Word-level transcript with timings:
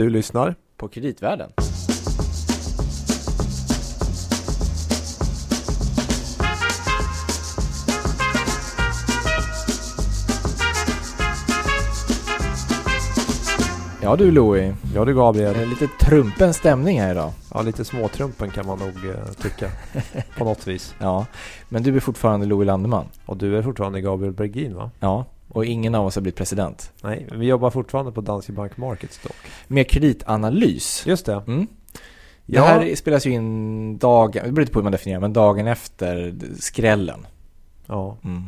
Du 0.00 0.10
lyssnar 0.10 0.54
på 0.76 0.88
Kreditvärlden. 0.88 1.50
Ja 14.02 14.16
du 14.16 14.30
Louie, 14.30 14.74
Ja 14.94 15.04
du 15.04 15.14
Gabriel. 15.14 15.54
det 15.54 15.62
är 15.62 15.66
lite 15.66 15.88
trumpen 16.00 16.54
stämning 16.54 17.00
här 17.00 17.10
idag. 17.10 17.32
Ja, 17.54 17.62
lite 17.62 17.84
småtrumpen 17.84 18.50
kan 18.50 18.66
man 18.66 18.78
nog 18.78 18.88
eh, 18.88 19.32
tycka. 19.42 19.70
på 20.38 20.44
något 20.44 20.66
vis. 20.66 20.94
Ja, 20.98 21.26
men 21.68 21.82
du 21.82 21.96
är 21.96 22.00
fortfarande 22.00 22.46
Louie 22.46 22.66
Landeman. 22.66 23.04
Och 23.26 23.36
du 23.36 23.58
är 23.58 23.62
fortfarande 23.62 24.00
Gabriel 24.00 24.34
Bergin 24.34 24.74
va? 24.74 24.90
Ja, 25.00 25.24
och 25.50 25.64
ingen 25.64 25.94
av 25.94 26.06
oss 26.06 26.14
har 26.14 26.22
blivit 26.22 26.36
president. 26.36 26.92
Nej, 27.02 27.26
vi 27.32 27.46
jobbar 27.46 27.70
fortfarande 27.70 28.12
på 28.12 28.20
Danske 28.20 28.52
Bank 28.52 28.76
Markets 28.76 29.18
dock. 29.22 29.36
Med 29.68 29.90
kreditanalys. 29.90 31.06
Just 31.06 31.26
det. 31.26 31.42
Mm. 31.46 31.66
Det 32.46 32.56
Ja. 32.56 32.64
här 32.64 32.94
spelas 32.94 33.26
ju 33.26 33.30
in 33.30 33.98
dagen, 33.98 34.32
det 34.44 34.52
beror 34.52 34.60
lite 34.60 34.72
på 34.72 34.78
hur 34.78 34.84
man 34.84 34.92
definierar, 34.92 35.20
men 35.20 35.32
dagen 35.32 35.66
efter 35.66 36.34
skrällen. 36.60 37.26
Ja. 37.86 38.16
Mm. 38.24 38.44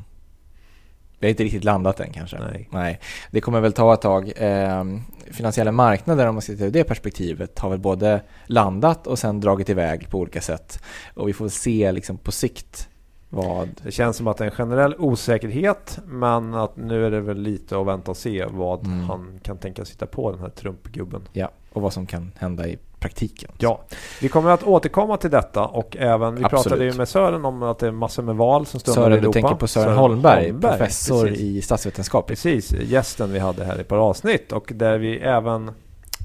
Vi 1.19 1.27
har 1.27 1.31
inte 1.31 1.45
riktigt 1.45 1.65
landat 1.65 2.01
än 2.01 2.13
kanske. 2.13 2.39
Nej. 2.39 2.69
Nej. 2.73 3.01
Det 3.31 3.41
kommer 3.41 3.61
väl 3.61 3.73
ta 3.73 3.95
ett 3.95 4.01
tag. 4.01 4.33
Eh, 4.37 4.85
finansiella 5.31 5.73
marknader, 5.73 6.27
om 6.27 6.35
man 6.35 6.43
ser 6.43 6.57
till 6.57 6.73
det 6.73 6.85
perspektivet, 6.85 7.59
har 7.59 7.71
väl 7.71 7.79
både 7.79 8.23
landat 8.47 9.07
och 9.07 9.19
sen 9.19 9.41
dragit 9.41 9.69
iväg 9.69 10.11
på 10.11 10.19
olika 10.19 10.41
sätt. 10.41 10.83
Och 11.15 11.29
vi 11.29 11.33
får 11.33 11.49
se 11.49 11.93
liksom 11.93 12.19
på 12.19 12.33
sikt 12.33 12.89
vad... 13.35 13.69
Det 13.83 13.91
känns 13.93 14.17
som 14.17 14.27
att 14.27 14.37
det 14.37 14.45
är 14.45 14.51
en 14.51 14.55
generell 14.57 14.95
osäkerhet 14.99 15.99
men 16.07 16.55
att 16.55 16.77
nu 16.77 17.07
är 17.07 17.11
det 17.11 17.21
väl 17.21 17.39
lite 17.39 17.79
att 17.81 17.87
vänta 17.87 18.11
och 18.11 18.17
se 18.17 18.47
vad 18.51 18.87
Mm. 18.87 19.01
han 19.01 19.41
kan 19.43 19.59
tänka 19.59 19.85
sitta 19.85 20.07
på 20.07 20.31
den 20.31 20.41
här 20.41 20.49
Trump-gubben. 20.49 21.21
Ja, 21.33 21.51
och 21.73 21.83
vad 21.83 21.93
som 21.93 22.07
kan 22.07 22.33
hända 22.39 22.67
i 22.69 22.79
praktiken. 22.99 23.51
Ja, 23.59 23.81
vi 24.21 24.29
kommer 24.29 24.51
att 24.51 24.63
återkomma 24.63 25.17
till 25.17 25.31
detta 25.31 25.65
och 25.67 25.97
även, 25.97 26.35
vi 26.35 26.45
Absolut. 26.45 26.63
pratade 26.65 26.85
ju 26.85 26.93
med 26.95 27.09
Sören 27.09 27.45
om 27.45 27.63
att 27.63 27.79
det 27.79 27.87
är 27.87 27.91
massor 27.91 28.23
med 28.23 28.37
val 28.37 28.67
som 28.67 28.81
stundar 28.81 29.01
i 29.01 29.05
Sören, 29.05 29.13
Europa. 29.13 29.27
du 29.29 29.33
tänker 29.33 29.55
på 29.57 29.67
Sören, 29.67 29.97
Holmberg, 29.97 30.45
Holmberg, 30.51 30.79
professor 30.79 31.27
precis. 31.27 31.41
i 31.43 31.63
statsvetenskap. 31.63 32.27
Precis, 32.27 32.73
gästen 32.73 33.33
vi 33.33 33.39
hade 33.39 33.65
här 33.65 33.79
i 33.79 33.81
ett 33.81 33.89
par 33.89 33.97
avsnitt 33.97 34.53
och 34.53 34.73
där 34.75 34.99
vi 34.99 35.19
även 35.19 35.71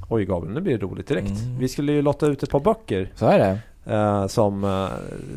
Oj 0.09 0.25
Gabriel, 0.25 0.53
nu 0.53 0.61
blir 0.61 0.77
det 0.77 0.85
roligt 0.85 1.07
direkt. 1.07 1.27
Mm. 1.29 1.57
Vi 1.59 1.67
skulle 1.67 1.91
ju 1.91 2.01
lotta 2.01 2.27
ut 2.27 2.43
ett 2.43 2.49
par 2.49 2.59
böcker 2.59 3.11
Så 3.15 3.25
är 3.25 3.39
det. 3.39 3.59
Eh, 3.89 4.27
som 4.27 4.63
eh, 4.63 4.87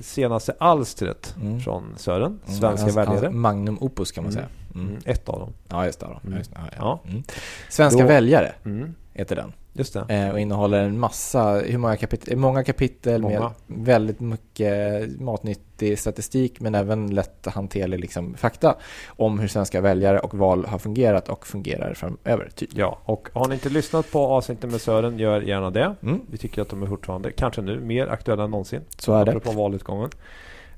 senaste 0.02 0.54
alstret 0.58 1.34
Mm. 1.40 1.60
från 1.60 1.84
Sören, 1.96 2.22
Mm, 2.46 2.60
Svenska 2.60 2.86
hans- 2.86 2.96
väljare. 2.96 3.26
hans 3.26 3.34
Magnum 3.36 3.78
opus 3.80 4.12
kan 4.12 4.24
man 4.24 4.32
Mm. 4.32 4.44
säga. 4.44 4.48
Mm. 4.74 4.88
Mm, 4.88 5.00
ett 5.04 5.28
av 5.28 5.40
dem. 5.40 5.52
Ja, 5.68 5.86
just 5.86 6.00
det. 6.00 6.06
Då. 6.06 6.20
Mm. 6.26 6.38
Just 6.38 6.50
det. 6.50 6.56
Ja, 6.60 6.68
ja. 6.76 7.00
Ja. 7.04 7.10
Mm. 7.10 7.22
Svenska 7.68 8.00
Då- 8.02 8.08
väljare 8.08 8.52
Mm, 8.64 8.94
heter 9.14 9.36
den. 9.36 9.52
just 9.72 9.94
det. 9.94 10.04
Eh, 10.14 10.30
och 10.30 10.40
innehåller 10.40 10.82
en 10.82 10.98
massa, 10.98 11.52
hur 11.52 11.78
många 11.78 11.96
kapitel? 11.96 12.36
Många 12.36 12.64
kapitel 12.64 13.22
med 13.22 13.32
Många. 13.40 13.52
väldigt 13.66 14.20
mycket 14.20 15.20
matnyttig 15.20 15.98
statistik 15.98 16.60
men 16.60 16.74
även 16.74 17.14
lätthanterlig 17.14 18.00
liksom, 18.00 18.34
fakta 18.34 18.74
om 19.06 19.38
hur 19.38 19.48
svenska 19.48 19.80
väljare 19.80 20.18
och 20.18 20.34
val 20.34 20.64
har 20.64 20.78
fungerat 20.78 21.28
och 21.28 21.46
fungerar 21.46 21.94
framöver. 21.94 22.50
Typ. 22.54 22.70
Ja, 22.72 22.98
och 23.04 23.28
har 23.32 23.48
ni 23.48 23.54
inte 23.54 23.68
lyssnat 23.68 24.10
på 24.12 24.18
avsnittet 24.26 24.70
med 24.70 24.80
Sören, 24.80 25.18
gör 25.18 25.40
gärna 25.40 25.70
det. 25.70 25.94
Mm, 26.02 26.20
Vi 26.30 26.38
tycker 26.38 26.62
att 26.62 26.68
de 26.68 26.82
är 26.82 26.86
fortfarande, 26.86 27.32
kanske 27.32 27.62
nu, 27.62 27.80
mer 27.80 28.06
aktuella 28.06 28.44
än 28.44 28.50
någonsin. 28.50 28.80
så 28.98 29.14
är 29.14 29.24
det. 29.24 29.30
Apropå 29.30 29.52
valutgången. 29.52 30.10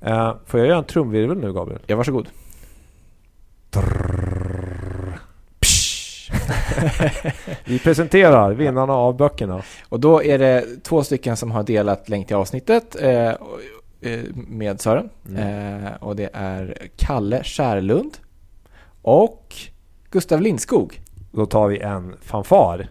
Eh, 0.00 0.34
får 0.46 0.61
jag 0.61 0.67
göra 0.69 0.78
en 0.78 0.84
trumvirvel 0.84 1.36
nu 1.39 1.52
Gabriel? 1.52 1.80
Ja, 1.86 1.96
varsågod. 1.96 2.28
Vi 7.64 7.78
presenterar 7.78 8.52
vinnarna 8.52 8.92
av 8.92 9.16
böckerna. 9.16 9.62
Och 9.88 10.00
då 10.00 10.22
är 10.22 10.38
det 10.38 10.64
två 10.82 11.04
stycken 11.04 11.36
som 11.36 11.50
har 11.50 11.62
delat 11.62 12.08
länk 12.08 12.26
till 12.26 12.36
avsnittet 12.36 12.96
eh, 13.02 13.28
eh, 13.28 13.36
med 14.34 14.80
Sören. 14.80 15.08
Mm. 15.28 15.84
Eh, 15.84 15.92
och 16.00 16.16
det 16.16 16.30
är 16.32 16.88
Kalle 16.96 17.44
Kärlund 17.44 18.16
och 19.02 19.55
Gustav 20.11 20.40
Lindskog. 20.40 21.00
Då 21.32 21.46
tar 21.46 21.68
vi 21.68 21.78
en 21.78 22.16
fanfar. 22.22 22.88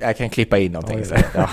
Jag 0.00 0.16
kan 0.16 0.30
klippa 0.30 0.58
in 0.58 0.72
någonting. 0.72 0.98
Oj. 0.98 1.24
Ja. 1.34 1.48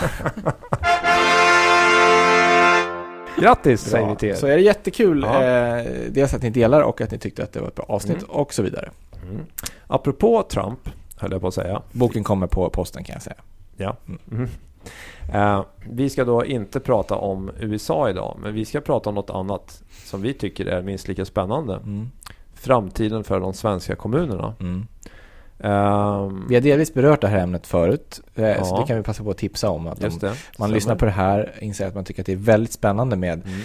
Grattis 3.40 3.82
säger 3.82 4.10
vi 4.10 4.16
till 4.16 4.28
Bra. 4.28 4.36
er. 4.36 4.40
Så 4.40 4.48
är 4.48 4.56
det 4.56 4.62
jättekul. 4.62 5.26
Ja. 5.28 5.44
Eh, 5.44 5.86
dels 6.10 6.34
att 6.34 6.42
ni 6.42 6.50
delar 6.50 6.82
och 6.82 7.02
att 7.02 7.12
ni 7.12 7.18
tyckte 7.18 7.44
att 7.44 7.54
det 7.54 7.60
var 7.60 7.68
ett 7.68 7.76
bra 7.76 7.86
avsnitt 7.90 8.18
Mm. 8.18 8.30
och 8.30 8.54
så 8.54 8.62
vidare. 8.64 8.90
Mm. 9.24 9.46
Apropå 9.88 10.44
Trump, 10.52 10.80
höll 11.18 11.32
jag 11.32 11.42
på 11.42 11.48
att 11.48 11.54
säga. 11.54 11.82
Boken 11.92 12.24
kommer 12.24 12.48
på 12.48 12.70
posten 12.70 13.04
kan 13.04 13.14
jag 13.14 13.22
säga. 13.24 13.36
Ja. 13.78 13.98
Mm. 14.08 14.20
Mm. 14.32 14.50
Eh, 15.34 15.64
vi 15.90 16.10
ska 16.10 16.26
då 16.26 16.46
inte 16.46 16.80
prata 16.80 17.16
om 17.16 17.52
USA 17.60 18.10
idag, 18.10 18.38
men 18.44 18.54
vi 18.54 18.66
ska 18.66 18.82
prata 18.82 19.10
om 19.10 19.16
något 19.16 19.30
annat 19.30 19.84
som 20.06 20.22
vi 20.22 20.34
tycker 20.34 20.66
är 20.66 20.82
minst 20.82 21.08
lika 21.08 21.26
spännande. 21.26 21.76
Mm. 21.76 22.10
Framtiden 22.54 23.24
för 23.24 23.40
de 23.40 23.54
svenska 23.54 23.96
kommunerna. 23.96 24.56
Mm. 24.60 24.88
Ehm, 25.60 26.46
Vi 26.50 26.56
har 26.56 26.62
delvis 26.62 26.94
berört 26.94 27.22
det 27.22 27.28
här 27.28 27.40
ämnet 27.40 27.68
förut. 27.68 28.22
Eh, 28.36 28.44
Ja. 28.46 28.64
Så 28.64 28.82
det 28.82 28.88
kan 28.88 28.98
vi 28.98 29.04
passa 29.04 29.24
på 29.24 29.30
att 29.32 29.38
tipsa 29.38 29.70
om. 29.70 29.88
Att 29.88 30.04
om 30.04 30.10
man 30.22 30.34
Stämmer. 30.54 30.68
lyssnar 30.68 30.96
på 30.96 31.06
det 31.06 31.12
här 31.12 31.54
inser 31.62 31.88
att 31.88 31.96
man 31.96 32.04
tycker 32.04 32.22
att 32.22 32.26
det 32.26 32.32
är 32.34 32.38
väldigt 32.38 32.72
spännande 32.74 33.16
med 33.16 33.34
Mm. 33.46 33.60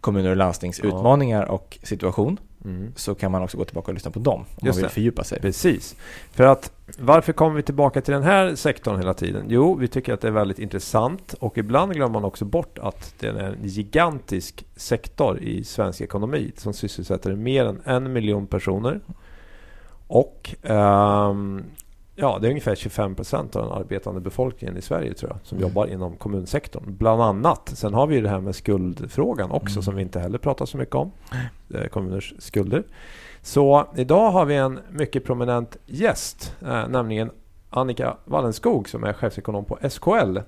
kommuner 0.00 0.30
och 0.30 0.36
landstings 0.36 0.80
Ja. 0.82 0.88
utmaningar 0.88 1.42
och 1.44 1.78
situation. 1.82 2.36
Mm. 2.64 2.92
Så 2.96 3.14
kan 3.14 3.32
man 3.32 3.42
också 3.42 3.56
gå 3.58 3.64
tillbaka 3.64 3.90
och 3.90 3.94
lyssna 3.94 4.10
på 4.10 4.18
dem 4.18 4.40
om 4.40 4.46
Just 4.46 4.62
man 4.62 4.74
vill 4.76 4.82
det. 4.82 4.88
fördjupa 4.88 5.24
sig. 5.24 5.40
Precis. 5.40 5.96
För 6.32 6.44
att 6.44 6.72
varför 6.98 7.32
kommer 7.32 7.56
vi 7.56 7.62
tillbaka 7.62 8.00
till 8.00 8.14
den 8.14 8.22
här 8.22 8.54
sektorn 8.54 8.96
hela 8.98 9.14
tiden? 9.14 9.44
Jo, 9.48 9.74
vi 9.74 9.88
tycker 9.88 10.14
att 10.14 10.20
det 10.20 10.28
är 10.28 10.32
väldigt 10.32 10.58
intressant 10.58 11.34
och 11.40 11.58
ibland 11.58 11.92
glömmer 11.92 12.12
man 12.12 12.24
också 12.24 12.44
bort 12.44 12.78
att 12.78 13.14
det 13.18 13.26
är 13.26 13.34
en 13.34 13.56
gigantisk 13.62 14.64
sektor 14.76 15.38
i 15.38 15.64
svensk 15.64 16.00
ekonomi 16.00 16.52
som 16.56 16.72
sysselsätter 16.72 17.34
mer 17.36 17.64
än 17.64 17.80
en 17.84 18.12
miljon 18.12 18.46
personer. 18.46 19.00
Och 20.06 20.54
ehm, 20.62 21.64
ja, 22.20 22.38
det 22.40 22.46
är 22.46 22.50
ungefär 22.50 22.74
25 22.74 23.14
procent 23.14 23.56
av 23.56 23.62
den 23.68 23.72
arbetande 23.78 24.20
befolkningen 24.20 24.76
i 24.76 24.82
Sverige 24.82 25.14
tror 25.14 25.30
jag 25.30 25.38
som 25.42 25.58
Mm. 25.58 25.68
jobbar 25.68 25.86
inom 25.86 26.16
kommunsektorn. 26.16 26.82
Bland 26.86 27.22
annat. 27.22 27.72
Sen 27.74 27.94
har 27.94 28.06
vi 28.06 28.14
ju 28.16 28.22
det 28.22 28.28
här 28.28 28.40
med 28.40 28.54
skuldfrågan 28.54 29.50
också 29.50 29.74
Mm. 29.76 29.82
som 29.82 29.94
vi 29.96 30.02
inte 30.02 30.20
heller 30.20 30.38
pratar 30.38 30.66
så 30.66 30.76
mycket 30.76 30.94
om. 30.94 31.10
Eh, 31.74 31.84
Kommuners 31.86 32.34
skulder. 32.38 32.82
Så 33.42 33.86
idag 33.96 34.30
har 34.30 34.44
vi 34.44 34.56
en 34.56 34.78
mycket 34.90 35.24
prominent 35.24 35.76
gäst, 35.86 36.56
eh, 36.62 36.88
nämligen 36.88 37.30
Annika 37.70 38.16
Wallenskog 38.24 38.88
som 38.88 39.04
är 39.04 39.12
chefsekonom 39.12 39.64
på 39.64 39.78
SKL. 39.82 40.34
Tack 40.34 40.44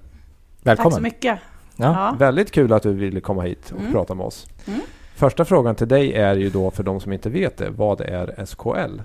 Välkommen. 0.62 0.92
så 0.92 1.00
mycket. 1.02 1.38
Ja. 1.76 1.84
Ja. 2.10 2.16
Väldigt 2.18 2.50
kul 2.50 2.72
att 2.72 2.82
du 2.82 2.92
ville 2.92 3.20
komma 3.20 3.42
hit 3.42 3.70
och 3.74 3.80
Mm. 3.80 3.92
prata 3.92 4.14
med 4.14 4.26
oss. 4.26 4.46
Mm. 4.66 4.80
Första 5.14 5.44
frågan 5.44 5.74
till 5.74 5.88
dig 5.88 6.12
är 6.14 6.34
ju 6.36 6.50
då 6.50 6.70
för 6.70 6.82
de 6.82 7.00
som 7.00 7.12
inte 7.12 7.30
vet 7.30 7.56
det, 7.56 7.70
vad 7.70 8.00
är 8.00 8.34
SKL? 8.46 9.00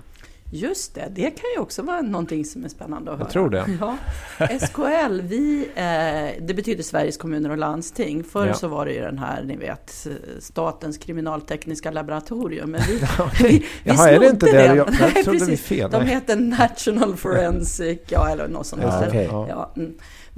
Just 0.52 0.94
det, 0.94 1.08
det 1.14 1.30
kan 1.30 1.44
ju 1.56 1.60
också 1.62 1.82
vara 1.82 2.00
någonting 2.00 2.44
som 2.44 2.64
är 2.64 2.68
spännande 2.68 3.10
att 3.12 3.18
Jag 3.18 3.24
höra. 3.24 3.30
tror 3.32 3.50
det. 3.50 3.64
Ja. 3.80 3.96
SKL, 4.60 5.20
vi, 5.20 5.68
eh, 5.74 6.44
det 6.46 6.54
betyder 6.54 6.82
Sveriges 6.82 7.16
kommuner 7.16 7.50
och 7.50 7.58
landsting. 7.58 8.24
Förr 8.24 8.46
Ja. 8.46 8.54
så 8.54 8.68
var 8.68 8.86
det 8.86 8.92
ju 8.92 9.00
den 9.00 9.18
här, 9.18 9.42
ni 9.42 9.56
vet, 9.56 10.06
Statens 10.40 10.98
kriminaltekniska 10.98 11.90
laboratorium. 11.90 12.70
Men 12.70 12.80
vi, 12.88 12.98
vi, 13.42 13.48
vi 13.58 13.64
Jaha, 13.84 14.10
är 14.10 14.20
det 14.20 14.26
inte 14.26 14.46
det? 14.46 14.52
den. 14.52 14.76
Jag, 14.76 14.88
jag 14.88 14.94
Nej, 15.14 15.24
trodde 15.24 15.44
vi 15.44 15.56
fel. 15.56 15.90
De 15.90 16.02
heter 16.06 16.36
National 16.36 17.16
Forensic, 17.16 17.98
ja 18.08 18.28
eller 18.28 18.48
något 18.48 18.66
sånt. 18.66 18.82
Ja, 18.82 19.04
okej. 19.08 19.28
Ja. 19.30 19.74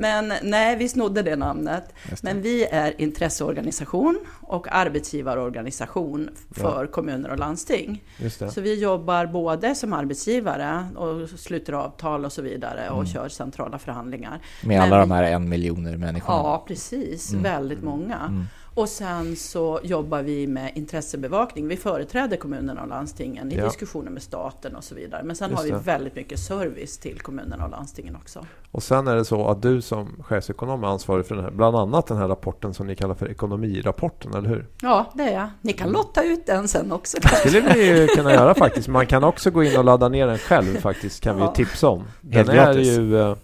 Ja. 0.08 0.22
Men 0.22 0.32
nej, 0.42 0.76
vi 0.76 0.88
snodde 0.88 1.22
det 1.22 1.36
namnet. 1.36 1.84
Det. 2.10 2.22
Men 2.22 2.42
vi 2.42 2.64
är 2.64 3.00
intresseorganisation 3.00 4.18
och 4.42 4.66
arbetsgivarorganisation 4.72 6.30
för 6.50 6.86
kommuner 6.86 7.30
och 7.30 7.38
landsting. 7.38 8.02
Så 8.50 8.60
vi 8.60 8.80
jobbar 8.80 9.26
både 9.26 9.74
som 9.74 9.92
arbetsgivare 9.92 10.86
och 10.96 11.28
sluter 11.28 11.72
avtal 11.72 12.24
och 12.24 12.32
så 12.32 12.42
vidare 12.42 12.90
och 12.90 12.96
Mm. 13.00 13.06
kör 13.06 13.28
centrala 13.28 13.78
förhandlingar. 13.78 14.40
Med 14.64 14.80
alla 14.82 14.98
Men 14.98 15.08
de 15.08 15.14
här 15.14 15.22
en 15.22 15.48
miljoner 15.48 15.96
människorna. 15.96 16.38
Ja, 16.38 16.64
precis. 16.68 17.30
Mm. 17.30 17.42
Väldigt 17.42 17.82
många. 17.82 18.16
Mm. 18.16 18.44
Och 18.74 18.88
sen 18.88 19.36
så 19.36 19.80
jobbar 19.82 20.22
vi 20.22 20.46
med 20.46 20.72
intressebevakning. 20.74 21.68
Vi 21.68 21.76
företräder 21.76 22.36
kommunerna 22.36 22.82
och 22.82 22.88
landstingen 22.88 23.52
i 23.52 23.56
Ja. 23.56 23.64
diskussioner 23.64 24.10
med 24.10 24.22
staten 24.22 24.76
och 24.76 24.84
så 24.84 24.94
vidare. 24.94 25.22
Men 25.22 25.36
sen 25.36 25.50
Just 25.50 25.58
har 25.58 25.64
vi 25.64 25.70
det. 25.70 25.78
väldigt 25.78 26.14
mycket 26.14 26.38
service 26.38 26.98
till 26.98 27.20
kommunerna 27.20 27.64
och 27.64 27.70
landstingen 27.70 28.16
också. 28.16 28.46
Och 28.72 28.82
sen 28.82 29.08
är 29.08 29.16
det 29.16 29.24
så 29.24 29.48
att 29.48 29.62
du 29.62 29.82
som 29.82 30.22
chefsekonom 30.22 30.84
är 30.84 30.88
ansvarig 30.88 31.26
för 31.26 31.34
den 31.34 31.44
här, 31.44 31.50
bland 31.50 31.76
annat 31.76 32.06
den 32.06 32.16
här 32.16 32.28
rapporten 32.28 32.74
som 32.74 32.86
ni 32.86 32.96
kallar 32.96 33.14
för 33.14 33.30
ekonomirapporten, 33.30 34.34
eller 34.34 34.48
hur? 34.48 34.66
Ja, 34.82 35.10
det 35.14 35.22
är 35.22 35.32
jag. 35.32 35.48
Ni 35.60 35.72
kan 35.72 35.90
lotta 35.92 36.24
ut 36.24 36.46
den 36.46 36.68
sen 36.68 36.92
också. 36.92 37.18
Det 37.22 37.28
skulle 37.48 37.74
vi 37.74 37.86
ju 38.00 38.06
kunna 38.06 38.32
göra 38.32 38.54
faktiskt. 38.54 38.88
Man 38.88 39.06
kan 39.06 39.24
också 39.24 39.50
gå 39.50 39.64
in 39.64 39.78
och 39.78 39.84
ladda 39.84 40.08
ner 40.08 40.26
den 40.26 40.38
själv 40.38 40.76
faktiskt, 40.80 41.20
kan 41.22 41.36
vi 41.36 41.42
ju 41.42 41.46
Ja. 41.48 41.54
tipsa 41.54 41.88
om. 41.88 42.04
Den 42.20 42.32
Helt 42.32 42.48
är 42.48 42.54
gratis. 42.54 42.88
ju, 42.98 43.20
eh, 43.20 43.36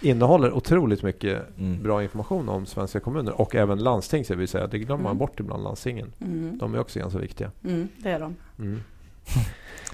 innehåller 0.00 0.52
otroligt 0.52 1.02
mycket 1.02 1.42
Mm. 1.58 1.82
bra 1.82 2.02
information 2.02 2.48
om 2.48 2.66
svenska 2.66 3.00
kommuner 3.00 3.40
och 3.40 3.54
även 3.54 3.78
landsting, 3.78 4.24
ska 4.24 4.34
vi 4.34 4.46
säga. 4.46 4.66
Det 4.66 4.78
glömmer 4.78 5.02
man 5.02 5.10
Mm. 5.10 5.18
bort 5.18 5.40
ibland, 5.40 5.62
landstingen. 5.64 6.12
Mm. 6.20 6.58
De 6.58 6.74
är 6.74 6.80
också 6.80 6.98
ganska 6.98 7.18
viktiga. 7.18 7.50
Mm, 7.64 7.88
det 7.98 8.10
är 8.10 8.20
de. 8.20 8.34
Mm. 8.58 8.80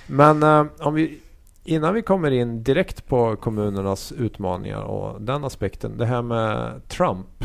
Men 0.07 0.43
eh, 0.43 0.67
om 0.87 0.95
vi 0.95 1.19
innan 1.65 1.95
vi 1.95 2.03
kommer 2.03 2.31
in 2.31 2.63
direkt 2.63 3.07
på 3.07 3.37
kommunernas 3.37 4.13
utmaningar 4.13 4.83
och 4.83 5.23
den 5.23 5.45
aspekten. 5.45 5.97
Det 5.99 6.07
här 6.07 6.23
med 6.23 6.81
Trump. 6.89 7.45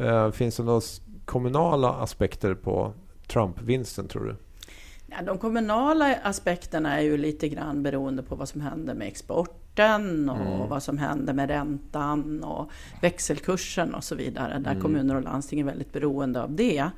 Eh, 0.00 0.30
finns 0.30 0.56
det 0.56 0.62
några 0.62 0.80
kommunala 1.24 1.92
aspekter 1.92 2.54
på 2.54 2.92
Trump-vinsten 3.26 4.08
tror 4.08 4.24
du? 4.24 4.36
Ja, 5.06 5.16
de 5.26 5.38
kommunala 5.38 6.14
aspekterna 6.22 6.98
är 6.98 7.02
ju 7.02 7.16
lite 7.16 7.48
grann 7.48 7.82
beroende 7.82 8.22
på 8.22 8.34
vad 8.34 8.48
som 8.48 8.60
händer 8.60 8.94
med 8.94 9.08
exporten 9.74 10.30
och 10.30 10.56
mm. 10.56 10.68
vad 10.68 10.82
som 10.82 10.98
händer 10.98 11.32
med 11.32 11.48
räntan 11.48 12.44
och 12.44 12.70
växelkursen 13.02 13.94
och 13.94 14.04
så 14.04 14.14
vidare. 14.14 14.58
Där 14.58 14.70
mm. 14.70 14.82
kommuner 14.82 15.14
och 15.14 15.22
landsting 15.22 15.60
är 15.60 15.64
väldigt 15.64 15.92
beroende 15.92 16.42
av 16.42 16.52
det. 16.56 16.90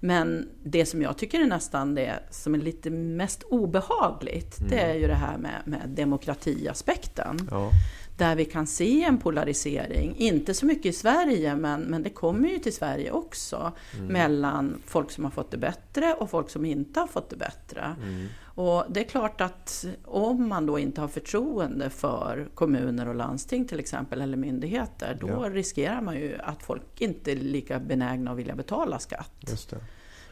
Men 0.00 0.48
det 0.64 0.86
som 0.86 1.02
jag 1.02 1.18
tycker 1.18 1.40
är 1.40 1.46
nästan 1.46 1.94
det 1.94 2.18
som 2.30 2.54
är 2.54 2.58
lite 2.58 2.90
mest 2.90 3.42
obehagligt, 3.42 4.58
mm. 4.58 4.70
det 4.70 4.80
är 4.80 4.94
ju 4.94 5.06
det 5.06 5.14
här 5.14 5.38
med, 5.38 5.62
med 5.64 5.88
demokratiaspekten. 5.88 7.48
Ja. 7.50 7.70
Där 8.18 8.36
vi 8.36 8.44
kan 8.44 8.66
se 8.66 9.04
en 9.04 9.18
polarisering, 9.18 10.14
inte 10.16 10.54
så 10.54 10.66
mycket 10.66 10.86
i 10.86 10.92
Sverige, 10.92 11.56
men, 11.56 11.80
men 11.80 12.02
det 12.02 12.10
kommer 12.10 12.48
ju 12.48 12.58
till 12.58 12.74
Sverige 12.74 13.10
också, 13.10 13.72
mm. 13.94 14.06
mellan 14.06 14.82
folk 14.86 15.10
som 15.10 15.24
har 15.24 15.30
fått 15.30 15.50
det 15.50 15.58
bättre 15.58 16.14
och 16.14 16.30
folk 16.30 16.50
som 16.50 16.64
inte 16.64 17.00
har 17.00 17.06
fått 17.06 17.30
det 17.30 17.36
bättre. 17.36 17.96
Mm. 18.02 18.26
Och 18.58 18.84
det 18.88 19.00
är 19.00 19.04
klart 19.04 19.40
att 19.40 19.86
om 20.04 20.48
man 20.48 20.66
då 20.66 20.78
inte 20.78 21.00
har 21.00 21.08
förtroende 21.08 21.90
för 21.90 22.48
kommuner 22.54 23.08
och 23.08 23.14
landsting 23.14 23.66
till 23.66 23.80
exempel, 23.80 24.20
eller 24.20 24.36
myndigheter, 24.36 25.18
då 25.20 25.28
ja. 25.28 25.50
riskerar 25.50 26.00
man 26.00 26.16
ju 26.16 26.38
att 26.40 26.62
folk 26.62 26.82
inte 27.00 27.32
är 27.32 27.36
lika 27.36 27.78
benägna 27.78 28.30
att 28.30 28.36
vilja 28.36 28.54
betala 28.54 28.98
skatt. 28.98 29.32
Just 29.40 29.70
det. 29.70 29.76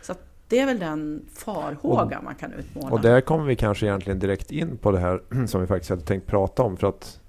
Så 0.03 0.15
det 0.49 0.59
är 0.59 0.67
väl 0.67 0.79
den 0.79 1.27
farhåga 1.35 2.19
och, 2.19 2.25
man 2.25 2.35
kan 2.35 2.53
utmåla. 2.53 2.91
Och 2.91 3.01
där 3.01 3.21
kommer 3.21 3.45
vi 3.45 3.57
kanske 3.57 3.87
egentligen 3.87 4.19
direkt 4.19 4.51
in 4.51 4.77
på 4.77 4.91
det 4.91 4.99
här 4.99 5.21
som 5.47 5.61
vi 5.61 5.67
faktiskt 5.67 5.91
hade 5.91 6.03
tänkt 6.03 6.27
prata 6.27 6.63
om. 6.63 6.77
För 6.77 6.87
att 6.87 7.21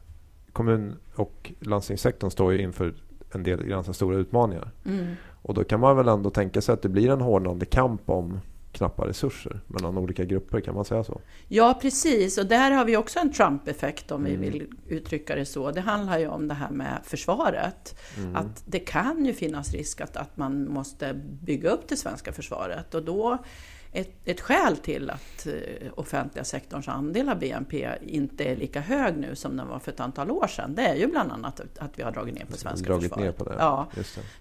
kommun 0.54 0.96
och 1.16 1.52
landstingssektorn 1.60 2.32
står 2.32 2.54
ju 2.54 2.62
inför 2.62 2.94
en 3.32 3.44
del 3.44 3.64
ganska 3.64 3.94
stora 3.94 4.18
utmaningar. 4.18 4.72
Mm. 4.86 5.16
Och 5.42 5.54
då 5.54 5.64
kan 5.64 5.80
man 5.80 5.98
väl 5.98 6.08
ändå 6.08 6.30
tänka 6.30 6.62
sig 6.62 6.74
att 6.74 6.82
det 6.82 6.90
blir 6.90 7.10
en 7.10 7.22
hårdnande 7.22 7.66
kamp 7.66 8.10
om 8.10 8.40
knappa 8.78 9.08
resurser 9.08 9.60
mellan 9.68 9.98
olika 9.98 10.26
grupper, 10.26 10.62
kan 10.62 10.76
man 10.76 10.86
säga 10.86 11.04
så? 11.04 11.22
Ja, 11.48 11.80
precis. 11.82 12.38
Och 12.38 12.46
där 12.46 12.72
har 12.72 12.86
vi 12.86 12.98
också 12.98 13.20
en 13.20 13.34
Trump-effekt 13.34 14.12
om 14.12 14.26
mm. 14.26 14.42
vi 14.42 14.50
vill 14.50 14.68
uttrycka 14.88 15.36
det 15.36 15.46
så. 15.46 15.72
Det 15.72 15.82
handlar 15.82 16.20
ju 16.20 16.28
om 16.28 16.48
det 16.48 16.54
här 16.54 16.70
med 16.70 17.00
försvaret. 17.04 18.00
Mm. 18.18 18.36
Att 18.36 18.64
det 18.66 18.80
kan 18.80 19.26
ju 19.26 19.34
finnas 19.34 19.74
risk 19.74 20.02
att, 20.02 20.18
att 20.18 20.38
man 20.38 20.70
måste 20.70 21.14
bygga 21.42 21.70
upp 21.70 21.88
det 21.88 21.98
svenska 21.98 22.34
försvaret 22.34 22.96
och 22.96 23.04
då 23.04 23.38
ett, 23.92 24.28
ett 24.28 24.42
skäl 24.42 24.78
till 24.78 25.10
att 25.10 25.48
eh, 25.48 25.54
offentliga 25.96 26.44
sektorns 26.44 26.88
andel 26.88 27.30
av 27.30 27.40
BNP 27.40 27.90
inte 28.02 28.44
är 28.44 28.56
lika 28.56 28.82
hög 28.82 29.18
nu 29.18 29.36
som 29.36 29.58
den 29.58 29.68
var 29.68 29.80
för 29.80 29.92
ett 29.92 30.00
antal 30.00 30.32
år 30.32 30.48
sedan, 30.48 30.76
det 30.76 30.82
är 30.82 30.96
ju 30.96 31.08
bland 31.08 31.32
annat 31.32 31.62
att 31.80 32.00
vi 32.00 32.04
har 32.04 32.12
dragit 32.12 32.36
ner 32.36 32.46
på 32.46 32.58
svenska 32.58 32.88
dragit 32.88 33.04
försvaret. 33.04 33.40
Ner 33.40 33.46
på 33.46 33.50
det. 33.50 33.56
Ja. 33.60 33.88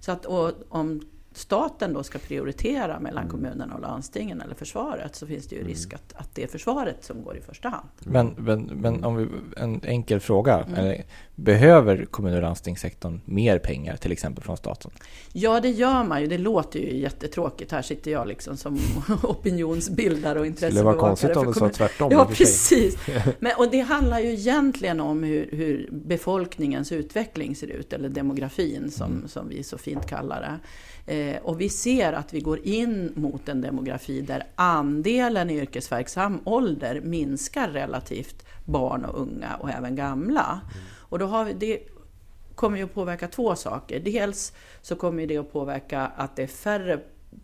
Så 0.00 0.12
att, 0.12 0.26
och 0.26 0.52
om 0.68 1.00
staten 1.36 1.92
då 1.92 2.02
ska 2.02 2.18
prioritera 2.18 3.00
mellan 3.00 3.22
mm. 3.22 3.30
kommunerna 3.30 3.74
och 3.74 3.80
landstingen 3.80 4.40
eller 4.40 4.54
försvaret 4.54 5.16
så 5.16 5.26
finns 5.26 5.46
det 5.46 5.54
ju 5.54 5.60
mm. 5.60 5.72
risk 5.72 5.94
att, 5.94 6.12
att 6.16 6.34
det 6.34 6.42
är 6.42 6.46
försvaret 6.46 7.04
som 7.04 7.24
går 7.24 7.36
i 7.36 7.40
första 7.40 7.68
hand. 7.68 7.88
Men, 7.98 8.34
men, 8.38 8.62
men 8.62 9.04
om 9.04 9.16
vi, 9.16 9.28
en 9.56 9.80
enkel 9.84 10.20
fråga. 10.20 10.66
Mm. 10.76 11.02
Behöver 11.34 12.04
kommun 12.04 12.34
och 12.34 12.42
landstingssektorn 12.42 13.20
mer 13.24 13.58
pengar 13.58 13.96
till 13.96 14.12
exempel 14.12 14.44
från 14.44 14.56
staten? 14.56 14.90
Ja, 15.32 15.60
det 15.60 15.70
gör 15.70 16.04
man 16.04 16.20
ju. 16.20 16.26
Det 16.26 16.38
låter 16.38 16.80
ju 16.80 16.96
jättetråkigt. 16.96 17.72
Här 17.72 17.82
sitter 17.82 18.10
jag 18.10 18.28
liksom 18.28 18.56
som 18.56 18.78
opinionsbildare 19.22 20.40
och 20.40 20.46
intressebevakare. 20.46 20.92
Det 20.92 21.02
var 21.02 21.08
konstigt 21.08 21.36
om 21.36 21.46
du 21.46 21.52
sa 21.52 21.68
tvärtom. 21.68 22.12
Ja, 22.12 22.28
precis. 22.32 22.96
Men, 23.38 23.52
och 23.58 23.70
det 23.70 23.80
handlar 23.80 24.20
ju 24.20 24.32
egentligen 24.32 25.00
om 25.00 25.22
hur, 25.22 25.48
hur 25.52 25.88
befolkningens 25.92 26.92
utveckling 26.92 27.56
ser 27.56 27.66
ut, 27.66 27.92
eller 27.92 28.08
demografin 28.08 28.90
som, 28.90 29.12
mm. 29.12 29.28
som 29.28 29.48
vi 29.48 29.62
så 29.62 29.78
fint 29.78 30.06
kallar 30.06 30.40
det. 30.40 30.58
Eh, 31.06 31.36
och 31.42 31.60
vi 31.60 31.68
ser 31.68 32.12
att 32.12 32.34
vi 32.34 32.40
går 32.40 32.58
in 32.66 33.12
mot 33.14 33.48
en 33.48 33.60
demografi 33.60 34.20
där 34.20 34.46
andelen 34.54 35.50
yrkesverksam 35.50 36.40
ålder 36.44 37.00
minskar 37.00 37.68
relativt 37.68 38.46
barn 38.64 39.04
och 39.04 39.20
unga 39.20 39.54
och 39.54 39.70
även 39.70 39.96
gamla. 39.96 40.60
Mm. 40.74 40.86
Och 41.08 41.18
då 41.18 41.26
har 41.26 41.44
vi, 41.44 41.52
det 41.52 41.80
kommer 42.54 42.78
ju 42.78 42.84
att 42.84 42.94
påverka 42.94 43.28
två 43.28 43.56
saker. 43.56 44.00
Dels 44.00 44.52
så 44.82 44.96
kommer 44.96 45.26
det 45.26 45.38
att 45.38 45.52
påverka 45.52 46.06
att 46.16 46.36
det 46.36 46.42
är 46.42 46.46
färre 46.46 47.00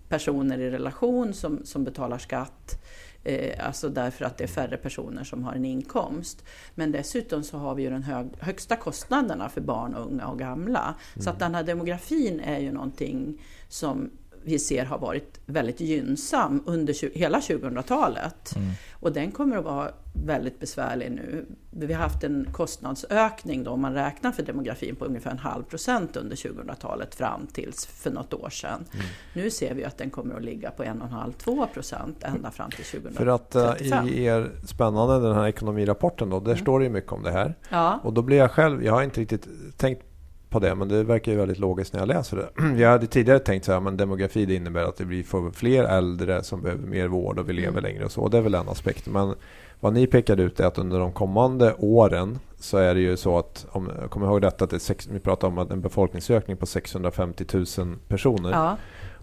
personer 0.08 0.58
i 0.58 0.70
relation 0.70 1.34
som, 1.34 1.64
som 1.64 1.84
betalar 1.84 2.18
skatt. 2.18 2.81
Eh, 3.24 3.66
alltså 3.66 3.88
därför 3.88 4.24
att 4.24 4.38
det 4.38 4.44
är 4.44 4.48
färre 4.48 4.76
personer 4.76 5.24
som 5.24 5.44
har 5.44 5.52
en 5.52 5.64
inkomst. 5.64 6.44
Men 6.74 6.92
dessutom 6.92 7.42
så 7.42 7.58
har 7.58 7.74
vi 7.74 7.82
ju 7.82 7.90
de 7.90 8.02
hög, 8.02 8.28
högsta 8.38 8.76
kostnaderna 8.76 9.48
för 9.48 9.60
barn, 9.60 9.94
unga 9.94 10.26
och 10.26 10.38
gamla. 10.38 10.94
Mm. 11.14 11.24
Så 11.24 11.30
att 11.30 11.38
den 11.38 11.54
här 11.54 11.62
demografin 11.62 12.40
är 12.40 12.58
ju 12.58 12.72
någonting 12.72 13.42
som 13.68 14.10
vi 14.44 14.58
ser 14.58 14.84
har 14.84 14.98
varit 14.98 15.40
väldigt 15.46 15.80
gynnsam 15.80 16.62
under 16.66 17.18
hela 17.18 17.40
2000-talet. 17.40 18.56
Mm. 18.56 18.70
Och 18.92 19.12
den 19.12 19.32
kommer 19.32 19.56
att 19.56 19.64
vara 19.64 19.90
väldigt 20.12 20.60
besvärlig 20.60 21.10
nu. 21.10 21.46
Vi 21.70 21.92
har 21.92 22.02
haft 22.02 22.24
en 22.24 22.48
kostnadsökning 22.52 23.64
då, 23.64 23.70
om 23.70 23.80
man 23.80 23.94
räknar 23.94 24.32
för 24.32 24.42
demografin 24.42 24.96
på 24.96 25.04
ungefär 25.04 25.30
en 25.30 25.38
halv 25.38 25.62
procent 25.62 26.16
under 26.16 26.36
2000-talet 26.36 27.14
fram 27.14 27.46
tills 27.46 27.86
för 27.86 28.10
något 28.10 28.34
år 28.34 28.50
sedan. 28.50 28.84
Mm. 28.94 29.06
Nu 29.34 29.50
ser 29.50 29.74
vi 29.74 29.84
att 29.84 29.98
den 29.98 30.10
kommer 30.10 30.34
att 30.34 30.42
ligga 30.42 30.70
på 30.70 30.82
en 30.82 31.02
och 31.02 31.06
en 31.06 31.12
halv, 31.12 31.32
två 31.32 31.66
procent 31.66 32.24
ända 32.24 32.50
fram 32.50 32.70
till 32.70 32.84
2035. 32.84 33.14
För 33.14 33.26
att 33.26 33.56
uh, 33.80 34.12
i 34.12 34.24
er 34.24 34.50
spännande 34.66 35.20
den 35.20 35.34
här 35.34 35.46
ekonomirapporten 35.46 36.30
då, 36.30 36.40
där 36.40 36.46
mm. 36.46 36.58
står 36.58 36.78
det 36.78 36.84
ju 36.84 36.90
mycket 36.90 37.12
om 37.12 37.22
det 37.22 37.30
här. 37.30 37.54
Ja. 37.68 38.00
Och 38.02 38.12
då 38.12 38.22
blir 38.22 38.36
jag 38.36 38.50
själv, 38.50 38.84
jag 38.84 38.92
har 38.92 39.02
inte 39.02 39.20
riktigt 39.20 39.48
tänkt 39.76 40.11
på 40.52 40.58
det, 40.58 40.74
men 40.74 40.88
det 40.88 41.02
verkar 41.02 41.32
ju 41.32 41.38
väldigt 41.38 41.58
logiskt 41.58 41.92
när 41.92 42.00
jag 42.00 42.08
läser 42.08 42.36
det. 42.36 42.80
Jag 42.82 42.90
hade 42.90 43.06
tidigare 43.06 43.38
tänkt 43.38 43.64
så 43.64 43.72
här, 43.72 43.80
men 43.80 43.96
demografi 43.96 44.46
det 44.46 44.54
innebär 44.54 44.84
att 44.84 44.96
det 44.96 45.04
blir 45.04 45.52
fler 45.52 45.84
äldre 45.84 46.42
som 46.42 46.62
behöver 46.62 46.86
mer 46.86 47.08
vård 47.08 47.38
och 47.38 47.48
vi 47.48 47.52
lever 47.52 47.68
mm. 47.68 47.82
längre 47.82 48.04
och 48.04 48.12
så. 48.12 48.28
Det 48.28 48.38
är 48.38 48.42
väl 48.42 48.54
en 48.54 48.68
aspekt. 48.68 49.08
Men 49.08 49.34
vad 49.80 49.92
ni 49.92 50.06
pekade 50.06 50.42
ut 50.42 50.60
är 50.60 50.66
att 50.66 50.78
under 50.78 50.98
de 50.98 51.12
kommande 51.12 51.74
åren 51.78 52.38
så 52.58 52.76
är 52.76 52.94
det 52.94 53.00
ju 53.00 53.16
så 53.16 53.38
att, 53.38 53.66
om 53.70 53.90
jag 54.00 54.10
kommer 54.10 54.26
ihåg 54.26 54.42
detta, 54.42 54.64
att 54.64 54.70
det 54.70 54.78
sex, 54.78 55.08
vi 55.12 55.18
pratar 55.18 55.48
om 55.48 55.58
en 55.58 55.80
befolkningsökning 55.80 56.56
på 56.56 56.66
650 56.66 57.44
000 57.52 57.66
personer. 58.08 58.50
Ja. 58.50 58.76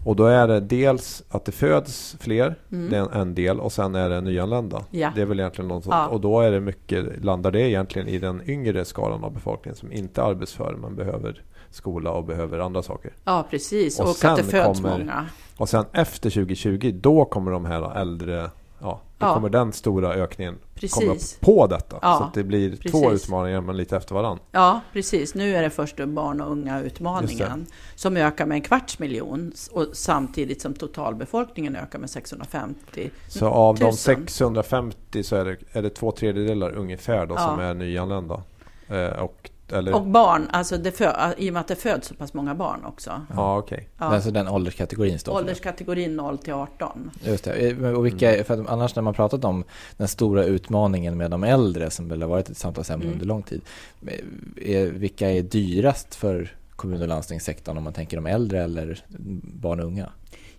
Och 0.04 0.16
då 0.16 0.26
är 0.26 0.48
det 0.48 0.60
dels 0.60 1.22
att 1.28 1.44
det 1.44 1.52
föds 1.52 2.16
fler, 2.20 2.54
mm. 2.72 2.90
det 2.90 2.96
är 2.96 3.20
en, 3.20 3.34
del, 3.34 3.60
och 3.60 3.72
sen 3.72 3.94
är 3.94 4.08
det 4.08 4.20
nyanlända. 4.20 4.84
Ja. 4.90 5.12
Det 5.14 5.22
är 5.22 5.26
väl 5.26 5.40
egentligen 5.40 5.68
något 5.68 5.86
ja. 5.86 6.06
Och 6.06 6.20
då 6.20 6.40
är 6.40 6.50
det 6.50 6.60
mycket, 6.60 7.24
landar 7.24 7.50
det 7.50 7.60
egentligen 7.60 8.08
i 8.08 8.18
den 8.18 8.50
yngre 8.50 8.84
skalan 8.84 9.24
av 9.24 9.32
befolkningen 9.32 9.76
som 9.76 9.92
inte 9.92 10.20
är 10.20 10.24
arbetsför 10.24 10.76
men 10.80 10.96
behöver 10.96 11.42
skola 11.70 12.10
och 12.10 12.24
behöver 12.24 12.58
andra 12.58 12.82
saker. 12.82 13.12
Ja, 13.24 13.46
precis. 13.50 14.00
Och, 14.00 14.08
och 14.08 14.24
att 14.24 14.36
det 14.36 14.44
föds 14.44 14.80
kommer, 14.80 14.98
många. 14.98 15.26
Och 15.56 15.68
sen 15.68 15.84
efter 15.92 16.30
2020, 16.30 16.92
då 16.94 17.24
kommer 17.24 17.52
de 17.52 17.64
här 17.64 18.00
äldre 18.00 18.50
Ja, 18.82 19.00
då 19.18 19.26
ja. 19.26 19.34
kommer 19.34 19.48
den 19.48 19.72
stora 19.72 20.12
ökningen 20.12 20.58
precis. 20.74 20.94
komma 20.94 21.16
på 21.40 21.66
detta. 21.66 21.98
Ja, 22.02 22.16
så 22.18 22.38
det 22.38 22.44
blir 22.44 22.70
precis. 22.70 22.90
två 22.90 23.12
utmaningar 23.12 23.60
men 23.60 23.76
lite 23.76 23.96
efter 23.96 24.14
varandra. 24.14 24.44
Ja, 24.50 24.80
precis. 24.92 25.34
Nu 25.34 25.56
är 25.56 25.62
det 25.62 25.70
först 25.70 25.96
barn 25.96 26.40
och 26.40 26.52
unga 26.52 26.80
utmaningen 26.80 27.66
som 27.94 28.16
ökar 28.16 28.46
med 28.46 28.54
en 28.54 28.62
kvarts 28.62 28.98
miljon 28.98 29.52
och 29.70 29.86
samtidigt 29.92 30.62
som 30.62 30.74
totalbefolkningen 30.74 31.76
ökar 31.76 31.98
med 31.98 32.10
650 32.10 33.10
Så 33.28 33.46
av 33.46 33.80
000. 33.80 33.90
de 33.90 33.96
650 33.96 35.22
så 35.22 35.36
är 35.36 35.44
det, 35.44 35.56
är 35.72 35.82
det 35.82 35.90
två 35.90 36.12
tredjedelar 36.12 36.72
ungefär 36.72 37.26
då 37.26 37.34
ja. 37.34 37.40
som 37.40 37.60
är 37.60 37.74
nyanlända. 37.74 38.42
Eh, 38.88 39.08
och 39.08 39.50
eller? 39.72 39.94
Och 39.94 40.06
barn, 40.06 40.48
alltså 40.52 40.76
det 40.76 40.92
för, 40.92 41.34
i 41.38 41.50
och 41.50 41.52
med 41.52 41.60
att 41.60 41.68
det 41.68 41.76
föds 41.76 42.08
så 42.08 42.14
pass 42.14 42.34
många 42.34 42.54
barn 42.54 42.84
också. 42.84 43.26
Ja, 43.36 43.58
okej. 43.58 43.76
Okay. 43.76 43.86
Ja. 43.98 44.04
Alltså 44.04 44.30
den 44.30 44.48
ålderskategorin 44.48 45.18
står 45.18 45.32
Ålderskategorin 45.32 46.16
0 46.16 46.38
till 46.38 46.52
18. 46.52 47.10
Just 47.24 47.44
det. 47.44 47.52
Eh, 47.52 47.92
och 47.92 48.06
vilka, 48.06 48.32
mm. 48.32 48.44
för 48.44 48.64
annars 48.68 48.94
när 48.94 49.02
man 49.02 49.14
pratat 49.14 49.44
om 49.44 49.64
den 49.96 50.08
stora 50.08 50.44
utmaningen 50.44 51.16
med 51.16 51.30
de 51.30 51.44
äldre 51.44 51.90
som 51.90 52.08
väl 52.08 52.22
har 52.22 52.28
varit 52.28 52.50
ett 52.50 52.56
samtalsämne 52.56 53.04
mm. 53.04 53.14
under 53.14 53.26
lång 53.26 53.42
tid. 53.42 53.60
Eh, 54.06 54.76
är, 54.76 54.86
vilka 54.86 55.30
är 55.30 55.42
dyrast 55.42 56.14
för 56.14 56.54
kommun 56.76 57.02
och 57.02 57.08
landstingssektorn 57.08 57.76
om 57.76 57.84
man 57.84 57.92
tänker 57.92 58.16
de 58.16 58.26
äldre 58.26 58.64
eller 58.64 59.04
barn 59.42 59.80
och 59.80 59.86
unga? 59.86 60.10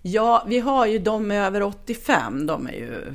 Ja, 0.01 0.43
vi 0.47 0.59
har 0.59 0.85
ju 0.85 0.99
de 0.99 1.31
över 1.31 1.63
85. 1.63 2.45
De 2.45 2.67
är 2.67 2.71
ju 2.71 3.13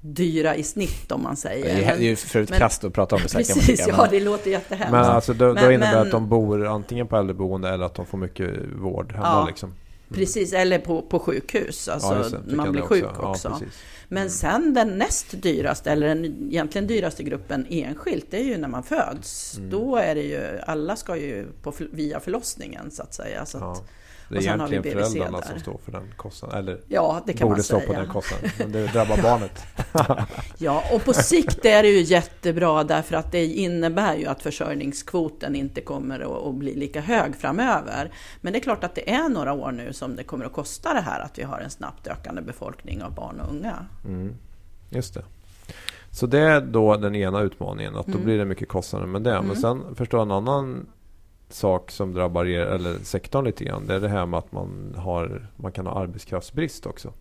dyra 0.00 0.56
i 0.56 0.62
snitt 0.62 1.12
om 1.12 1.22
man 1.22 1.36
säger. 1.36 1.74
Det 1.76 1.84
är 1.84 1.98
ju 1.98 2.16
för 2.16 2.40
ett 2.40 2.52
kast 2.52 2.84
att 2.84 2.92
prata 2.92 3.16
om 3.16 3.22
det. 3.22 3.32
Precis, 3.32 3.86
ja 3.88 4.06
det 4.10 4.20
låter 4.20 4.50
jättehemskt. 4.50 4.92
Men 4.92 5.04
alltså, 5.04 5.32
då, 5.32 5.54
men, 5.54 5.64
då 5.64 5.72
innebär 5.72 5.92
det 5.92 6.00
att 6.00 6.10
de 6.10 6.28
bor 6.28 6.66
antingen 6.66 7.06
på 7.06 7.16
äldreboende 7.16 7.68
eller 7.68 7.84
att 7.84 7.94
de 7.94 8.06
får 8.06 8.18
mycket 8.18 8.50
vård 8.76 9.12
hemma. 9.12 9.26
Ja, 9.26 9.46
liksom. 9.46 9.68
mm. 9.68 9.78
Precis, 10.14 10.52
eller 10.52 10.78
på, 10.78 11.02
på 11.02 11.18
sjukhus. 11.18 11.88
Alltså 11.88 12.30
ja, 12.32 12.56
man 12.56 12.72
blir 12.72 12.82
sjuk 12.82 13.04
också. 13.04 13.48
också. 13.48 13.48
Ja, 13.48 13.66
men 14.08 14.18
mm. 14.18 14.30
sen 14.30 14.74
den 14.74 14.88
näst 14.88 15.42
dyraste, 15.42 15.90
eller 15.90 16.08
den 16.08 16.24
egentligen 16.24 16.86
dyraste 16.86 17.22
gruppen 17.22 17.66
enskilt, 17.70 18.26
det 18.30 18.36
är 18.36 18.44
ju 18.44 18.58
när 18.58 18.68
man 18.68 18.82
föds. 18.82 19.56
Mm. 19.58 19.70
Då 19.70 19.96
är 19.96 20.14
det 20.14 20.22
ju, 20.22 20.58
alla 20.66 20.96
ska 20.96 21.16
ju 21.16 21.46
på, 21.62 21.72
via 21.92 22.20
förlossningen 22.20 22.90
så 22.90 23.02
att 23.02 23.14
säga. 23.14 23.46
Så 23.46 23.58
att, 23.58 23.88
Det 24.28 24.34
är 24.34 24.38
Och 24.38 24.42
sen 24.44 24.60
har 24.60 24.68
vi 24.68 24.74
egentligen 24.74 24.98
föräldrarna 24.98 25.40
där. 25.40 25.46
som 25.48 25.60
står 25.60 25.78
för 25.84 25.92
den 25.92 26.12
kostnaden. 26.16 26.58
Eller 26.58 26.80
Ja, 26.88 27.22
det 27.26 27.32
kan 27.32 27.48
borde 27.48 27.56
man 27.58 27.62
stå 27.64 27.76
säga. 27.80 27.86
på 27.86 27.92
den 27.92 28.06
kostnaden. 28.08 28.50
Men 28.58 28.72
det 28.72 28.86
drabbar 28.86 29.22
barnet. 29.22 29.62
Ja, 30.58 30.82
och 30.92 31.04
på 31.04 31.12
sikt 31.12 31.64
är 31.64 31.82
det 31.82 31.88
ju 31.88 32.00
jättebra 32.02 32.84
därför 32.84 33.16
att 33.16 33.32
det 33.32 33.44
innebär 33.46 34.16
ju 34.16 34.26
att 34.26 34.42
försörjningskvoten 34.42 35.56
inte 35.56 35.80
kommer 35.80 36.48
att, 36.48 36.54
bli 36.54 36.74
lika 36.74 37.00
hög 37.00 37.36
framöver. 37.36 38.10
Men 38.40 38.52
det 38.52 38.58
är 38.58 38.60
klart 38.60 38.84
att 38.84 38.94
det 38.94 39.10
är 39.10 39.28
några 39.28 39.52
år 39.52 39.72
nu 39.72 39.92
som 39.92 40.16
det 40.16 40.24
kommer 40.24 40.44
att 40.44 40.52
kosta 40.52 40.94
det 40.94 41.00
här 41.00 41.20
att 41.20 41.38
vi 41.38 41.42
har 41.42 41.58
en 41.60 41.70
snabbt 41.70 42.06
ökande 42.06 42.42
befolkning 42.42 43.02
av 43.02 43.14
barn 43.14 43.40
och 43.40 43.50
unga. 43.54 43.86
Mm. 44.04 44.34
Just 44.90 45.14
det. 45.14 45.22
Så 46.10 46.26
det 46.26 46.38
är 46.38 46.60
då 46.60 46.96
den 46.96 47.14
ena 47.14 47.40
utmaningen. 47.40 47.96
Att 47.96 48.06
då 48.06 48.12
Mm. 48.12 48.24
blir 48.24 48.38
det 48.38 48.44
mycket 48.44 48.68
kostnader 48.68 49.06
med 49.06 49.22
det. 49.22 49.30
Men 49.34 49.44
Mm. 49.44 49.56
sen 49.56 49.94
förstår 49.94 50.20
jag 50.20 50.26
en 50.26 50.30
annan 50.32 50.86
sak 51.48 51.90
som 51.90 52.12
drabbar 52.12 52.46
er, 52.46 52.66
eller 52.66 52.98
sektorn 52.98 53.44
lite 53.44 53.64
grann. 53.64 53.86
Det 53.86 53.94
är 53.94 54.00
det 54.00 54.08
här 54.08 54.26
med 54.26 54.38
att 54.38 54.52
man, 54.52 54.94
har, 54.96 55.46
man 55.56 55.72
kan 55.72 55.86
ha 55.86 56.00
arbetskraftsbrist 56.00 56.86
också. 56.86 57.12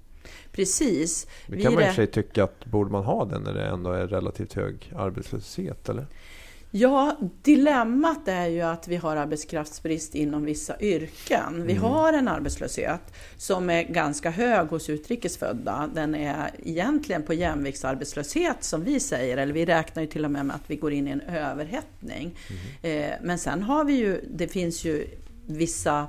Precis. 0.52 1.28
Det 1.48 1.56
Vi 1.56 1.64
kan 1.64 1.74
man 1.74 1.84
i 1.84 1.86
och 1.86 1.88
för 1.88 1.96
sig 1.96 2.08
tycka 2.08 2.44
att 2.44 2.66
borde 2.66 2.92
man 2.92 3.04
ha 3.04 3.26
den 3.26 3.42
när 3.42 3.54
det 3.54 3.66
ändå 3.66 3.92
är 3.92 4.08
relativt 4.08 4.54
hög 4.54 4.94
arbetslöshet 4.96 5.90
eller? 5.90 6.08
Ja, 6.78 7.18
dilemmat 7.42 8.28
är 8.28 8.46
ju 8.48 8.62
att 8.62 8.88
vi 8.88 8.96
har 8.96 9.16
arbetskraftsbrist 9.16 10.16
inom 10.16 10.46
vissa 10.46 10.80
yrken. 10.80 11.64
Vi 11.66 11.72
Mm. 11.72 11.84
har 11.84 12.14
en 12.14 12.28
arbetslöshet 12.28 13.02
som 13.38 13.70
är 13.70 13.84
ganska 13.84 14.30
hög 14.30 14.68
hos 14.68 14.90
utrikesfödda. 14.90 15.90
Den 15.94 16.16
är 16.16 16.52
egentligen 16.64 17.24
på 17.24 17.34
jämviktsarbetslöshet 17.34 18.64
som 18.64 18.84
vi 18.84 19.00
säger, 19.00 19.38
eller 19.38 19.54
vi 19.54 19.66
räknar 19.66 20.04
ju 20.04 20.10
till 20.10 20.26
och 20.26 20.32
med 20.32 20.46
med 20.46 20.56
att 20.56 20.70
vi 20.70 20.76
går 20.76 20.94
in 20.94 21.08
i 21.08 21.12
en 21.12 21.22
överhettning. 21.22 22.38
Eh, 22.82 23.12
men 23.24 23.40
sen 23.40 23.64
har 23.64 23.86
vi 23.86 23.94
ju, 23.94 24.22
det 24.34 24.48
finns 24.48 24.86
ju 24.86 25.08
vissa 25.48 26.08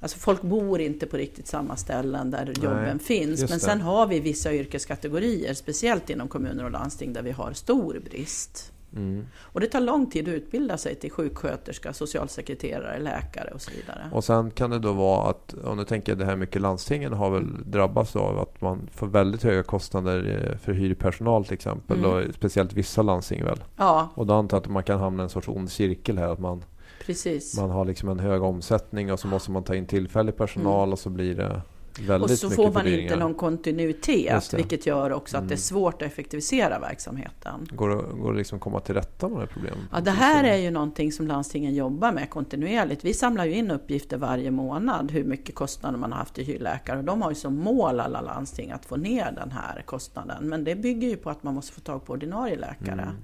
Alltså 0.00 0.18
folk 0.18 0.42
bor 0.42 0.80
inte 0.80 1.06
på 1.06 1.16
riktigt 1.16 1.46
samma 1.46 1.76
ställen 1.76 2.30
där 2.30 2.52
jobben 2.62 2.98
finns. 2.98 3.40
Men 3.40 3.48
det. 3.48 3.60
sen 3.60 3.80
har 3.80 4.06
vi 4.06 4.20
vissa 4.20 4.52
yrkeskategorier, 4.52 5.54
speciellt 5.54 6.10
inom 6.10 6.28
kommuner 6.28 6.64
och 6.64 6.70
landsting, 6.70 7.12
där 7.12 7.22
vi 7.22 7.30
har 7.30 7.52
stor 7.52 8.00
brist. 8.10 8.72
Mm. 8.96 9.26
Och 9.40 9.60
det 9.60 9.66
tar 9.66 9.80
lång 9.80 10.10
tid 10.10 10.28
att 10.28 10.34
utbilda 10.34 10.78
sig 10.78 10.94
till 10.94 11.10
sjuksköterska, 11.10 11.92
socialsekreterare, 11.92 12.98
läkare 12.98 13.50
och 13.54 13.60
så 13.60 13.70
vidare. 13.70 14.10
Och 14.12 14.24
sen 14.24 14.50
kan 14.50 14.70
det 14.70 14.78
då 14.78 14.92
vara 14.92 15.30
att, 15.30 15.54
om 15.64 15.78
du 15.78 15.84
tänker 15.84 16.16
det 16.16 16.24
här 16.24 16.36
mycket 16.36 16.62
landstingen 16.62 17.12
har 17.12 17.30
väl 17.30 17.70
drabbats 17.70 18.16
av 18.16 18.38
att 18.38 18.60
man 18.60 18.88
får 18.92 19.06
väldigt 19.06 19.42
höga 19.42 19.62
kostnader 19.62 20.48
eh, 20.50 20.58
för 20.58 20.72
hyrpersonal 20.72 21.44
till 21.44 21.54
exempel. 21.54 21.98
Mm. 21.98 22.10
Och 22.10 22.34
speciellt 22.34 22.72
vissa 22.72 23.02
landsting 23.02 23.44
väl. 23.44 23.64
Ja, 23.76 24.08
Och 24.14 24.26
då 24.26 24.34
antar 24.34 24.56
jag 24.56 24.62
att 24.62 24.70
man 24.70 24.82
kan 24.82 25.00
hamna 25.00 25.22
i 25.22 25.24
en 25.24 25.30
sorts 25.30 25.48
ond 25.48 25.70
cirkel 25.70 26.18
här. 26.18 26.28
Att 26.28 26.38
man, 26.38 26.64
precis. 27.06 27.56
man 27.60 27.70
har 27.70 27.84
liksom 27.84 28.08
en 28.08 28.18
hög 28.18 28.42
omsättning 28.42 29.12
och 29.12 29.20
så 29.20 29.28
måste 29.28 29.50
man 29.50 29.64
ta 29.64 29.74
in 29.74 29.86
tillfällig 29.86 30.36
personal 30.36 30.92
och 30.92 30.98
så 30.98 31.10
blir 31.10 31.34
det 31.34 31.62
väldigt 32.06 32.30
Och 32.30 32.38
så 32.38 32.50
får 32.50 32.72
man 32.72 32.86
inte 32.86 33.16
någon 33.16 33.34
kontinuitet, 33.34 34.54
vilket 34.54 34.86
gör 34.86 35.12
också 35.12 35.36
att 35.36 35.42
det 35.42 35.54
är 35.54 35.56
Mm. 35.56 35.58
svårt 35.58 35.94
att 36.02 36.08
effektivisera 36.08 36.78
verksamheten. 36.78 37.68
Går 37.70 37.88
det, 37.88 38.20
går 38.22 38.32
det 38.32 38.38
liksom 38.38 38.58
komma 38.60 38.80
till 38.80 38.94
rätta 38.94 39.28
med 39.28 39.36
de 39.36 39.40
här 39.40 39.46
problemen? 39.46 39.78
Ja, 39.92 40.00
det 40.00 40.10
här 40.10 40.44
är 40.44 40.56
ju 40.56 40.70
någonting 40.70 41.12
som 41.12 41.26
landstingen 41.26 41.74
jobbar 41.74 42.12
med 42.12 42.30
kontinuerligt. 42.30 43.04
Vi 43.04 43.14
samlar 43.14 43.44
ju 43.44 43.54
in 43.54 43.70
uppgifter 43.70 44.16
varje 44.16 44.50
månad 44.50 45.10
hur 45.10 45.24
mycket 45.24 45.54
kostnader 45.54 45.98
man 45.98 46.12
har 46.12 46.18
haft 46.18 46.38
i 46.38 46.44
hyrläkare 46.44 46.98
och 46.98 47.04
de 47.04 47.22
har 47.22 47.30
ju 47.30 47.34
som 47.34 47.54
mål 47.58 48.00
alla 48.00 48.20
landsting 48.20 48.70
att 48.70 48.84
få 48.86 48.96
ner 48.96 49.32
den 49.32 49.50
här 49.50 49.82
kostnaden. 49.86 50.48
Men 50.48 50.64
det 50.64 50.74
bygger 50.76 51.08
ju 51.08 51.16
på 51.16 51.30
att 51.30 51.42
man 51.42 51.54
måste 51.54 51.72
få 51.72 51.80
tag 51.80 52.04
på 52.04 52.12
ordinarie 52.12 52.56
läkare. 52.56 53.02
Mm. 53.02 53.14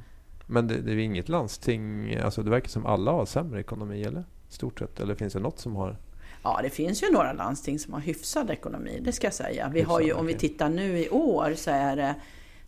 Men 0.47 0.69
det, 0.69 0.81
det 0.81 0.93
är 0.93 0.97
inget 0.97 1.29
landsting, 1.29 2.15
alltså 2.17 2.43
det 2.43 2.51
verkar 2.51 2.69
som 2.69 2.87
alla 2.87 3.11
har 3.13 3.27
sämre 3.27 3.61
ekonomi 3.61 4.03
eller? 4.03 4.25
Stort 4.49 4.79
sett, 4.79 5.01
eller 5.01 5.15
finns 5.15 5.33
det 5.33 5.39
något 5.41 5.59
som 5.59 5.77
har? 5.77 5.97
Ja, 6.43 6.61
det 6.63 6.71
finns 6.71 7.03
ju 7.03 7.11
några 7.11 7.33
landsting 7.33 7.79
som 7.79 7.93
har 7.93 8.01
hyfsad 8.01 8.51
ekonomi, 8.51 9.01
det 9.05 9.13
ska 9.13 9.27
jag 9.27 9.35
säga. 9.35 9.71
Vi 9.75 9.83
har 9.83 10.01
ju, 10.01 10.13
om 10.13 10.27
vi 10.27 10.35
tittar 10.35 10.69
nu 10.69 10.99
i 10.99 11.09
år 11.11 11.55
så 11.57 11.71
är 11.71 11.97
det 11.97 12.15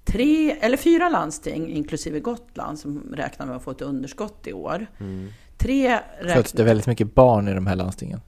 tre 0.04 0.50
eller 0.60 0.76
fyra 0.76 1.08
landsting, 1.08 1.68
inklusive 1.68 2.20
Gotland, 2.20 2.78
som 2.78 3.14
räknar 3.16 3.46
med 3.46 3.56
att 3.56 3.62
få 3.62 3.70
ett 3.70 3.82
underskott 3.82 4.46
i 4.46 4.52
år. 4.52 4.86
Mm. 5.00 5.28
Tre 5.58 5.98
Föds 6.22 6.32
det 6.52 6.58
räknar... 6.58 6.64
väldigt 6.64 6.86
mycket 6.86 7.14
barn 7.14 7.48
i 7.48 7.54
de 7.54 7.66
här 7.66 7.76
landstingen? 7.76 8.20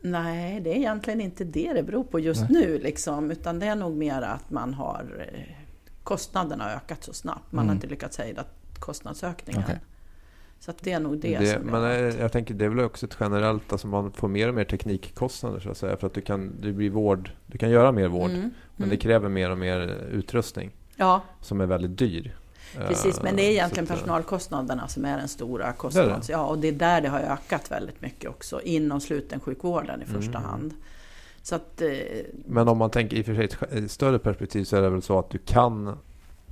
Nej, 0.00 0.60
det 0.60 0.70
är 0.72 0.76
egentligen 0.76 1.20
inte 1.20 1.44
det 1.44 1.72
det 1.72 1.82
beror 1.82 2.04
på 2.04 2.20
just 2.20 2.40
Nej. 2.40 2.62
nu, 2.62 2.78
liksom, 2.78 3.30
utan 3.30 3.58
det 3.58 3.66
är 3.66 3.76
nog 3.76 3.96
mer 3.96 4.22
att 4.22 4.50
man 4.50 4.74
har 4.74 5.28
eh, 5.32 5.54
kostnaderna 6.02 6.64
har 6.64 6.70
ökat 6.70 7.04
så 7.04 7.12
snabbt. 7.12 7.52
Man 7.52 7.58
har 7.58 7.72
Mm. 7.72 7.76
inte 7.76 7.86
lyckats 7.86 8.18
hejda 8.18 8.44
kostnadsökningen. 8.78 9.62
Okej. 9.64 9.78
Så 10.60 10.70
att 10.70 10.78
det 10.82 10.92
är 10.92 11.00
nog 11.00 11.18
det, 11.18 11.38
Det, 11.38 11.46
som 11.46 11.62
men 11.62 11.82
gör 11.82 12.08
eh, 12.08 12.20
jag 12.20 12.32
tänker 12.32 12.54
det 12.54 12.64
är 12.64 12.68
väl 12.68 12.80
också 12.84 13.06
ett 13.06 13.16
generellt, 13.20 13.72
alltså 13.72 13.86
man 13.86 14.12
får 14.12 14.28
mer 14.28 14.48
och 14.48 14.54
mer 14.54 14.64
teknikkostnader 14.64 15.60
så 15.60 15.70
att 15.70 15.76
säga. 15.76 15.96
För 15.96 16.06
att 16.06 16.14
du 16.14 16.20
kan, 16.20 16.52
du 16.60 16.72
blir 16.72 16.90
vård, 16.90 17.30
du 17.46 17.58
kan 17.58 17.70
göra 17.70 17.92
mer 17.92 18.08
vård. 18.08 18.30
Mm, 18.30 18.40
Men 18.40 18.50
mm. 18.76 18.88
det 18.90 18.96
kräver 18.96 19.28
mer 19.28 19.50
och 19.50 19.58
mer 19.58 19.80
utrustning 20.12 20.70
Ja, 20.96 21.22
som 21.40 21.60
är 21.60 21.66
väldigt 21.66 21.98
dyr. 21.98 22.36
Precis, 22.76 23.22
men 23.22 23.36
det 23.36 23.42
är 23.42 23.48
Eh, 23.48 23.52
egentligen 23.52 23.86
eh, 23.88 23.94
personalkostnaderna 23.94 24.88
som 24.88 25.04
är 25.04 25.18
den 25.18 25.28
stora 25.28 25.72
kostnaden. 25.72 26.22
Ja, 26.28 26.46
och 26.46 26.58
det 26.58 26.68
är 26.68 26.72
där 26.72 27.00
det 27.00 27.08
har 27.08 27.20
ökat 27.20 27.70
väldigt 27.70 28.02
mycket 28.02 28.30
också, 28.30 28.60
inom 28.60 29.00
slutensjukvården 29.00 30.02
i 30.02 30.04
första 30.04 30.38
Mm. 30.38 30.42
hand. 30.50 30.74
Så 31.42 31.54
att, 31.54 31.82
Men 32.46 32.68
om 32.68 32.78
man 32.78 32.90
tänker 32.90 33.16
i 33.16 33.20
och 33.22 33.26
för 33.26 33.34
sig 33.34 33.44
ett 33.44 33.72
ett 33.72 33.90
större 33.90 34.18
perspektiv 34.18 34.64
så 34.64 34.76
är 34.76 34.82
det 34.82 34.90
väl 34.90 35.02
så 35.02 35.18
att 35.18 35.30
du 35.30 35.38
kan 35.38 35.98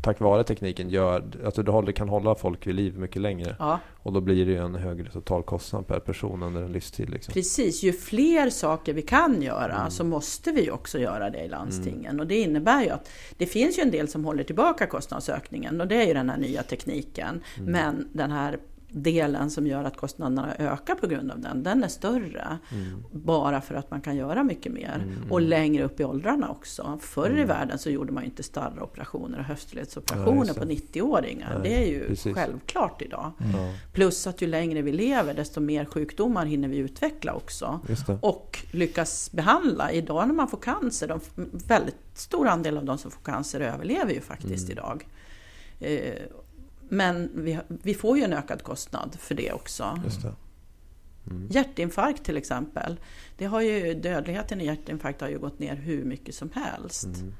tack 0.06 0.20
vare 0.20 0.44
tekniken 0.44 0.90
gör, 0.90 1.24
alltså 1.44 1.62
du 1.62 1.92
kan 1.92 2.08
hålla 2.08 2.34
folk 2.34 2.66
vid 2.66 2.74
liv 2.74 2.98
mycket 2.98 3.22
längre. 3.22 3.56
ja, 3.58 3.80
Och 4.02 4.12
då 4.12 4.20
blir 4.20 4.46
det 4.46 4.52
ju 4.52 4.58
en 4.58 4.74
högre 4.74 5.10
totalkostnad 5.10 5.86
per 5.86 6.00
person 6.00 6.42
under 6.42 6.62
en 6.62 6.72
livstid. 6.72 7.10
Liksom. 7.10 7.32
precis. 7.32 7.82
Ju 7.82 7.92
fler 7.92 8.50
saker 8.50 8.92
vi 8.92 9.02
kan 9.02 9.42
göra 9.42 9.76
Mm. 9.76 9.90
så 9.90 10.04
måste 10.04 10.52
vi 10.52 10.70
också 10.70 10.98
göra 10.98 11.30
det 11.30 11.44
i 11.44 11.48
landstingen. 11.48 12.20
Och 12.20 12.26
det 12.26 12.38
innebär 12.38 12.82
ju 12.82 12.90
att 12.90 13.10
det 13.36 13.46
finns 13.46 13.78
ju 13.78 13.82
en 13.82 13.90
del 13.90 14.08
som 14.08 14.24
håller 14.24 14.44
tillbaka 14.44 14.86
kostnadsökningen 14.86 15.80
och 15.80 15.88
det 15.88 16.02
är 16.02 16.06
ju 16.06 16.14
den 16.14 16.30
här 16.30 16.38
nya 16.38 16.62
tekniken. 16.62 17.40
Mm. 17.58 17.72
Men 17.72 18.08
den 18.12 18.30
här 18.30 18.58
delen 18.88 19.50
som 19.50 19.66
gör 19.66 19.84
att 19.84 19.96
kostnaderna 19.96 20.54
ökar 20.58 20.94
på 20.94 21.06
grund 21.06 21.30
av 21.30 21.40
den, 21.40 21.62
den 21.62 21.84
är 21.84 21.88
större. 21.88 22.58
Mm. 22.72 23.04
Bara 23.12 23.60
för 23.60 23.74
att 23.74 23.90
man 23.90 24.00
kan 24.00 24.16
göra 24.16 24.44
mycket 24.44 24.72
mer. 24.72 24.94
Mm, 24.94 25.30
Och 25.30 25.38
mm. 25.38 25.50
längre 25.50 25.84
upp 25.84 26.00
i 26.00 26.04
åldrarna 26.04 26.48
också. 26.50 26.98
Förr 27.02 27.30
i 27.30 27.32
Mm. 27.32 27.48
världen 27.48 27.78
så 27.78 27.90
gjorde 27.90 28.12
man 28.12 28.24
inte 28.24 28.42
starroperationer 28.42 29.38
och 29.38 29.42
Ja, 29.44 29.48
höftledsoperationer 29.48 30.44
just 30.46 30.58
på 30.58 30.64
det. 30.64 30.74
90-åringar. 30.74 31.58
Nej, 31.62 31.70
Det 31.70 31.84
är 31.84 31.88
ju 31.88 32.06
precis. 32.08 32.34
självklart 32.34 33.02
idag. 33.02 33.32
Ja, 33.38 33.72
Plus 33.92 34.26
att 34.26 34.42
ju 34.42 34.46
längre 34.46 34.82
vi 34.82 34.92
lever 34.92 35.34
desto 35.34 35.60
mer 35.60 35.84
sjukdomar 35.84 36.46
hinner 36.46 36.68
vi 36.68 36.76
utveckla 36.76 37.32
också. 37.34 37.80
Och 38.20 38.58
lyckas 38.70 39.32
behandla. 39.32 39.92
Idag 39.92 40.26
när 40.28 40.34
man 40.34 40.48
får 40.48 40.58
cancer, 40.58 41.08
de, 41.08 41.20
väldigt 41.66 41.96
stor 42.14 42.48
andel 42.48 42.76
av 42.78 42.84
de 42.84 42.98
som 42.98 43.10
får 43.10 43.22
cancer 43.22 43.60
överlever 43.60 44.12
ju 44.12 44.20
faktiskt 44.20 44.70
Mm. 44.70 44.78
idag. 44.78 45.06
Eh, 45.80 46.22
men 46.88 47.30
vi, 47.34 47.58
vi 47.68 47.94
får 47.94 48.18
ju 48.18 48.24
en 48.24 48.32
ökad 48.32 48.62
kostnad 48.62 49.16
för 49.20 49.34
det 49.34 49.52
också. 49.52 50.00
Just 50.04 50.22
det. 50.22 50.34
Mm. 51.30 51.48
Hjärtinfarkt 51.50 52.24
till 52.24 52.36
exempel. 52.36 53.00
Det 53.38 53.46
har 53.46 53.60
ju, 53.60 53.94
dödligheten 53.94 54.60
i 54.60 54.66
hjärtinfarkt 54.66 55.20
har 55.20 55.28
ju 55.28 55.38
gått 55.38 55.58
ner 55.58 55.76
hur 55.76 56.04
mycket 56.04 56.34
som 56.34 56.50
helst. 56.54 57.04
Mm. 57.04 57.34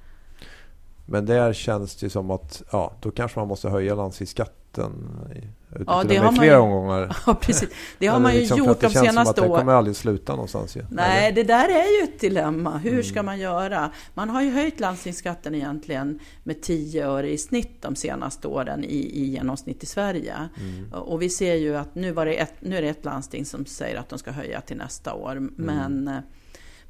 Men 1.07 1.27
där 1.27 1.53
känns 1.53 1.97
det 1.97 2.11
som 2.11 2.31
att 2.31 2.63
ja, 2.73 2.93
då 3.01 3.11
kanske 3.11 3.39
man 3.39 3.49
måste 3.49 3.69
höja 3.69 3.95
landstingsskatten 3.95 4.66
i, 4.83 5.49
Ja, 5.87 6.05
det 6.09 6.17
har 6.17 6.33
flera 6.33 6.55
ju- 6.55 6.61
omgångar. 6.61 7.17
Ja, 7.27 7.35
precis. 7.35 7.69
Det 7.99 8.07
har 8.07 8.21
man 8.21 8.33
ju 8.35 8.39
liksom 8.41 8.59
gjort 8.59 8.81
de 8.81 8.91
senaste 8.91 9.21
att 9.31 9.37
Det 9.37 9.43
kommer 9.43 9.55
åren. 9.65 9.69
aldrig 9.69 9.97
sluta 9.97 10.33
någonstans 10.33 10.77
ju. 10.77 10.85
Nej, 10.91 11.33
det 11.33 11.43
där 11.43 11.69
är 11.69 11.99
ju 12.01 12.05
ett 12.05 12.21
dilemma. 12.21 12.79
Hur 12.79 13.03
ska 13.03 13.13
Mm. 13.13 13.27
man 13.27 13.39
göra? 13.39 13.91
Man 14.15 14.31
har 14.31 14.43
ju 14.43 14.51
höjt 14.51 14.81
landstingsskatten 14.81 15.55
egentligen 15.55 16.19
med 16.45 16.63
10 16.63 17.07
öre 17.07 17.31
i 17.33 17.39
snitt 17.39 17.83
de 17.83 17.97
senaste 17.97 18.49
åren 18.49 18.85
i, 18.85 18.97
i 18.97 19.25
genomsnitt 19.25 19.83
i 19.83 19.87
Sverige. 19.87 20.35
Mm. 20.61 20.93
Och 20.93 21.23
vi 21.23 21.29
ser 21.31 21.55
ju 21.55 21.77
att 21.77 21.95
nu, 21.95 22.13
var 22.13 22.27
det 22.27 22.33
ett, 22.35 22.55
nu 22.61 22.77
är 22.77 22.83
det 22.83 22.89
ett 22.89 23.05
landsting 23.05 23.45
som 23.45 23.67
säger 23.67 23.97
att 23.99 24.09
de 24.09 24.19
ska 24.19 24.31
höja 24.31 24.61
till 24.61 24.77
nästa 24.77 25.15
år. 25.15 25.33
Mm. 25.33 26.11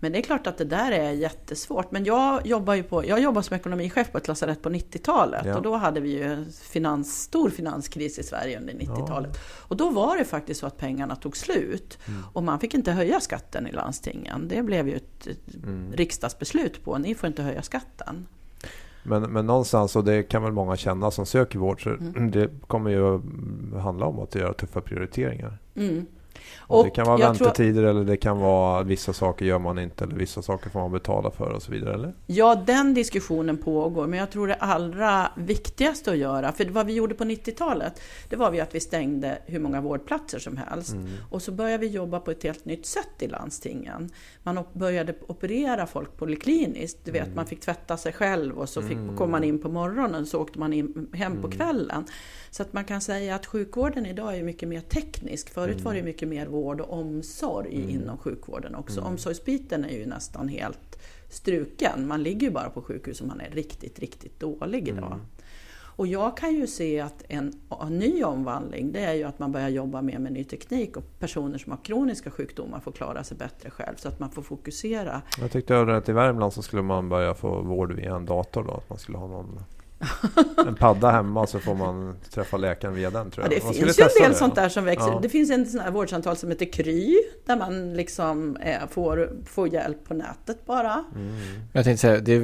Men, 0.00 0.12
det 0.12 0.18
är 0.18 0.22
klart 0.22 0.46
att 0.46 0.58
det 0.58 0.64
där 0.64 0.92
är 0.92 1.10
jättesvårt. 1.12 1.90
Men 1.90 2.04
jag 2.04 2.46
jobbar 2.46 2.74
ju 2.74 2.82
på, 2.82 3.06
jag 3.06 3.20
jobbar 3.20 3.42
som 3.42 3.56
ekonomichef 3.56 4.12
på 4.12 4.18
ett 4.18 4.28
lasarett 4.28 4.62
på 4.62 4.68
90-talet. 4.68 5.46
Ja. 5.46 5.56
Och 5.56 5.62
då 5.62 5.76
hade 5.76 6.00
vi 6.00 6.10
ju 6.22 6.44
finans, 6.62 7.22
stor 7.22 7.50
finanskris 7.50 8.18
i 8.18 8.22
Sverige 8.22 8.58
under 8.60 8.74
90-talet. 8.74 9.38
Och 9.68 9.76
då 9.76 9.90
var 9.90 10.16
det 10.16 10.24
faktiskt 10.24 10.60
så 10.60 10.66
att 10.66 10.78
pengarna 10.78 11.16
tog 11.16 11.36
slut. 11.36 11.98
Mm. 12.08 12.22
Och 12.32 12.42
man 12.42 12.60
fick 12.60 12.74
inte 12.74 12.92
höja 12.92 13.20
skatten 13.20 13.66
i 13.66 13.72
landstingen. 13.72 14.48
Det 14.48 14.62
blev 14.62 14.88
ju 14.88 14.96
ett, 14.96 15.28
Mm. 15.64 15.92
riksdagsbeslut 15.92 16.84
på. 16.84 16.98
Ni 16.98 17.14
får 17.14 17.26
inte 17.26 17.42
höja 17.42 17.62
skatten. 17.62 18.26
Men, 19.02 19.22
men 19.22 19.46
någonstans, 19.46 19.96
och 19.96 20.04
det 20.04 20.22
kan 20.22 20.42
väl 20.42 20.52
många 20.52 20.76
känna 20.76 21.10
som 21.10 21.26
söker 21.26 21.58
vård, 21.58 21.82
så 21.82 21.90
Mm. 21.90 22.30
det 22.30 22.50
kommer 22.66 22.90
ju 22.90 23.20
handla 23.78 24.06
om 24.06 24.18
att 24.18 24.34
göra 24.34 24.52
tuffa 24.52 24.80
prioriteringar. 24.80 25.58
Mm. 25.74 26.06
Och 26.58 26.84
det 26.84 26.90
kan 26.90 27.06
vara 27.06 27.16
väntetider 27.16 27.72
tror... 27.72 27.90
eller 27.90 28.04
det 28.04 28.16
kan 28.16 28.38
vara 28.38 28.82
vissa 28.82 29.12
saker 29.12 29.46
gör 29.46 29.58
man 29.58 29.78
inte 29.78 30.04
eller 30.04 30.16
vissa 30.16 30.42
saker 30.42 30.70
får 30.70 30.80
man 30.80 30.92
betala 30.92 31.30
för 31.30 31.52
och 31.52 31.62
så 31.62 31.72
vidare 31.72 31.94
eller? 31.94 32.14
Ja, 32.26 32.62
den 32.66 32.94
diskussionen 32.94 33.56
pågår 33.56 34.06
men 34.06 34.18
jag 34.18 34.30
tror 34.30 34.46
det 34.46 34.54
allra 34.54 35.30
viktigaste 35.36 36.10
att 36.10 36.16
göra, 36.16 36.52
för 36.52 36.64
vad 36.64 36.86
vi 36.86 36.92
gjorde 36.92 37.14
på 37.14 37.24
90-talet, 37.24 38.00
det 38.28 38.36
var 38.36 38.50
vi 38.50 38.60
att 38.60 38.74
vi 38.74 38.80
stängde 38.80 39.38
hur 39.46 39.60
många 39.60 39.80
vårdplatser 39.80 40.38
som 40.38 40.56
helst. 40.56 40.92
Mm. 40.92 41.06
Och 41.30 41.42
så 41.42 41.52
började 41.52 41.78
vi 41.78 41.86
jobba 41.86 42.20
på 42.20 42.30
ett 42.30 42.42
helt 42.42 42.64
nytt 42.64 42.86
sätt 42.86 43.08
i 43.18 43.28
landstingen. 43.28 44.10
Man 44.42 44.64
började 44.72 45.14
operera 45.26 45.86
folk 45.86 46.16
polikliniskt, 46.16 47.04
du 47.04 47.10
vet 47.10 47.22
mm. 47.22 47.36
man 47.36 47.46
fick 47.46 47.60
tvätta 47.60 47.96
sig 47.96 48.12
själv 48.12 48.58
och 48.58 48.68
så 48.68 48.82
fick, 48.82 48.96
mm. 48.96 49.16
kom 49.16 49.30
man 49.30 49.44
in 49.44 49.58
på 49.58 49.68
morgonen 49.68 50.22
och 50.22 50.28
så 50.28 50.40
åkte 50.40 50.58
man 50.58 50.72
in, 50.72 51.08
hem 51.12 51.32
på 51.32 51.46
mm. 51.46 51.58
kvällen. 51.58 52.04
Så 52.50 52.62
att 52.62 52.72
man 52.72 52.84
kan 52.84 53.00
säga 53.00 53.34
att 53.34 53.46
sjukvården 53.46 54.06
idag 54.06 54.36
är 54.36 54.42
mycket 54.42 54.68
mer 54.68 54.80
teknisk. 54.80 55.50
Förut 55.50 55.72
mm. 55.72 55.84
var 55.84 55.94
det 55.94 56.02
mycket 56.02 56.28
mer 56.28 56.35
vård 56.44 56.80
och 56.80 56.98
omsorg 56.98 57.76
mm. 57.76 57.90
inom 57.90 58.18
sjukvården 58.18 58.74
också. 58.74 59.00
Mm. 59.00 59.12
Omsorgsbiten 59.12 59.84
är 59.84 59.98
ju 59.98 60.06
nästan 60.06 60.48
helt 60.48 60.98
struken. 61.28 62.08
Man 62.08 62.22
ligger 62.22 62.46
ju 62.46 62.52
bara 62.52 62.70
på 62.70 62.82
sjukhus 62.82 63.20
om 63.20 63.28
man 63.28 63.40
är 63.40 63.50
riktigt, 63.50 63.98
riktigt 63.98 64.40
dålig 64.40 64.88
idag. 64.88 65.12
Mm. 65.12 65.20
Och 65.96 66.06
jag 66.06 66.36
kan 66.36 66.54
ju 66.54 66.66
se 66.66 67.00
att 67.00 67.24
en, 67.28 67.52
en, 67.82 67.98
ny 67.98 68.24
omvandling, 68.24 68.92
det 68.92 69.00
är 69.00 69.14
ju 69.14 69.24
att 69.24 69.38
man 69.38 69.52
börjar 69.52 69.68
jobba 69.68 70.02
mer 70.02 70.18
med 70.18 70.32
ny 70.32 70.44
teknik 70.44 70.96
och 70.96 71.18
personer 71.18 71.58
som 71.58 71.72
har 71.72 71.78
kroniska 71.84 72.30
sjukdomar 72.30 72.80
får 72.80 72.92
klara 72.92 73.24
sig 73.24 73.36
bättre 73.36 73.70
själv 73.70 73.94
så 73.96 74.08
att 74.08 74.20
man 74.20 74.30
får 74.30 74.42
fokusera. 74.42 75.22
Jag 75.40 75.50
tyckte 75.50 75.80
att 75.80 76.08
i 76.08 76.12
Värmland 76.12 76.52
så 76.52 76.62
skulle 76.62 76.82
man 76.82 77.08
börja 77.08 77.34
få 77.34 77.62
vård 77.62 77.92
via 77.92 78.16
en 78.16 78.26
dator 78.26 78.64
då, 78.64 78.70
att 78.74 78.88
man 78.88 78.98
skulle 78.98 79.18
ha 79.18 79.26
någon 79.26 79.60
en 80.66 80.74
padda 80.74 81.10
hemma 81.10 81.46
så 81.46 81.58
får 81.58 81.74
man 81.74 82.16
träffa 82.30 82.56
läkaren 82.56 82.94
via 82.94 83.10
den 83.10 83.30
tror 83.30 83.44
jag. 83.44 83.52
Ja, 83.52 83.56
det 83.56 83.64
man 83.64 83.74
finns 83.74 83.98
ju 83.98 84.02
en 84.02 84.08
del 84.22 84.32
det, 84.32 84.38
sånt 84.38 84.54
där 84.54 84.68
som 84.68 84.84
växer. 84.84 85.08
Ja. 85.08 85.18
Det 85.22 85.28
finns 85.28 85.50
en 85.50 85.66
sån 85.66 85.80
här 85.80 85.90
vårdcentral 85.90 86.36
som 86.36 86.50
heter 86.50 86.72
Kry 86.72 87.16
där 87.46 87.56
man 87.56 87.94
liksom 87.94 88.56
eh, 88.56 88.88
får, 88.90 89.30
får 89.46 89.68
hjälp 89.68 90.04
på 90.08 90.14
nätet 90.14 90.66
bara. 90.66 91.04
Mm. 91.14 91.36
Jag 91.72 91.84
tänkte 91.84 92.00
säga, 92.00 92.20
det, 92.20 92.38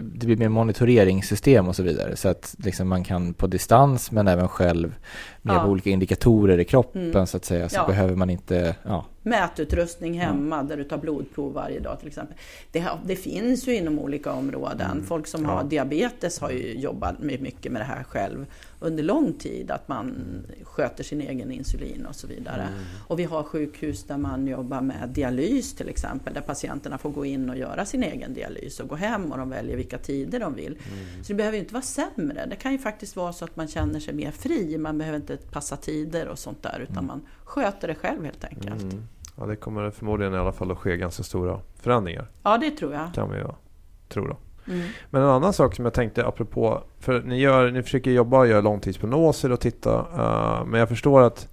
det 0.00 0.26
blir 0.26 0.36
mer 0.36 0.48
monitoreringssystem 0.48 1.68
och 1.68 1.76
så 1.76 1.82
vidare 1.82 2.16
så 2.16 2.28
att 2.28 2.54
liksom 2.58 2.88
man 2.88 3.04
kan 3.04 3.34
på 3.34 3.46
distans 3.46 4.10
men 4.10 4.28
även 4.28 4.48
själv 4.48 4.94
med 5.42 5.56
ja. 5.56 5.66
olika 5.66 5.90
indikatorer 5.90 6.58
i 6.58 6.64
kroppen 6.64 7.10
mm. 7.10 7.26
så 7.26 7.36
att 7.36 7.44
säga 7.44 7.68
så 7.68 7.76
ja. 7.76 7.86
behöver 7.86 8.16
man 8.16 8.30
inte 8.30 8.76
ja, 8.82 9.04
mätutrustning 9.22 10.20
hemma 10.20 10.56
mm. 10.56 10.68
där 10.68 10.76
du 10.76 10.84
tar 10.84 10.98
blodprov 10.98 11.52
varje 11.52 11.80
dag 11.80 11.98
till 11.98 12.08
exempel. 12.08 12.36
Det, 12.72 12.84
det 13.04 13.16
finns 13.16 13.68
ju 13.68 13.74
inom 13.74 13.98
olika 13.98 14.32
områden. 14.32 14.90
Mm. 14.90 15.04
Folk 15.04 15.26
som 15.26 15.44
har 15.44 15.64
diabetes 15.64 16.40
har 16.40 16.50
ju 16.50 16.78
jobbat 16.78 17.18
mycket 17.18 17.72
med 17.72 17.80
det 17.80 17.86
här 17.86 18.02
själv 18.02 18.46
under 18.80 19.02
lång 19.02 19.32
tid, 19.32 19.70
att 19.70 19.88
man 19.88 20.16
sköter 20.62 21.04
sin 21.04 21.20
egen 21.20 21.52
insulin 21.52 22.06
och 22.06 22.14
så 22.14 22.26
vidare. 22.26 22.62
Mm. 22.62 22.84
Och 23.06 23.18
vi 23.18 23.24
har 23.24 23.42
sjukhus 23.42 24.04
där 24.04 24.18
man 24.18 24.46
jobbar 24.46 24.80
med 24.80 25.08
dialys 25.08 25.74
till 25.74 25.88
exempel, 25.88 26.34
där 26.34 26.40
patienterna 26.40 26.98
får 26.98 27.10
gå 27.10 27.24
in 27.24 27.50
och 27.50 27.56
göra 27.56 27.84
sin 27.84 28.02
egen 28.02 28.34
dialys 28.34 28.80
och 28.80 28.88
gå 28.88 28.94
hem 28.94 29.32
och 29.32 29.38
de 29.38 29.50
väljer 29.50 29.76
vilka 29.76 29.98
tider 29.98 30.40
de 30.40 30.54
vill. 30.54 30.78
Mm. 30.92 31.24
Så 31.24 31.32
det 31.32 31.34
behöver 31.34 31.58
inte 31.58 31.74
vara 31.74 31.82
sämre. 31.82 32.46
Det 32.46 32.56
kan 32.56 32.72
ju 32.72 32.78
faktiskt 32.78 33.16
vara 33.16 33.32
så 33.32 33.44
att 33.44 33.56
man 33.56 33.68
känner 33.68 34.00
sig 34.00 34.14
mer 34.14 34.30
fri. 34.30 34.78
Man 34.78 34.98
behöver 34.98 35.16
inte 35.16 35.36
passa 35.36 35.76
tider 35.76 36.28
och 36.28 36.38
sånt 36.38 36.62
där, 36.62 36.80
utan 36.80 36.96
mm. 36.96 37.06
man 37.06 37.26
sköter 37.44 37.88
det 37.88 37.94
själv 37.94 38.24
helt 38.24 38.44
enkelt. 38.44 38.82
Mm. 38.82 39.02
Ja, 39.36 39.46
det 39.46 39.56
kommer 39.56 39.90
förmodligen 39.90 40.34
i 40.34 40.36
alla 40.36 40.52
fall 40.52 40.70
att 40.70 40.78
ske 40.78 40.96
ganska 40.96 41.22
stora 41.22 41.60
förändringar. 41.74 42.28
Ja, 42.42 42.58
det 42.58 42.70
tror 42.70 42.92
jag. 42.92 43.14
Kan 43.14 43.30
vi 43.30 43.38
ja, 43.38 43.56
tro 44.08 44.26
då. 44.26 44.36
Mm. 44.68 44.88
Men 45.10 45.22
en 45.22 45.28
annan 45.28 45.52
sak 45.52 45.74
som 45.74 45.84
jag 45.84 45.94
tänkte 45.94 46.26
apropå, 46.26 46.82
för 47.00 47.22
ni, 47.22 47.40
gör, 47.40 47.70
ni 47.70 47.82
försöker 47.82 48.10
jobba 48.10 48.38
och 48.38 48.46
göra 48.46 48.60
långtidsprognoser 48.60 49.52
och 49.52 49.60
titta, 49.60 49.98
uh, 49.98 50.66
men 50.66 50.80
jag 50.80 50.88
förstår 50.88 51.22
att 51.22 51.48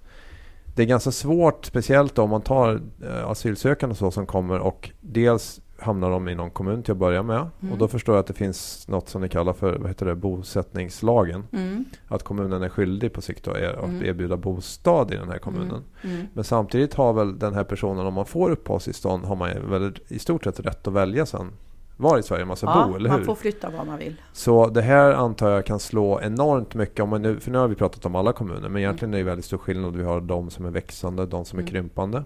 det 0.74 0.82
är 0.82 0.86
ganska 0.86 1.10
svårt, 1.10 1.64
speciellt 1.64 2.18
om 2.18 2.30
man 2.30 2.42
tar 2.42 2.74
uh, 2.74 3.30
asylsökande 3.30 3.92
och 3.92 3.98
så 3.98 4.10
som 4.10 4.26
kommer 4.26 4.58
och 4.58 4.90
dels 5.00 5.60
hamnar 5.78 6.10
de 6.10 6.28
i 6.28 6.34
någon 6.34 6.50
kommun 6.50 6.82
till 6.82 6.92
att 6.92 6.98
börja 6.98 7.22
med. 7.22 7.46
Mm. 7.60 7.72
Och 7.72 7.78
då 7.78 7.88
förstår 7.88 8.14
jag 8.14 8.20
att 8.20 8.26
det 8.26 8.34
finns 8.34 8.88
något 8.88 9.08
som 9.08 9.22
ni 9.22 9.28
kallar 9.28 9.52
för 9.52 9.78
vad 9.78 9.88
heter 9.88 10.06
det, 10.06 10.14
bosättningslagen. 10.14 11.44
Mm. 11.52 11.84
Att 12.08 12.22
kommunen 12.22 12.62
är 12.62 12.68
skyldig 12.68 13.12
på 13.12 13.22
sikt 13.22 13.48
att 13.48 13.56
mm. 13.56 14.04
erbjuda 14.04 14.36
bostad 14.36 15.14
i 15.14 15.16
den 15.16 15.28
här 15.28 15.38
kommunen. 15.38 15.82
Mm. 16.02 16.16
Mm. 16.16 16.26
Men 16.34 16.44
samtidigt 16.44 16.94
har 16.94 17.12
väl 17.12 17.38
den 17.38 17.54
här 17.54 17.64
personen, 17.64 18.06
om 18.06 18.14
man 18.14 18.26
får 18.26 18.50
uppehållstillstånd, 18.50 19.24
har 19.24 19.36
man 19.36 19.70
väl 19.70 19.98
i 20.08 20.18
stort 20.18 20.44
sett 20.44 20.60
rätt 20.60 20.86
att 20.86 20.94
välja 20.94 21.26
sen 21.26 21.52
var 21.96 22.18
i 22.18 22.22
Sverige 22.22 22.44
man 22.44 22.56
ska 22.56 22.66
ja, 22.66 22.88
bo, 22.88 22.96
eller 22.96 23.10
hur? 23.10 23.16
man 23.16 23.26
får 23.26 23.34
flytta 23.34 23.70
var 23.70 23.84
man 23.84 23.98
vill. 23.98 24.20
Så 24.32 24.66
det 24.66 24.82
här 24.82 25.12
antar 25.12 25.50
jag 25.50 25.66
kan 25.66 25.78
slå 25.78 26.20
enormt 26.20 26.74
mycket, 26.74 27.00
om 27.00 27.08
man 27.08 27.22
nu, 27.22 27.40
för 27.40 27.50
nu 27.50 27.58
har 27.58 27.68
vi 27.68 27.74
pratat 27.74 28.06
om 28.06 28.14
alla 28.14 28.32
kommuner, 28.32 28.68
men 28.68 28.82
egentligen 28.82 29.14
är 29.14 29.18
det 29.18 29.24
väldigt 29.24 29.44
stor 29.44 29.58
skillnad. 29.58 29.96
Vi 29.96 30.04
har 30.04 30.20
de 30.20 30.50
som 30.50 30.64
är 30.64 30.70
växande, 30.70 31.26
de 31.26 31.44
som 31.44 31.58
är 31.58 31.62
krympande. 31.66 32.24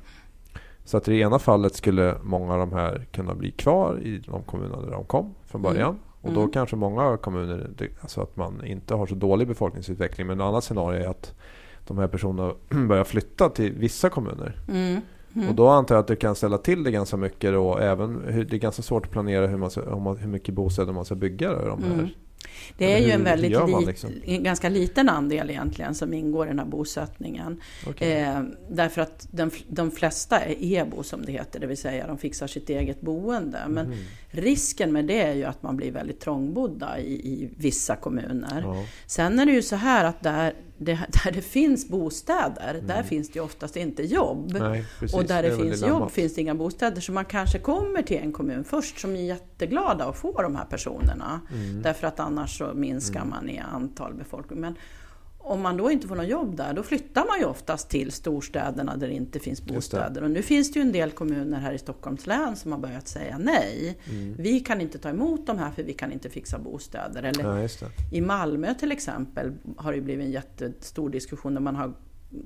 Så 0.85 0.97
att 0.97 1.09
i 1.09 1.11
det 1.11 1.19
ena 1.19 1.39
fallet 1.39 1.75
skulle 1.75 2.15
många 2.23 2.53
av 2.53 2.59
de 2.59 2.73
här 2.73 3.07
kunna 3.13 3.35
bli 3.35 3.51
kvar 3.51 3.99
i 4.03 4.19
de 4.19 4.43
kommuner 4.43 4.83
där 4.83 4.91
de 4.91 5.05
kom 5.05 5.35
från 5.47 5.63
början. 5.63 5.91
Mm. 5.91 6.01
Och 6.21 6.33
då 6.33 6.41
mm. 6.41 6.53
kanske 6.53 6.77
många 6.77 7.17
kommuner, 7.17 7.71
alltså 8.01 8.21
att 8.21 8.37
man 8.37 8.65
inte 8.65 8.95
har 8.95 9.07
så 9.07 9.15
dålig 9.15 9.49
befolkningsutveckling. 9.49 10.27
Men 10.27 10.41
ett 10.41 10.45
annat 10.45 10.65
scenario 10.65 11.05
är 11.05 11.09
att 11.09 11.35
de 11.87 11.99
här 11.99 12.09
personerna 12.09 12.55
börjar 12.89 13.05
flytta 13.05 13.49
till 13.49 13.73
vissa 13.73 14.09
kommuner. 14.09 14.57
Mm. 14.69 15.01
Mm. 15.35 15.49
Och 15.49 15.55
då 15.55 15.69
antar 15.69 15.95
jag 15.95 16.01
att 16.01 16.09
det 16.09 16.17
kan 16.17 16.35
ställa 16.35 16.59
till 16.59 16.85
det 16.85 16.91
ganska 16.91 17.17
mycket 17.17 17.55
och 17.55 17.83
även 17.83 18.23
det 18.27 18.57
är 18.57 18.59
ganska 18.59 18.83
svårt 18.83 19.07
att 19.07 19.13
planera 19.13 19.47
hur, 19.47 19.57
man 19.57 19.71
ska, 19.71 19.81
hur 20.21 20.29
mycket 20.29 20.55
bostäder 20.55 20.93
man 20.93 21.05
ska 21.05 21.15
bygga. 21.15 21.53
De 21.53 21.83
här. 21.83 21.93
Mm. 21.93 22.09
Det 22.79 22.93
är 22.93 22.99
ju 22.99 23.11
en 23.11 23.25
väldigt 23.25 23.51
li 23.51 23.87
liksom? 23.87 24.11
ganska 24.25 24.69
liten 24.69 25.09
andel 25.09 25.51
egentligen 25.51 25.95
som 25.95 26.15
ingår 26.15 26.47
i 26.47 26.49
den 26.49 26.59
här 26.59 26.67
bosättningen. 26.67 27.61
Okay. 27.89 28.11
Eh, 28.11 28.41
därför 28.71 29.01
att 29.01 29.29
de, 29.31 29.51
de 29.69 29.91
flesta 29.91 30.41
är 30.41 30.55
EBO 30.59 31.03
som 31.03 31.25
det 31.25 31.33
heter, 31.33 31.61
det 31.61 31.67
vill 31.67 31.77
säga 31.77 32.07
de 32.07 32.19
fixar 32.19 32.47
sitt 32.47 32.71
eget 32.71 33.01
boende. 33.01 33.59
Men 33.69 33.87
mm. 33.87 33.99
risken 34.31 34.93
med 34.93 35.05
det 35.05 35.23
är 35.23 35.35
ju 35.35 35.45
att 35.45 35.63
man 35.63 35.77
blir 35.77 35.93
väldigt 35.93 36.21
trångbodda 36.21 36.99
i, 36.99 37.13
i 37.13 37.51
vissa 37.57 37.97
kommuner. 37.97 38.63
Ja. 38.65 38.85
Sen 39.07 39.39
är 39.39 39.47
det 39.47 39.53
ju 39.53 39.63
så 39.63 39.77
här 39.77 40.05
att 40.05 40.23
där, 40.23 40.55
det, 40.81 40.93
där 41.25 41.33
det 41.33 41.43
finns 41.43 41.89
bostäder, 41.89 42.75
mm. 42.75 42.87
där 42.87 43.03
finns 43.03 43.29
det 43.29 43.39
ju 43.39 43.45
oftast 43.45 43.77
inte 43.77 44.03
jobb. 44.03 44.57
Nej, 44.61 44.85
och 45.13 45.25
där 45.25 45.43
det, 45.43 45.49
det 45.49 45.57
finns 45.57 45.87
jobb 45.87 46.11
finns 46.11 46.35
det 46.35 46.41
inga 46.41 46.55
bostäder. 46.55 47.01
Så 47.01 47.13
man 47.13 47.25
kanske 47.25 47.59
kommer 47.59 48.03
till 48.03 48.17
en 48.17 48.33
kommun 48.33 48.65
först 48.65 49.01
som 49.01 49.17
är 49.17 49.21
jätteglada 49.21 50.05
att 50.05 50.17
få 50.17 50.43
de 50.43 50.57
här 50.57 50.65
personerna. 50.65 51.41
Mm. 51.53 51.83
Därför 51.83 52.07
att 52.07 52.21
annars 52.21 52.59
så 52.59 52.75
minskar 52.75 53.21
mm. 53.21 53.31
man 53.31 53.51
i 53.51 53.59
antal 53.59 54.15
befolkning. 54.15 54.61
Men 54.61 54.75
om 55.43 55.61
man 55.61 55.77
då 55.77 55.91
inte 55.91 56.09
får 56.09 56.17
något 56.17 56.29
jobb 56.29 56.57
där, 56.57 56.75
då 56.75 56.83
flyttar 56.83 57.27
man 57.27 57.39
ju 57.39 57.45
oftast 57.45 57.91
till 57.91 58.13
storstäderna 58.13 58.97
där 58.97 59.09
det 59.09 59.15
inte 59.15 59.39
finns 59.39 59.63
bostäder. 59.63 60.23
Och 60.23 60.31
nu 60.31 60.43
finns 60.43 60.73
det 60.73 60.79
ju 60.79 60.83
en 60.83 60.93
del 60.93 61.11
kommuner 61.11 61.61
här 61.61 61.73
i 61.73 61.79
Stockholms 61.79 62.27
län 62.27 62.57
som 62.57 62.73
har 62.73 62.79
börjat 62.79 63.09
säga 63.09 63.39
nej. 63.39 63.99
Mm. 64.11 64.35
Vi 64.39 64.61
kan 64.61 64.81
inte 64.81 64.99
ta 64.99 65.09
emot 65.09 65.47
de 65.47 65.59
här 65.59 65.71
för 65.71 65.83
vi 65.83 65.93
kan 65.93 66.13
inte 66.13 66.31
fixa 66.31 66.59
bostäder. 66.59 67.23
Eller 67.23 67.63
ja, 67.63 67.69
I 68.13 68.21
Malmö 68.21 68.75
till 68.75 68.93
exempel 68.93 69.53
har 69.77 69.93
det 69.93 70.01
blivit 70.01 70.27
en 70.27 70.33
jättestor 70.33 71.11
diskussion 71.11 71.55
där 71.55 71.61
man 71.61 71.77
har 71.77 71.95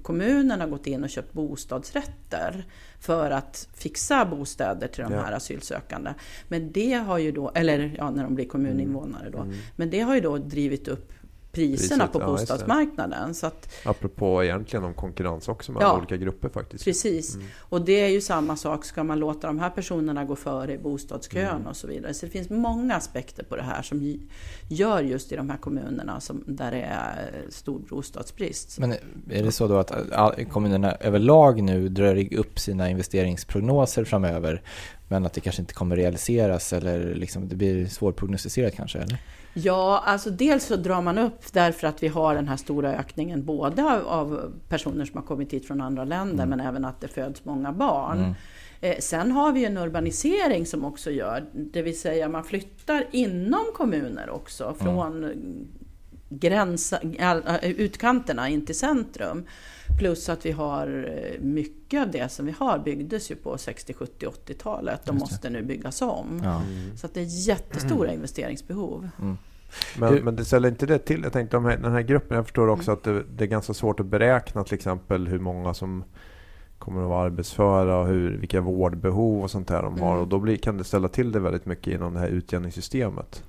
kommunen 0.03 0.61
har 0.61 0.69
gått 0.69 0.87
in 0.87 1.05
och 1.05 1.11
köpt 1.11 1.33
bostadsrätter 1.33 2.65
för 3.01 3.31
att 3.31 3.69
fixa 3.75 4.25
bostäder 4.25 4.89
till 4.89 5.05
de 5.05 5.13
här 5.13 5.33
asylsökande. 5.33 6.15
Men 6.49 6.73
det 6.73 6.93
har 6.93 7.19
ju 7.19 7.33
då, 7.33 7.51
eller 7.55 7.95
ja, 7.99 8.11
när 8.11 8.23
de 8.23 8.35
blir 8.35 8.49
kommuninvånare 8.49 9.31
då. 9.31 9.39
Mm. 9.39 9.55
Men 9.77 9.91
det 9.91 10.01
har 10.01 10.15
ju 10.15 10.21
då 10.21 10.39
drivit 10.39 10.89
upp 10.89 11.13
priserna 11.55 12.07
Priset, 12.07 12.13
på 12.13 12.19
bostadsmarknaden. 12.19 13.35
Så 13.35 13.47
att, 13.47 13.75
Apropå 13.85 14.45
egentligen 14.45 14.85
om 14.85 14.95
konkurrens 14.95 15.49
också 15.49 15.73
mellan 15.73 15.89
ja, 15.89 15.99
olika 15.99 16.17
grupper 16.17 16.49
faktiskt. 16.49 16.85
Precis, 16.85 17.35
mm. 17.35 17.47
och 17.61 17.85
det 17.85 18.01
är 18.01 18.09
ju 18.09 18.21
samma 18.21 18.57
sak. 18.57 18.85
Ska 18.85 19.05
man 19.05 19.19
låta 19.19 19.47
de 19.47 19.59
här 19.59 19.71
personerna 19.71 20.25
gå 20.25 20.37
före 20.37 20.73
i 20.73 20.79
bostadskön 20.79 21.49
mm. 21.49 21.67
och 21.67 21.77
så 21.77 21.87
vidare. 21.87 22.15
Så 22.15 22.27
det 22.27 22.33
finns 22.33 22.51
många 22.51 22.95
aspekter 22.95 23.45
på 23.45 23.57
det 23.57 23.63
här 23.63 23.83
som 23.83 24.19
gör 24.69 25.03
just 25.03 25.33
i 25.33 25.37
de 25.37 25.51
här 25.51 25.57
kommunerna 25.57 26.21
som, 26.21 26.45
där 26.47 26.71
det 26.71 26.83
är 26.83 27.33
stor 27.49 27.79
bostadsbrist. 27.79 28.79
Men 28.79 28.93
är 29.31 29.43
det 29.43 29.53
så 29.53 29.69
då 29.69 29.77
att 29.77 29.93
kommunerna 30.51 30.93
överlag 30.93 31.63
nu 31.63 31.89
drar 31.89 32.35
upp 32.35 32.59
sina 32.59 32.91
investeringsprognoser 32.91 34.05
framöver 34.05 34.63
men 35.09 35.27
att 35.27 35.33
det 35.33 35.41
kanske 35.41 35.63
inte 35.63 35.75
kommer 35.75 35.97
realiseras 35.97 36.73
eller 36.73 37.15
liksom 37.15 37.49
det 37.49 37.57
blir 37.57 37.87
svårprognostiserat 37.87 38.75
kanske? 38.75 38.99
Eller? 38.99 39.19
Ja, 39.55 40.03
alltså 40.07 40.31
dels 40.31 40.65
så 40.65 40.77
drar 40.77 41.03
man 41.03 41.19
upp 41.19 41.53
därför 41.53 41.87
att 41.87 42.03
vi 42.03 42.09
har 42.09 42.35
den 42.35 42.49
här 42.49 42.57
stora 42.57 42.93
ökningen 42.93 43.45
både 43.45 43.85
av, 43.85 44.53
personer 44.69 45.05
som 45.05 45.17
har 45.17 45.27
kommit 45.27 45.53
hit 45.53 45.67
från 45.67 45.81
andra 45.81 46.05
länder 46.05 46.45
mm. 46.45 46.49
men 46.49 46.61
även 46.61 46.85
att 46.85 47.01
det 47.01 47.09
föds 47.09 47.45
många 47.45 47.73
barn. 47.73 48.19
Mm. 48.19 48.35
Eh, 48.81 48.99
sen 48.99 49.33
har 49.33 49.53
vi 49.53 49.65
en 49.65 49.77
urbanisering 49.77 50.67
som 50.67 50.85
också 50.85 51.11
gör, 51.11 51.45
det 51.53 51.83
vill 51.83 52.01
säga 52.01 52.29
man 52.29 52.45
flyttar 52.45 53.07
inom 53.11 53.65
kommuner 53.75 54.31
också 54.31 54.65
mm. 54.65 54.77
från 54.77 55.25
mm. 55.25 55.67
Gränsa, 56.39 56.99
utkanterna 57.63 58.49
in 58.49 58.67
till 58.67 58.79
centrum. 58.79 59.45
Plus 59.99 60.29
att 60.29 60.47
vi 60.47 60.53
har 60.53 61.07
eh, 61.09 61.41
mycket 61.41 62.03
av 62.03 62.11
det 62.11 62.33
som 62.33 62.47
vi 62.47 62.55
har 62.59 62.79
byggdes 62.79 63.31
ju 63.31 63.37
på 63.37 63.59
60, 63.59 63.95
70, 63.95 64.27
80-talet 64.27 65.09
och 65.09 65.15
måste 65.15 65.51
nu 65.51 65.63
byggas 65.63 66.03
om. 66.03 66.41
Ja. 66.45 66.63
Mm. 66.63 66.97
Så 66.97 67.07
att 67.07 67.15
det 67.15 67.21
är 67.21 67.49
jättestora 67.49 68.09
mm. 68.09 68.15
investeringsbehov. 68.15 69.09
Mm. 69.21 69.37
Men, 69.99 70.15
men 70.15 70.37
det 70.37 70.45
ställer 70.45 70.69
inte 70.69 70.87
det 70.87 70.99
till? 70.99 71.23
Jag 71.23 71.33
tänkte 71.33 71.57
om 71.57 71.65
den 71.65 71.93
här 71.93 72.03
gruppen, 72.03 72.37
jag 72.37 72.47
förstår 72.47 72.69
också 72.69 72.91
mm. 72.91 72.99
att 72.99 73.05
det, 73.05 73.23
det, 73.37 73.45
är 73.45 73.49
ganska 73.49 73.75
svårt 73.75 74.01
att 74.01 74.07
beräkna 74.07 74.65
till 74.65 74.75
exempel 74.75 75.29
hur 75.29 75.39
många 75.39 75.75
som 75.75 76.05
kommer 76.79 77.03
att 77.03 77.09
vara 77.09 77.25
arbetsföra 77.25 77.99
och 77.99 78.07
hur, 78.07 78.37
vilka 78.37 78.61
vårdbehov 78.61 79.43
och 79.43 79.51
sånt 79.51 79.69
där 79.69 79.83
de 79.83 80.01
har. 80.01 80.11
Mm. 80.11 80.23
Och 80.23 80.29
då 80.29 80.39
blir, 80.39 80.57
kan 80.57 80.79
det 80.79 80.85
ställa 80.85 81.09
till 81.09 81.33
det 81.33 81.41
väldigt 81.41 81.67
mycket 81.67 81.95
inom 81.95 82.15
det 82.15 82.21
här 82.21 82.29
utjämningssystemet. 82.29 83.43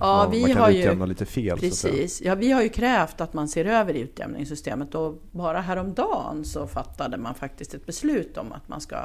Ja, 0.00 0.16
man, 0.16 0.30
vi 0.30 0.40
man 0.40 0.50
kan 0.50 0.60
har 0.62 0.70
ju- 0.70 0.78
utjämna 0.78 1.06
lite 1.06 1.26
fel. 1.26 1.58
Precis. 1.58 2.22
Ja, 2.24 2.34
vi 2.34 2.52
har 2.52 2.62
ju 2.62 2.68
krävt 2.68 3.20
att 3.20 3.32
man 3.34 3.48
ser 3.48 3.64
över 3.64 3.94
utjämningssystemet 3.94 4.94
och 4.94 5.22
bara 5.30 5.60
häromdagen 5.60 6.44
så 6.44 6.66
fattade 6.66 7.16
man 7.16 7.34
faktiskt 7.34 7.74
ett 7.74 7.86
beslut 7.86 8.36
om 8.38 8.52
att 8.52 8.68
man 8.68 8.80
ska 8.80 8.96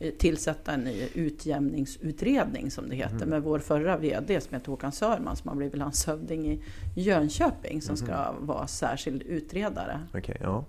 eh, 0.00 0.10
tillsätta 0.18 0.72
en 0.72 0.80
ny 0.80 1.08
utjämningsutredning 1.14 2.70
som 2.70 2.88
det 2.88 2.96
heter 2.96 3.16
Mhm. 3.16 3.28
med 3.28 3.42
vår 3.42 3.58
förra 3.58 3.96
VD 3.96 4.40
som 4.40 4.54
heter 4.54 4.70
Håkan 4.70 4.92
Sörman 4.92 5.36
som 5.36 5.48
har 5.48 5.56
blivit 5.56 5.76
landshövding 5.76 6.46
i 6.52 6.60
Jönköping 6.96 7.82
som 7.82 7.96
ska 7.96 8.32
Mhm. 8.32 8.46
vara 8.46 8.66
särskild 8.66 9.22
utredare. 9.22 10.00
Okej, 10.14 10.36
ja. 10.40 10.64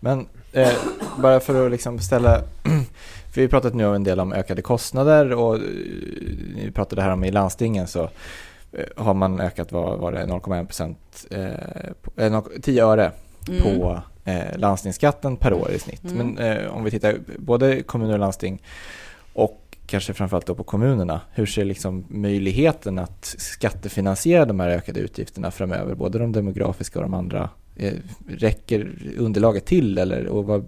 Men 0.00 0.26
eh, 0.52 0.72
bara 1.18 1.40
för 1.40 1.64
att 1.66 1.70
liksom 1.70 1.98
ställa, 1.98 2.40
för 3.32 3.34
vi 3.34 3.42
har 3.42 3.48
pratat 3.48 3.74
nu 3.74 3.94
en 3.94 4.04
del 4.04 4.20
om 4.20 4.32
ökade 4.32 4.62
kostnader 4.62 5.32
och 5.32 5.54
eh, 5.54 5.60
ni 6.54 6.70
pratade 6.74 7.02
här 7.02 7.10
om 7.12 7.24
i 7.24 7.30
landstingen 7.30 7.86
så 7.86 8.10
har 8.96 9.14
man 9.14 9.40
ökat, 9.40 9.72
vad 9.72 9.98
var 9.98 10.12
det, 10.12 10.26
0,1 10.26 10.66
procent, 10.66 11.26
eh, 11.30 11.48
på- 12.02 12.10
eh, 12.16 12.32
noll- 12.32 12.60
10 12.62 12.84
öre 12.86 13.10
Mm. 13.48 13.62
på 13.62 14.02
eh, 14.24 14.58
landstingsskatten 14.58 15.36
per 15.36 15.52
år 15.52 15.70
i 15.70 15.78
snitt. 15.78 16.04
Mm. 16.04 16.16
Men 16.26 16.38
eh, 16.38 16.74
om 16.76 16.84
vi 16.84 16.90
tittar 16.90 17.16
både 17.38 17.82
kommuner 17.82 18.12
och 18.12 18.18
landsting 18.18 18.62
och 19.32 19.76
kanske 19.86 20.12
framförallt 20.14 20.46
då 20.46 20.54
på 20.54 20.64
kommunerna, 20.64 21.20
hur 21.32 21.46
ser 21.46 21.64
liksom 21.64 22.04
möjligheten 22.08 22.98
att 22.98 23.34
skattefinansiera 23.38 24.44
de 24.44 24.60
här 24.60 24.68
ökade 24.68 25.00
utgifterna 25.00 25.50
framöver, 25.50 25.94
både 25.94 26.18
de 26.18 26.32
demografiska 26.32 26.98
och 26.98 27.02
de 27.02 27.14
andra? 27.14 27.50
Eh, 27.76 27.94
räcker 28.28 28.98
underlaget 29.18 29.64
till 29.66 29.98
eller 29.98 30.26
och 30.26 30.44
vad, 30.44 30.64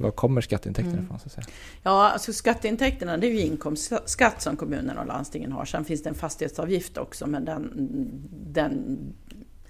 vad 0.00 0.16
kommer 0.16 0.40
skatteintäkterna 0.40 0.92
Mm. 0.92 1.04
ifrån? 1.04 1.18
Så 1.18 1.26
att 1.26 1.32
säga? 1.32 1.46
Ja, 1.82 2.10
alltså 2.10 2.32
skatteintäkterna 2.32 3.16
det 3.16 3.26
är 3.26 3.30
ju 3.30 3.40
inkomstskatt 3.40 4.42
som 4.42 4.56
kommunerna 4.56 5.00
och 5.00 5.06
landstingen 5.06 5.52
har. 5.52 5.64
Sen 5.64 5.84
finns 5.84 6.02
det 6.02 6.08
en 6.08 6.14
fastighetsavgift 6.14 6.98
också 6.98 7.26
men 7.26 7.44
den, 7.44 7.72
den 8.52 8.98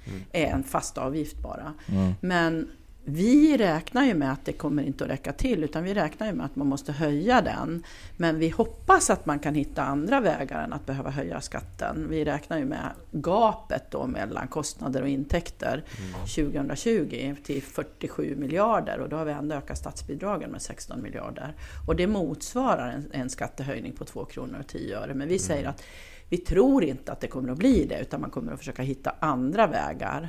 Mm. 0.06 0.20
är 0.32 0.46
en 0.46 0.62
fast 0.62 0.98
avgift 0.98 1.38
bara. 1.42 1.72
Mm. 1.86 2.12
Men 2.20 2.68
vi 3.04 3.56
räknar 3.56 4.04
ju 4.04 4.14
med 4.14 4.32
att 4.32 4.44
det 4.44 4.52
kommer 4.52 4.82
inte 4.82 5.04
att 5.04 5.10
räcka 5.10 5.32
till 5.32 5.64
utan 5.64 5.84
vi 5.84 5.94
räknar 5.94 6.26
ju 6.26 6.32
med 6.32 6.46
att 6.46 6.56
man 6.56 6.66
måste 6.66 6.92
höja 6.92 7.40
den. 7.40 7.82
Men 8.16 8.38
vi 8.38 8.48
hoppas 8.48 9.10
att 9.10 9.26
man 9.26 9.38
kan 9.38 9.54
hitta 9.54 9.82
andra 9.82 10.20
vägar 10.20 10.64
än 10.64 10.72
att 10.72 10.86
behöva 10.86 11.10
höja 11.10 11.40
skatten. 11.40 12.06
Vi 12.10 12.24
räknar 12.24 12.58
ju 12.58 12.64
med 12.64 12.90
gapet 13.10 13.90
då 13.90 14.06
mellan 14.06 14.48
kostnader 14.48 15.02
och 15.02 15.08
intäkter 15.08 15.84
2020 16.20 17.34
till 17.44 17.62
47 17.62 18.36
miljarder 18.36 18.98
och 18.98 19.08
då 19.08 19.16
har 19.16 19.24
vi 19.24 19.32
ändå 19.32 19.54
ökat 19.54 19.78
statsbidragen 19.78 20.50
med 20.50 20.62
16 20.62 21.02
miljarder. 21.02 21.54
Och 21.86 21.96
det 21.96 22.06
motsvarar 22.06 22.90
en, 22.90 23.10
en 23.12 23.30
skattehöjning 23.30 23.92
på 23.92 24.04
2 24.04 24.24
kronor 24.24 24.58
och 24.60 24.66
10 24.66 24.98
öre. 24.98 25.14
Men 25.14 25.28
vi 25.28 25.38
säger 25.38 25.68
att 25.68 25.82
vi 26.28 26.36
tror 26.36 26.84
inte 26.84 27.12
att 27.12 27.20
det 27.20 27.26
kommer 27.26 27.52
att 27.52 27.58
bli 27.58 27.86
det 27.86 28.00
utan 28.00 28.20
man 28.20 28.30
kommer 28.30 28.52
att 28.52 28.58
försöka 28.58 28.82
hitta 28.82 29.14
andra 29.20 29.66
vägar. 29.66 30.28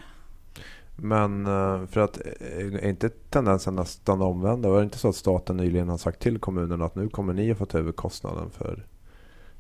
Men 0.96 1.46
eh, 1.46 1.86
för 1.88 2.00
att 2.00 2.18
eh, 2.26 2.58
är 2.68 2.86
inte 2.86 3.10
tendensen 3.10 3.76
nästan 3.76 4.22
omvända? 4.22 4.70
Var 4.70 4.78
det 4.78 4.84
inte 4.84 4.98
så 4.98 5.10
att 5.10 5.16
staten 5.16 5.58
nyligen 5.58 5.90
har 5.90 5.98
sagt 5.98 6.20
till 6.20 6.40
kommunerna 6.40 6.86
att 6.86 6.96
nu 6.96 7.10
kommer 7.10 7.34
ni 7.34 7.52
att 7.52 7.58
få 7.58 7.66
ta 7.66 7.78
över 7.78 7.92
kostnaden 7.92 8.50
för 8.50 8.86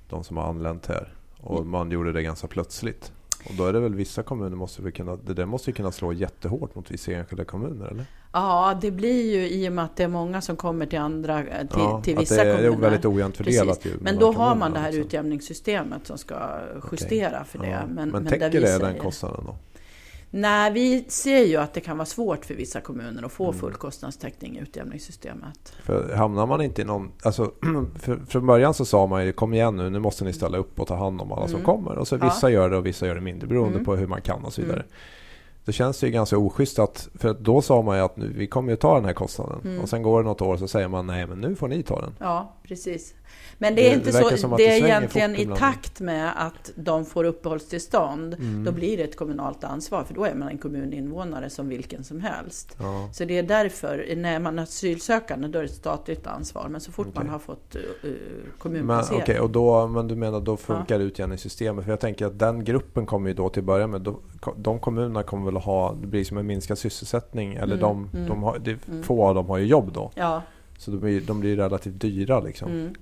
de 0.10 0.24
som 0.24 0.38
har 0.38 0.44
anlänt 0.44 0.86
här? 0.86 1.14
Och 1.42 1.58
Mm. 1.60 1.70
man 1.72 1.92
gjorde 1.92 2.12
det 2.12 2.22
ganska 2.24 2.48
plötsligt. 2.48 3.12
Och 3.50 3.54
då 3.58 3.66
är 3.66 3.74
det 3.74 3.80
väl 3.80 3.96
vissa 3.96 4.24
kommuner 4.24 4.56
måste 4.56 4.82
väl 4.82 4.92
kunna, 4.92 5.16
det 5.16 5.34
där 5.34 5.46
måste 5.46 5.70
ju 5.70 5.74
kunna 5.76 5.92
slå 5.92 6.14
jättehårt 6.14 6.76
mot 6.76 6.92
vissa 6.92 7.12
enskilda 7.12 7.44
kommuner 7.46 7.86
eller? 7.88 8.06
Ja, 8.34 8.78
det 8.82 8.92
blir 8.92 9.36
ju 9.36 9.50
i 9.50 9.70
och 9.70 9.74
med 9.74 9.86
att 9.86 9.96
det 9.96 10.04
är 10.04 10.08
många 10.08 10.42
som 10.42 10.56
kommer 10.56 10.86
till 10.86 11.00
andra, 11.00 11.44
till, 11.44 11.68
ja, 11.74 12.02
till 12.04 12.18
vissa 12.18 12.36
det 12.36 12.42
är, 12.42 12.46
det 12.46 12.52
är 12.52 12.58
kommuner. 12.70 12.82
väldigt 12.90 13.06
ojämnt 13.06 13.38
fördelat 13.38 13.86
Men 14.02 14.20
då 14.20 14.32
har 14.32 14.56
man 14.56 14.72
det 14.74 14.80
här 14.80 14.92
liksom. 14.92 15.08
utjämningssystemet 15.08 16.08
som 16.08 16.18
ska 16.18 16.36
justera 16.92 17.44
för 17.44 17.60
det. 17.60 17.68
Ja, 17.70 17.80
Men, 17.90 18.10
men, 18.10 18.24
där 18.24 18.32
täcker 18.32 18.50
vi 18.50 18.60
det 18.60 18.68
säger- 18.68 18.80
den 18.80 19.00
kostnaden 19.00 19.44
då? 19.48 19.56
Nej, 20.38 20.72
vi 20.72 21.06
ser 21.08 21.44
ju 21.44 21.58
att 21.58 21.74
det 21.74 21.80
kan 21.80 21.98
vara 21.98 22.06
svårt 22.06 22.46
för 22.46 22.54
vissa 22.54 22.82
kommuner 22.82 23.24
att 23.24 23.32
få 23.32 23.44
Mm. 23.44 23.60
full 23.60 23.74
kostnadstäckning 23.74 24.58
i 24.58 24.60
utjämningssystemet. 24.62 25.74
För 25.84 26.14
hamnar 26.16 26.46
man 26.46 26.62
inte 26.62 26.82
i 26.82 26.86
någon... 26.86 27.12
Alltså, 27.24 27.52
för, 28.00 28.20
från 28.28 28.46
början 28.46 28.74
så 28.74 28.86
sa 28.86 29.08
man 29.08 29.26
ju 29.26 29.32
kom 29.34 29.54
igen 29.54 29.76
nu, 29.76 29.90
nu 29.90 30.00
måste 30.00 30.24
ni 30.26 30.34
ställa 30.34 30.58
upp 30.58 30.80
och 30.80 30.88
ta 30.88 30.96
hand 30.96 31.22
om 31.22 31.32
alla 31.32 31.48
som 31.48 31.56
Mm. 31.56 31.66
kommer. 31.66 31.98
Och 31.98 32.08
så 32.08 32.16
Ja. 32.16 32.26
vissa 32.26 32.50
gör 32.50 32.70
det 32.70 32.78
och 32.78 32.86
vissa 32.86 33.08
gör 33.08 33.16
det 33.16 33.22
mindre 33.22 33.48
beroende 33.48 33.74
Mm. 33.74 33.86
på 33.86 33.96
hur 33.96 34.08
man 34.08 34.22
kan 34.22 34.44
och 34.46 34.54
så 34.54 34.62
vidare. 34.62 34.80
Mm. 34.80 34.92
Då 35.66 35.72
känns 35.72 36.00
det 36.00 36.06
ju 36.08 36.14
ganska 36.14 36.38
oschysst 36.38 36.80
att, 36.80 37.10
för 37.16 37.34
då 37.40 37.62
sa 37.62 37.82
man 37.82 37.98
ju 37.98 38.04
att 38.04 38.18
nu, 38.18 38.34
vi 38.36 38.48
kommer 38.48 38.70
ju 38.72 38.76
ta 38.76 38.96
den 38.96 39.06
här 39.06 39.14
kostnaden. 39.14 39.60
Mm. 39.64 39.80
Och 39.82 39.90
sen 39.90 40.04
går 40.04 40.24
det 40.24 40.30
något 40.30 40.42
år 40.42 40.58
så 40.58 40.68
säger 40.68 40.88
man 40.88 41.08
nej 41.08 41.28
men 41.28 41.42
nu 41.42 41.56
får 41.56 41.68
ni 41.68 41.84
ta 41.84 42.02
den. 42.02 42.16
Ja, 42.20 42.54
precis. 42.64 43.14
Men 43.58 43.76
det 43.76 43.90
är 43.90 43.94
inte 43.94 44.12
det 44.12 44.38
så, 44.38 44.58
det 44.58 44.68
är 44.68 44.86
egentligen 44.86 45.36
i 45.36 45.46
takt 45.46 46.00
med 46.00 46.46
att 46.46 46.72
de 46.76 47.06
får 47.06 47.24
uppehållstillstånd. 47.24 48.34
Mm. 48.34 48.64
Då 48.64 48.72
blir 48.72 48.98
det 48.98 49.04
ett 49.04 49.18
kommunalt 49.18 49.64
ansvar, 49.64 50.04
för 50.04 50.14
då 50.14 50.26
är 50.26 50.36
man 50.36 50.48
en 50.48 50.58
kommuninvånare 50.58 51.50
som 51.50 51.70
vilken 51.70 52.04
som 52.04 52.22
helst. 52.22 52.76
Ja. 52.80 53.10
Så 53.14 53.26
det 53.26 53.38
är 53.38 53.44
därför, 53.44 54.16
när 54.16 54.40
man 54.40 54.60
är 54.60 54.64
asylsökande, 54.64 55.48
då 55.48 55.60
är 55.60 55.64
det 55.64 55.70
ett 55.70 55.76
statligt 55.76 56.28
ansvar. 56.28 56.68
Men 56.70 56.82
så 56.82 56.92
fort 56.92 57.08
Okej. 57.08 57.24
man 57.24 57.32
har 57.32 57.40
fått 57.40 57.76
uh, 57.76 57.82
Men, 58.02 58.16
kommunplacering. 58.58 59.22
okej, 59.22 59.40
och 59.40 59.50
då, 59.50 59.88
men 59.88 60.08
du 60.08 60.16
menar 60.16 60.40
då 60.42 60.58
funkar 60.58 61.00
utjämningssystemet? 61.00 61.84
För 61.86 61.92
jag 61.92 62.00
tänker 62.00 62.26
att 62.26 62.40
den 62.40 62.64
gruppen 62.64 63.06
kommer 63.06 63.30
ju 63.30 63.34
då 63.34 63.50
till 63.50 63.62
att 63.62 63.66
börja 63.66 63.88
med, 63.88 64.02
då, 64.02 64.20
de 64.56 64.80
kommunerna 64.80 65.24
kommer 65.24 65.46
väl 65.46 65.62
ha, 65.62 65.94
det 66.02 66.08
blir 66.08 66.24
som 66.24 66.38
en 66.38 66.48
minskad 66.48 66.78
sysselsättning. 66.78 67.54
Eller 67.54 67.76
Mm, 67.76 67.80
de, 67.80 68.10
mm, 68.14 68.30
de 68.30 68.44
har, 68.44 68.60
det, 68.60 68.88
mm. 68.88 69.04
få 69.04 69.24
av 69.24 69.36
dem 69.36 69.50
har 69.50 69.58
ju 69.58 69.66
jobb 69.66 69.92
då. 69.94 70.12
Ja, 70.16 70.42
Så 70.78 70.92
de 70.92 70.98
blir, 70.98 71.22
de 71.22 71.40
blir 71.40 71.56
relativt 71.56 72.02
dyra 72.02 72.40
liksom. 72.40 72.72
Mm. 72.72 72.94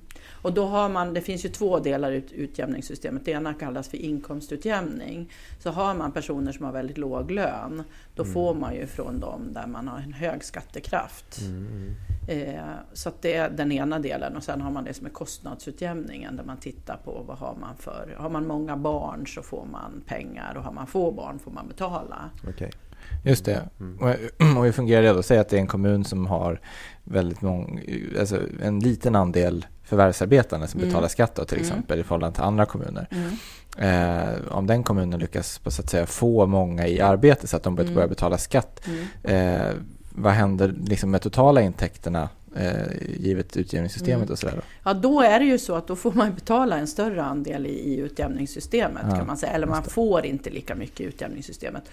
Och 0.42 0.54
då 0.54 0.66
har 0.66 0.90
man, 0.90 1.14
det 1.14 1.22
finns 1.22 1.46
ju 1.46 1.50
två 1.50 1.80
delar 1.80 2.12
i 2.12 2.16
ut, 2.16 2.32
utjämningssystemet. 2.32 3.26
Det 3.26 3.32
ena 3.32 3.54
kallas 3.54 3.88
för 3.90 3.98
inkomstutjämning. 3.98 5.32
Så 5.60 5.70
har 5.70 5.96
man 5.96 6.12
personer 6.12 6.52
som 6.52 6.66
har 6.66 6.72
väldigt 6.72 6.98
låg 6.98 7.32
lön, 7.32 7.84
då 8.16 8.24
Mm. 8.24 8.34
får 8.34 8.54
man 8.56 8.76
ju 8.76 8.88
från 8.88 9.20
dem 9.20 9.54
där 9.54 9.68
man 9.68 9.88
har 9.88 9.98
en 10.00 10.14
hög 10.14 10.44
skattekraft. 10.44 11.40
Mm. 11.42 11.96
Eh, 12.28 12.64
så 12.94 13.12
det 13.22 13.34
är 13.34 13.50
den 13.50 13.72
ena 13.72 14.00
delen 14.00 14.38
och 14.38 14.44
sen 14.44 14.62
har 14.62 14.72
man 14.72 14.84
det 14.84 14.94
som 14.94 15.06
är 15.06 15.10
kostnadsutjämningen 15.10 16.36
där 16.36 16.44
man 16.44 16.58
tittar 16.58 16.98
på 17.06 17.24
vad 17.28 17.38
har 17.38 17.56
man 17.56 17.76
för, 17.78 18.16
har 18.18 18.30
man 18.30 18.48
många 18.48 18.78
barn 18.78 19.28
så 19.28 19.42
får 19.42 19.66
man 19.66 20.02
pengar 20.08 20.56
och 20.58 20.64
har 20.64 20.72
man 20.72 20.88
få 20.88 21.12
barn 21.12 21.40
får 21.40 21.52
man 21.52 21.68
betala. 21.68 22.30
Okej. 22.48 22.72
Just 23.24 23.46
det. 23.46 23.62
Mm. 23.80 23.98
Och, 24.00 24.10
och 24.58 24.66
hur 24.66 24.72
fungerar 24.72 25.02
det 25.04 25.14
då? 25.14 25.24
Säg 25.24 25.38
att 25.40 25.50
det 25.50 25.56
är 25.58 25.62
en 25.62 25.68
kommun 25.68 26.04
som 26.06 26.26
har 26.28 26.60
väldigt 27.04 27.42
mång, 27.42 27.82
alltså 28.20 28.40
en 28.64 28.80
liten 28.80 29.16
andel 29.16 29.66
förvärvsarbetande 29.84 30.68
som 30.68 30.80
Mm. 30.80 30.90
betalar 30.90 31.08
skatt 31.08 31.36
då, 31.36 31.46
till 31.46 31.58
Mm. 31.58 31.68
exempel 31.70 32.00
i 32.00 32.04
förhållande 32.04 32.36
till 32.36 32.44
andra 32.44 32.66
kommuner. 32.66 33.08
Eh, 33.78 34.52
om 34.52 34.68
den 34.68 34.84
kommunen 34.84 35.20
lyckas 35.20 35.60
på 35.60 35.72
så 35.72 35.82
att 35.82 35.90
säga 35.90 36.06
få 36.06 36.46
många 36.46 36.88
i 36.88 37.02
arbete 37.02 37.48
så 37.48 37.58
att 37.58 37.64
de 37.64 37.76
börjar 37.76 37.92
Mm. 37.92 38.10
betala 38.10 38.38
skatt. 38.38 38.82
Mm. 38.88 39.60
Eh, 39.68 39.74
vad 40.10 40.34
händer 40.34 40.74
liksom 40.84 41.12
med 41.12 41.22
totala 41.22 41.62
intäkterna 41.62 42.30
eh, 42.56 43.20
givet 43.20 43.58
utjämningssystemet 43.58 44.16
Mm. 44.24 44.32
och 44.32 44.40
sådär 44.40 44.56
då? 44.56 44.62
Ja, 44.84 44.94
då 44.94 45.22
är 45.22 45.40
det 45.40 45.46
ju 45.46 45.58
så 45.58 45.76
att 45.76 45.88
då 45.88 45.96
får 45.96 46.12
man 46.12 46.36
betala 46.36 46.78
en 46.78 46.88
större 46.88 47.24
andel 47.24 47.66
i, 47.66 47.70
i 47.70 47.98
utjämningssystemet 47.98 49.04
Ja, 49.10 49.16
kan 49.16 49.28
man 49.28 49.38
säga. 49.38 49.52
Eller 49.52 49.68
man 49.68 49.84
får 49.84 50.26
inte 50.26 50.50
lika 50.50 50.76
mycket 50.76 51.02
i 51.02 51.04
utjämningssystemet. 51.04 51.84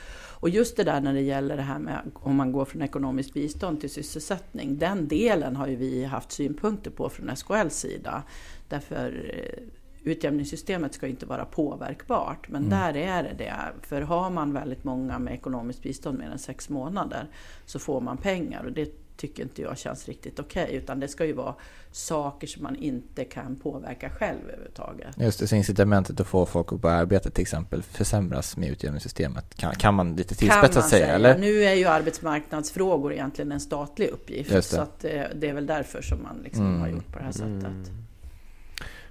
Och 0.41 0.49
just 0.49 0.77
det 0.77 0.85
där 0.85 1.01
när 1.01 1.15
det 1.15 1.21
gäller 1.21 1.57
det 1.57 1.63
här 1.63 1.79
med 1.79 2.01
om 2.15 2.37
man 2.37 2.53
går 2.53 2.65
från 2.65 2.83
ekonomiskt 2.83 3.35
bistånd 3.35 3.81
till 3.81 3.91
sysselsättning. 3.91 4.79
Den 4.79 5.09
delen 5.09 5.57
har 5.57 5.67
ju 5.67 5.77
vi 5.77 6.05
haft 6.05 6.33
synpunkter 6.33 6.91
på 6.91 7.09
från 7.09 7.37
SKLs 7.37 7.75
sida. 7.79 8.23
Därför 8.69 9.33
eh, 9.35 9.63
utjämningssystemet 10.11 10.95
ska 10.95 11.07
inte 11.07 11.27
vara 11.27 11.45
påverkbart. 11.45 12.49
Men 12.49 12.65
Mm. 12.65 12.79
där 12.79 12.97
är 12.97 13.23
det 13.23 13.35
det. 13.39 13.55
För 13.83 14.03
har 14.03 14.31
man 14.31 14.53
väldigt 14.53 14.85
många 14.85 15.19
med 15.19 15.35
ekonomiskt 15.35 15.83
bistånd 15.83 16.19
mer 16.19 16.31
än 16.31 16.39
sex 16.39 16.69
månader 16.69 17.27
så 17.67 17.79
får 17.79 18.01
man 18.01 18.17
pengar. 18.17 18.65
Och 18.65 18.73
det 18.73 19.00
tycker 19.21 19.43
inte 19.43 19.63
jag 19.63 19.79
känns 19.79 20.09
riktigt 20.09 20.39
okej. 20.39 20.69
utan 20.73 21.01
det 21.01 21.09
ska 21.09 21.25
ju 21.25 21.33
vara 21.33 21.55
saker 21.93 22.47
som 22.47 22.63
man 22.63 22.77
inte 22.77 23.25
kan 23.25 23.57
påverka 23.57 24.11
själv 24.11 24.39
överhuvudtaget. 24.49 25.09
Just 25.19 25.41
det, 25.41 25.47
så 25.47 25.57
incitamentet 25.57 26.21
att 26.21 26.27
få 26.27 26.47
folk 26.47 26.73
att 26.73 26.81
börja 26.81 26.97
arbeta 26.97 27.31
till 27.31 27.43
exempel 27.43 27.83
försämras 27.83 28.57
med 28.57 28.71
utjämningssystemet. 28.71 29.55
Kan, 29.55 29.75
kan 29.75 29.95
man 29.95 30.17
lite 30.17 30.35
Kan 30.35 30.39
tillspetsat 30.39 30.83
man 30.83 30.91
säga, 30.91 31.07
eller? 31.07 31.39
Nu 31.39 31.65
är 31.65 31.75
ju 31.75 31.85
arbetsmarknadsfrågor 31.87 33.13
egentligen 33.13 33.53
en 33.53 33.61
statlig 33.61 34.09
uppgift. 34.09 34.65
Så 34.65 34.81
att 34.81 35.01
det, 35.01 35.33
det 35.35 35.49
är 35.49 35.55
väl 35.55 35.67
därför 35.67 36.03
som 36.03 36.23
man 36.23 36.41
liksom 36.45 36.67
Mm. 36.67 36.81
har 36.81 36.89
gjort 36.89 37.13
på 37.13 37.19
det 37.19 37.25
här 37.25 37.33
sättet. 37.33 37.65
Mm. 37.65 37.85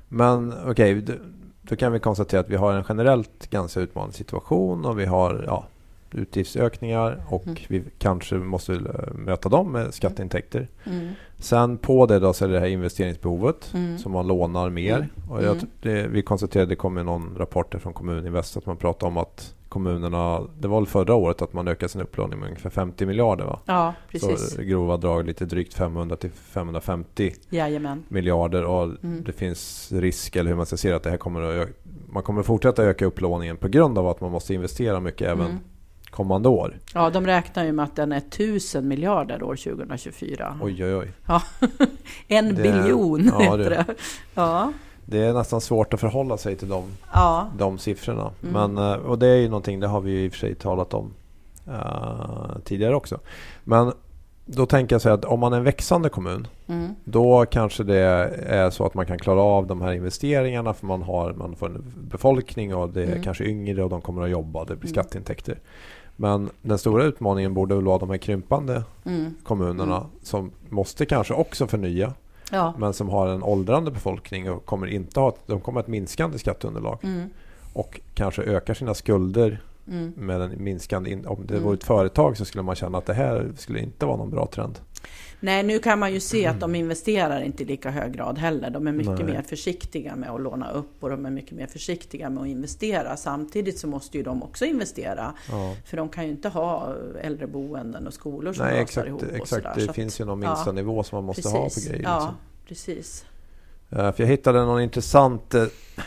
Men 0.08 0.54
okej, 0.66 1.02
då, 1.02 1.14
då 1.62 1.76
kan 1.76 1.92
vi 1.92 2.00
konstatera 2.00 2.40
att 2.42 2.50
vi 2.50 2.56
har 2.56 2.74
en 2.74 2.84
generellt 2.90 3.50
ganska 3.50 3.80
utmanande 3.80 4.18
situation 4.18 4.86
och 4.86 5.00
vi 5.00 5.06
har 5.06 5.44
ja, 5.48 5.68
utgiftsökningar 6.12 7.24
och 7.30 7.44
Mm. 7.48 7.58
vi 7.68 7.84
kanske 7.98 8.36
måste 8.36 8.74
eh, 8.74 9.14
möta 9.14 9.50
dem 9.50 9.72
med 9.72 9.94
skatteintäkter. 9.94 10.68
Mm. 10.86 11.10
Sen 11.38 11.78
på 11.78 12.06
det 12.06 12.20
då 12.20 12.34
så 12.34 12.46
är 12.46 12.50
det 12.50 12.60
här 12.60 12.68
investeringsbehovet 12.68 13.72
Mm. 13.74 13.98
som 13.98 14.12
man 14.12 14.28
lånar 14.28 14.70
mer. 14.70 14.96
Mm. 14.96 15.10
Och 15.30 15.44
jag, 15.44 15.56
Mm. 15.56 15.68
det, 15.82 16.08
vi 16.08 16.22
konstaterade, 16.22 16.70
det 16.72 16.76
kom 16.76 16.98
ju 16.98 17.04
någon 17.04 17.36
rapport 17.38 17.76
från 17.80 17.94
Kommuninvest 17.94 18.58
att 18.58 18.66
man 18.66 18.78
pratar 18.78 19.08
om 19.08 19.18
att 19.18 19.56
kommunerna, 19.70 20.42
det 20.60 20.68
var 20.68 20.80
väl 20.80 20.88
förra 20.88 21.14
året 21.16 21.42
att 21.42 21.54
man 21.54 21.68
ökade 21.68 21.90
sin 21.90 22.02
upplåning 22.02 22.40
med 22.40 22.48
ungefär 22.48 22.70
50 22.70 23.06
miljarder 23.06 23.46
va? 23.46 23.60
Ja, 23.66 23.94
precis. 24.12 24.56
Så 24.56 24.62
grova 24.62 24.98
drag 24.98 25.26
lite 25.26 25.46
drygt 25.46 25.74
500 25.74 26.16
till 26.16 26.32
550 26.32 27.34
Jajamän. 27.50 28.04
miljarder 28.08 28.64
och 28.66 28.84
Mm. 28.84 29.24
det 29.26 29.32
finns 29.32 29.92
risk, 29.92 30.36
eller 30.36 30.50
hur 30.50 30.58
man 30.58 30.66
ska 30.66 30.78
se 30.78 30.92
att 30.94 31.04
det 31.04 31.10
här 31.10 31.18
kommer 31.18 31.42
att 31.42 31.54
öka, 31.54 31.74
man 32.10 32.24
kommer 32.24 32.44
fortsätta 32.44 32.84
öka 32.84 33.06
upplåningen 33.06 33.58
på 33.58 33.68
grund 33.68 33.98
av 33.98 34.08
att 34.08 34.22
man 34.22 34.32
måste 34.32 34.54
investera 34.54 35.00
mycket 35.00 35.28
även 35.28 35.46
Mm. 35.46 35.60
Kommande 36.10 36.50
år. 36.50 36.78
Ja, 36.94 37.10
de 37.10 37.26
räknar 37.26 37.64
ju 37.66 37.72
med 37.72 37.86
att 37.86 37.96
den 37.96 38.12
är 38.12 38.18
1000 38.18 38.88
miljarder 38.88 39.44
år 39.44 39.56
2024. 39.56 40.58
Oj 40.62 40.86
oj 40.86 40.96
oj. 40.96 41.12
En 42.28 42.56
Det- 42.56 42.62
biljon 42.64 43.32
ja, 43.34 43.40
heter 43.40 43.70
det-. 43.70 43.86
Ja, 44.36 44.74
Det 45.06 45.20
är 45.24 45.34
nästan 45.34 45.62
svårt 45.62 45.94
att 45.94 46.00
förhålla 46.00 46.38
sig 46.38 46.56
till 46.56 46.70
de, 46.70 46.84
ja. 47.14 47.48
de 47.58 47.78
siffrorna. 47.78 48.32
Mm. 48.44 48.74
Men, 48.74 48.92
eh, 48.92 48.98
och 49.00 49.20
det 49.20 49.28
är 49.28 49.36
ju 49.38 49.48
någonting, 49.50 49.80
det 49.80 49.88
har 49.88 50.02
vi 50.02 50.26
i 50.26 50.28
och 50.28 50.32
för 50.32 50.40
sig 50.40 50.56
talat 50.56 50.94
om 50.94 51.14
eh, 51.68 52.58
tidigare 52.64 52.96
också. 52.96 53.20
Men 53.64 53.94
då 54.46 54.66
tänker 54.66 54.96
jag 54.96 55.02
så 55.02 55.10
att 55.10 55.26
om 55.26 55.40
man 55.40 55.54
är 55.54 55.58
en 55.58 55.64
växande 55.64 56.10
kommun 56.10 56.48
Mm. 56.68 56.96
Då 57.04 57.46
kanske 57.46 57.84
det 57.84 57.98
är 58.48 58.70
så 58.70 58.86
att 58.86 58.94
man 58.94 59.06
kan 59.06 59.18
klara 59.20 59.42
av 59.42 59.68
de 59.68 59.82
här 59.82 59.94
investeringarna 59.94 60.74
för 60.74 60.86
man, 60.86 61.02
har, 61.02 61.34
man 61.34 61.56
får 61.56 61.66
en 61.66 61.94
befolkning 62.12 62.76
och 62.76 62.90
det 62.90 63.02
är 63.04 63.08
Mm. 63.08 63.24
kanske 63.24 63.44
yngre 63.44 63.84
och 63.84 63.90
de 63.90 64.02
kommer 64.02 64.22
att 64.24 64.30
jobba. 64.30 64.60
Det 64.66 64.76
blir 64.76 64.92
Mm. 64.92 65.04
skatteintäkter. 65.04 65.60
Men 66.22 66.50
den 66.62 66.78
stora 66.78 67.04
utmaningen 67.04 67.54
borde 67.54 67.76
väl 67.76 67.84
vara 67.84 67.98
de 67.98 68.10
här 68.10 68.18
krympande 68.18 68.84
Mm. 69.06 69.34
kommunerna 69.44 69.98
Mm. 69.98 70.08
som 70.24 70.52
måste 70.70 71.06
kanske 71.06 71.34
också 71.34 71.68
förnya 71.68 72.14
Ja. 72.52 72.74
men 72.78 72.94
som 72.94 73.10
har 73.10 73.28
en 73.28 73.44
åldrande 73.44 73.92
befolkning 73.92 74.52
och 74.52 74.66
kommer 74.66 74.88
inte 74.88 75.20
ha, 75.20 75.36
de 75.46 75.60
kommer 75.60 75.76
ha 75.80 75.84
ett 75.84 75.88
minskande 75.88 76.38
skatteunderlag 76.40 76.98
Mm. 77.04 77.30
och 77.74 78.00
kanske 78.14 78.42
ökar 78.44 78.74
sina 78.74 78.94
skulder 78.94 79.62
Mm. 79.88 80.14
med 80.18 80.42
en 80.42 80.64
minskande... 80.64 81.12
In, 81.12 81.26
om 81.26 81.46
det 81.48 81.54
Mm. 81.54 81.64
vore 81.66 81.74
ett 81.76 81.84
företag 81.84 82.38
så 82.38 82.46
skulle 82.46 82.62
man 82.64 82.76
känna 82.76 82.98
att 82.98 83.06
det 83.06 83.14
här 83.14 83.52
skulle 83.58 83.80
inte 83.80 84.06
vara 84.06 84.18
någon 84.18 84.30
bra 84.30 84.46
trend. 84.46 84.80
Nej, 85.42 85.64
nu 85.64 85.80
kan 85.80 86.00
man 86.00 86.14
ju 86.14 86.20
se 86.20 86.46
att 86.46 86.60
de 86.60 86.76
investerar 86.76 87.42
inte 87.42 87.64
i 87.64 87.66
lika 87.66 87.90
hög 87.90 88.14
grad 88.14 88.38
heller. 88.38 88.70
De 88.70 88.88
är 88.88 88.92
mycket 88.92 89.16
Nej. 89.16 89.24
mer 89.24 89.42
försiktiga 89.42 90.16
med 90.16 90.30
att 90.30 90.42
låna 90.42 90.72
upp 90.72 91.04
och 91.04 91.10
de 91.10 91.26
är 91.26 91.30
mycket 91.30 91.52
mer 91.52 91.68
försiktiga 91.68 92.30
med 92.30 92.42
att 92.44 92.48
investera. 92.50 93.18
Samtidigt 93.18 93.80
så 93.80 93.88
måste 93.88 94.18
ju 94.18 94.24
de 94.24 94.44
också 94.44 94.66
investera. 94.66 95.34
Ja. 95.52 95.76
För 95.86 95.98
de 95.98 96.10
kan 96.10 96.24
ju 96.26 96.30
inte 96.32 96.50
ha 96.50 96.96
äldreboenden 97.22 98.08
och 98.08 98.14
skolor 98.14 98.54
som 98.54 98.66
Nej 98.66 98.80
exakt, 98.82 99.08
ihop 99.08 99.24
exakt. 99.24 99.50
sådär. 99.50 99.72
det 99.76 99.82
Så 99.82 99.90
att- 99.90 99.96
finns 99.96 100.22
ju 100.22 100.26
någon 100.26 100.42
ja, 100.42 100.50
minsta 100.50 100.72
nivå 100.72 101.04
som 101.04 101.16
man 101.18 101.24
måste 101.26 101.50
ha 101.50 101.64
precis. 101.64 101.86
på 101.86 101.92
grejer. 101.92 102.04
Ja, 102.10 102.18
liksom. 102.20 102.36
precis. 102.68 103.26
Eh, 103.92 103.98
För 104.12 104.24
jag 104.24 104.28
hittade 104.28 104.66
någon 104.66 104.82
intressant 104.82 105.54
eh, 105.56 105.66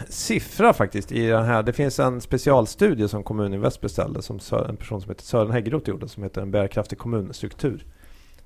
siffra 0.08 0.72
faktiskt 0.72 1.12
i 1.12 1.26
den 1.26 1.44
här. 1.44 1.62
Det 1.62 1.72
finns 1.72 1.98
en 1.98 2.20
specialstudie 2.20 3.08
som 3.08 3.22
Kommuninvest 3.22 3.80
beställde 3.80 4.22
som 4.22 4.40
en 4.68 4.76
person 4.76 5.00
som 5.00 5.10
heter 5.10 5.24
Sören 5.24 5.50
Häggroth 5.50 5.88
gjorde 5.90 6.08
som 6.08 6.22
heter 6.22 6.40
En 6.42 6.50
bärkraftig 6.50 6.98
kommunstruktur. 6.98 7.84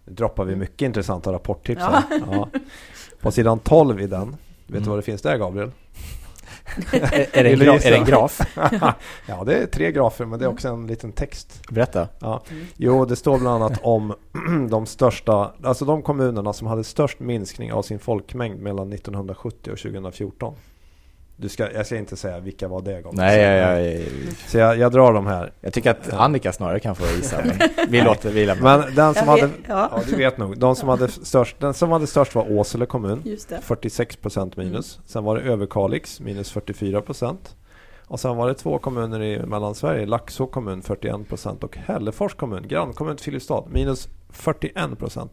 Nu 0.06 0.12
droppar 0.12 0.44
vi 0.44 0.52
Mm. 0.52 0.60
mycket 0.60 0.82
intressanta 0.86 1.32
rapporttips 1.32 1.80
Ja. 1.80 2.02
här. 2.10 2.22
Ja. 2.30 2.48
På 3.20 3.30
sidan 3.30 3.58
12 3.58 4.00
i 4.00 4.06
den, 4.06 4.28
vet 4.30 4.36
du 4.66 4.76
Mm. 4.76 4.88
vad 4.88 4.98
det 4.98 5.02
finns 5.02 5.22
där 5.22 5.38
Gabriel? 5.38 5.70
är, 6.92 7.26
är, 7.32 7.44
det 7.44 7.50
en 7.52 7.58
du 7.58 7.64
graf, 7.64 7.86
är 7.86 7.90
det 7.90 7.96
en 7.96 8.04
graf? 8.04 8.40
ja, 9.26 9.44
det 9.44 9.54
är 9.58 9.66
tre 9.66 9.92
grafer 9.92 10.24
men 10.24 10.38
det 10.38 10.44
är 10.44 10.48
också 10.48 10.68
en 10.68 10.86
liten 10.86 11.12
text. 11.12 11.62
Berätta. 11.70 12.08
Ja. 12.18 12.42
Mm. 12.50 12.66
Jo, 12.76 13.04
det 13.04 13.16
står 13.16 13.38
bland 13.38 13.62
annat 13.64 13.80
om 13.82 14.14
de 14.70 14.86
största, 14.86 15.52
alltså 15.62 15.84
de 15.84 16.02
kommunerna 16.02 16.52
som 16.52 16.66
hade 16.66 16.84
störst 16.84 17.20
minskning 17.20 17.72
av 17.72 17.82
sin 17.82 17.98
folkmängd 17.98 18.60
mellan 18.60 18.92
1970 18.92 19.70
och 19.72 19.78
2014. 19.78 20.54
Du 21.38 21.48
ska, 21.48 21.72
jag 21.72 21.86
ska 21.86 21.96
inte 21.96 22.16
säga 22.16 22.40
vilka 22.40 22.68
var 22.68 22.82
det 22.82 23.02
Gabriel. 23.02 23.14
Nej, 23.14 23.40
jag, 23.40 23.84
jag, 23.84 24.06
Så 24.46 24.58
jag, 24.58 24.78
jag 24.78 24.92
drar 24.92 25.12
de 25.12 25.26
här. 25.26 25.52
jag 25.60 25.72
tycker 25.72 25.90
att 25.90 26.12
Annika 26.12 26.52
snarare 26.52 26.80
kan 26.80 26.96
få 26.96 27.16
gissa. 27.16 27.36
Men 27.44 27.68
vi 27.88 28.00
låter 28.00 28.30
vi 28.30 28.46
lämna. 28.46 28.78
Men 28.78 28.94
den 28.94 29.14
som 29.14 29.28
Jag 29.28 29.32
hade, 29.32 29.50
ja. 29.68 29.90
ja 29.92 30.00
du 30.10 30.16
vet 30.16 30.38
nog, 30.38 30.58
de 30.58 30.76
som 30.76 30.88
hade 30.88 31.08
störst, 31.08 31.60
den 31.60 31.74
som 31.74 31.90
hade 31.90 32.06
störst 32.06 32.34
var 32.34 32.52
Åsele 32.52 32.86
kommun, 32.86 33.22
Just 33.24 33.48
det. 33.48 33.60
46% 33.66 34.52
minus. 34.56 35.00
Sen 35.06 35.24
var 35.24 35.36
det 35.36 35.42
Överkalix, 35.42 36.20
minus 36.20 36.54
44%. 36.54 37.36
Och 38.08 38.20
sen 38.20 38.36
var 38.36 38.48
det 38.48 38.54
två 38.54 38.78
kommuner 38.78 39.22
i 39.22 39.46
Mellansverige, 39.46 40.06
Laxå 40.06 40.46
kommun 40.46 40.82
41% 40.82 41.64
och 41.64 41.76
Hällefors 41.76 42.34
kommun, 42.34 42.68
grannkommun 42.68 43.16
till 43.16 43.24
Filipstad, 43.24 43.64
minus 43.70 44.08
41%. 44.32 45.28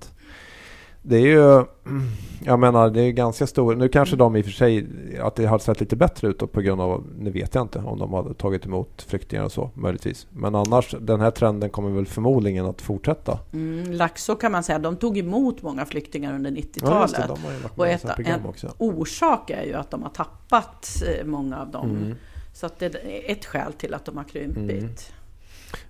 Det 1.05 1.15
är 1.17 1.21
ju, 1.27 1.65
jag 2.45 2.59
menar 2.59 2.89
det 2.89 3.01
är 3.01 3.11
ganska 3.11 3.47
stor, 3.47 3.75
nu 3.75 3.89
kanske 3.89 4.15
de 4.15 4.35
i 4.35 4.41
och 4.41 4.45
för 4.45 4.51
sig, 4.51 4.87
att 5.21 5.35
det 5.35 5.45
har 5.45 5.59
sett 5.59 5.79
lite 5.79 5.95
bättre 5.95 6.27
ut 6.27 6.39
då 6.39 6.47
på 6.47 6.61
grund 6.61 6.81
av, 6.81 7.03
nu 7.19 7.31
vet 7.31 7.55
jag 7.55 7.61
inte 7.61 7.79
om 7.79 7.99
de 7.99 8.13
hade 8.13 8.33
tagit 8.33 8.65
emot 8.65 9.01
flyktingar 9.07 9.43
och 9.43 9.51
så 9.51 9.69
möjligtvis. 9.73 10.27
Men 10.29 10.55
annars, 10.55 10.95
den 10.99 11.19
här 11.21 11.31
trenden 11.31 11.69
kommer 11.69 11.89
väl 11.89 12.05
förmodligen 12.05 12.65
att 12.65 12.81
fortsätta. 12.81 13.39
Mm, 13.53 13.91
Laxå 13.91 14.35
kan 14.35 14.51
man 14.51 14.63
säga, 14.63 14.79
de 14.79 14.95
tog 14.95 15.17
emot 15.17 15.61
många 15.61 15.85
flyktingar 15.85 16.33
under 16.35 16.51
Ja, 16.51 16.57
just 16.57 16.75
90-talet. 16.75 17.15
det, 17.15 17.27
de 17.27 17.43
har 17.43 17.51
ju 17.53 17.59
varit 17.59 17.77
Och 17.77 17.87
ett- 18.19 18.27
en-. 18.27 18.69
Orsak 18.77 19.49
är 19.49 19.63
ju 19.63 19.73
att 19.73 19.91
de 19.91 20.03
har 20.03 20.09
tappat 20.09 21.03
eh, 21.19 21.25
många 21.25 21.61
av 21.61 21.71
dem. 21.71 21.89
Mm. 21.89 22.15
Så 22.53 22.65
att 22.65 22.79
det 22.79 22.85
är 22.85 23.31
ett 23.31 23.45
skäl 23.45 23.73
till 23.73 23.93
att 23.93 24.05
de 24.05 24.17
har 24.17 24.23
krympit. 24.23 24.59
Mm. 24.81 24.89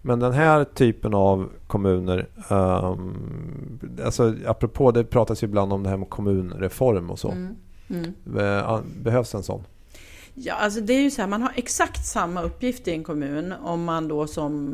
Men 0.02 0.20
den 0.20 0.34
här 0.34 0.64
typen 0.64 1.14
av 1.14 1.50
kommuner, 1.68 2.28
um, 2.50 3.80
alltså 4.06 4.36
apropå 4.48 4.92
det 4.92 5.04
pratas 5.04 5.44
ju 5.44 5.48
ibland 5.48 5.74
om 5.74 5.84
det 5.84 5.90
här 5.90 5.98
med 5.98 6.10
kommunreform 6.10 7.10
och 7.10 7.20
så. 7.20 7.32
Mm. 7.32 7.56
Mm. 7.90 8.14
Be- 8.24 8.82
Behövs 9.04 9.36
en 9.36 9.44
sån? 9.44 9.64
Ja, 10.34 10.54
alltså 10.54 10.82
det 10.82 10.94
är 10.94 11.02
ju 11.02 11.12
så 11.12 11.22
här, 11.22 11.30
man 11.30 11.42
har 11.42 11.52
exakt 11.56 12.06
samma 12.06 12.42
uppgift 12.42 12.88
i 12.88 12.92
en 12.92 13.04
kommun 13.04 13.54
om 13.64 13.84
man 13.84 14.08
då 14.08 14.28
som 14.28 14.70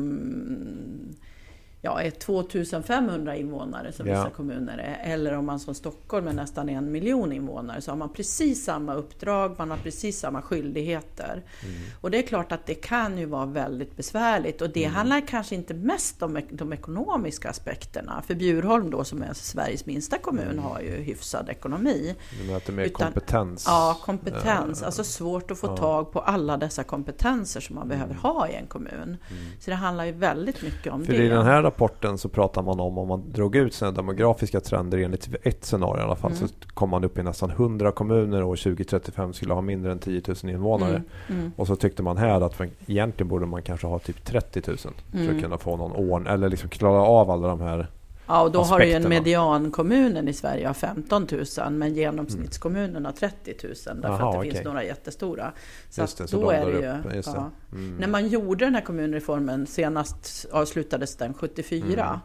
ja, 1.82 2.00
är 2.02 2.10
2500 2.10 3.36
invånare 3.36 3.92
som 3.92 4.06
Ja. 4.06 4.14
vissa 4.14 4.30
kommuner 4.30 4.78
är. 4.78 5.12
Eller 5.12 5.32
om 5.36 5.46
man 5.46 5.60
som 5.60 5.74
Stockholm 5.74 6.26
är 6.28 6.32
nästan 6.32 6.68
en 6.68 6.92
miljon 6.92 7.32
invånare 7.32 7.80
så 7.80 7.90
har 7.90 7.96
man 7.96 8.12
precis 8.12 8.64
samma 8.64 8.94
uppdrag, 8.94 9.54
man 9.58 9.70
har 9.70 9.76
precis 9.78 10.18
samma 10.20 10.42
skyldigheter. 10.42 11.42
Mm. 11.62 11.74
Och 12.00 12.10
det 12.10 12.18
är 12.18 12.22
klart 12.22 12.52
att 12.52 12.66
det 12.66 12.74
kan 12.74 13.18
ju 13.18 13.26
vara 13.26 13.46
väldigt 13.46 13.96
besvärligt 13.96 14.60
och 14.62 14.70
det 14.70 14.84
Mm. 14.84 14.94
handlar 14.96 15.26
kanske 15.26 15.54
inte 15.54 15.74
mest 15.74 16.22
om 16.22 16.40
de 16.50 16.72
ekonomiska 16.72 17.50
aspekterna. 17.50 18.22
För 18.26 18.34
Bjurholm 18.34 18.90
då 18.90 19.04
som 19.04 19.22
är 19.22 19.32
Sveriges 19.32 19.86
minsta 19.86 20.18
kommun 20.18 20.44
Mm. 20.50 20.58
har 20.64 20.80
ju 20.80 20.90
hyfsad 20.90 21.48
ekonomi. 21.48 22.14
Du 22.38 22.44
menar 22.44 22.56
att 22.56 22.66
det 22.66 22.72
är 22.72 22.76
mer 22.76 22.84
Utan- 22.84 23.06
kompetens? 23.12 23.64
Ja, 23.68 23.98
kompetens. 24.04 24.80
Eh, 24.82 24.86
Alltså 24.86 25.04
svårt 25.04 25.50
att 25.50 25.58
få 25.58 25.66
ja. 25.66 25.76
tag 25.76 26.12
på 26.12 26.20
alla 26.20 26.56
dessa 26.56 26.84
kompetenser 26.84 27.60
som 27.60 27.74
man 27.74 27.84
Mm. 27.84 27.96
behöver 27.98 28.14
ha 28.14 28.48
i 28.48 28.54
en 28.54 28.66
kommun. 28.66 29.16
Så 29.60 29.70
det 29.70 29.76
handlar 29.76 30.04
ju 30.04 30.12
väldigt 30.12 30.62
mycket 30.62 30.92
om 30.92 31.04
För 31.04 31.12
det. 31.12 31.44
här 31.44 31.69
rapporten 31.70 32.18
så 32.18 32.28
pratar 32.28 32.62
man 32.62 32.80
om 32.80 32.98
om 32.98 33.08
man 33.08 33.30
drog 33.32 33.56
ut 33.56 33.74
sina 33.74 33.90
demografiska 33.90 34.60
trender 34.60 34.98
enligt 34.98 35.28
ett 35.42 35.64
scenario 35.64 36.00
i 36.00 36.04
alla 36.04 36.16
fall 36.16 36.32
Mm. 36.32 36.48
så 36.48 36.54
kom 36.74 36.90
man 36.90 37.04
upp 37.04 37.18
i 37.18 37.22
nästan 37.22 37.50
100 37.50 37.92
kommuner 37.92 38.42
och 38.44 38.58
2035 38.58 39.32
skulle 39.32 39.54
ha 39.54 39.60
mindre 39.60 39.92
än 39.92 39.98
10 39.98 40.22
000 40.42 40.52
invånare. 40.54 40.90
Mm, 41.28 41.40
mm, 41.40 41.52
Och 41.56 41.66
så 41.66 41.76
tyckte 41.76 42.02
man 42.02 42.16
här 42.16 42.40
att 42.40 42.60
egentligen 42.86 43.28
borde 43.28 43.46
man 43.46 43.62
kanske 43.62 43.86
ha 43.86 43.98
typ 43.98 44.24
30 44.24 44.62
000 44.66 44.76
för 44.78 45.18
Mm. 45.18 45.36
att 45.36 45.42
kunna 45.42 45.58
få 45.58 45.76
någon 45.76 45.92
ordning 45.92 46.32
eller 46.32 46.48
liksom 46.48 46.68
klara 46.70 47.02
av 47.02 47.30
alla 47.30 47.48
de 47.48 47.60
här. 47.60 47.86
Ja, 48.30 48.42
och 48.42 48.52
då 48.52 48.62
har 48.62 48.78
du 48.78 48.86
ju 48.86 48.92
en 48.92 49.08
mediankommunen 49.08 50.28
i 50.28 50.32
Sverige 50.32 50.66
har 50.66 50.74
15 50.74 51.26
000 51.58 51.72
men 51.72 51.94
genomsnittskommunen 51.94 53.04
har 53.04 53.12
30 53.12 53.54
000 53.62 53.72
därför 53.72 54.08
Jaha, 54.08 54.14
att 54.14 54.20
det 54.20 54.38
okej. 54.38 54.50
finns 54.50 54.64
några 54.64 54.84
jättestora. 54.84 55.52
Så, 55.90 56.00
det, 56.00 56.28
så 56.28 56.40
då 56.40 56.50
är 56.50 56.66
det 56.66 56.72
ju... 56.72 57.22
ja. 57.26 57.50
Mm. 57.72 57.96
När 57.96 58.08
man 58.08 58.28
gjorde 58.28 58.64
den 58.64 58.74
här 58.74 58.82
kommunreformen, 58.82 59.66
senast 59.66 60.46
avslutades 60.52 61.16
den 61.16 61.34
74, 61.34 62.04
Mm. 62.04 62.18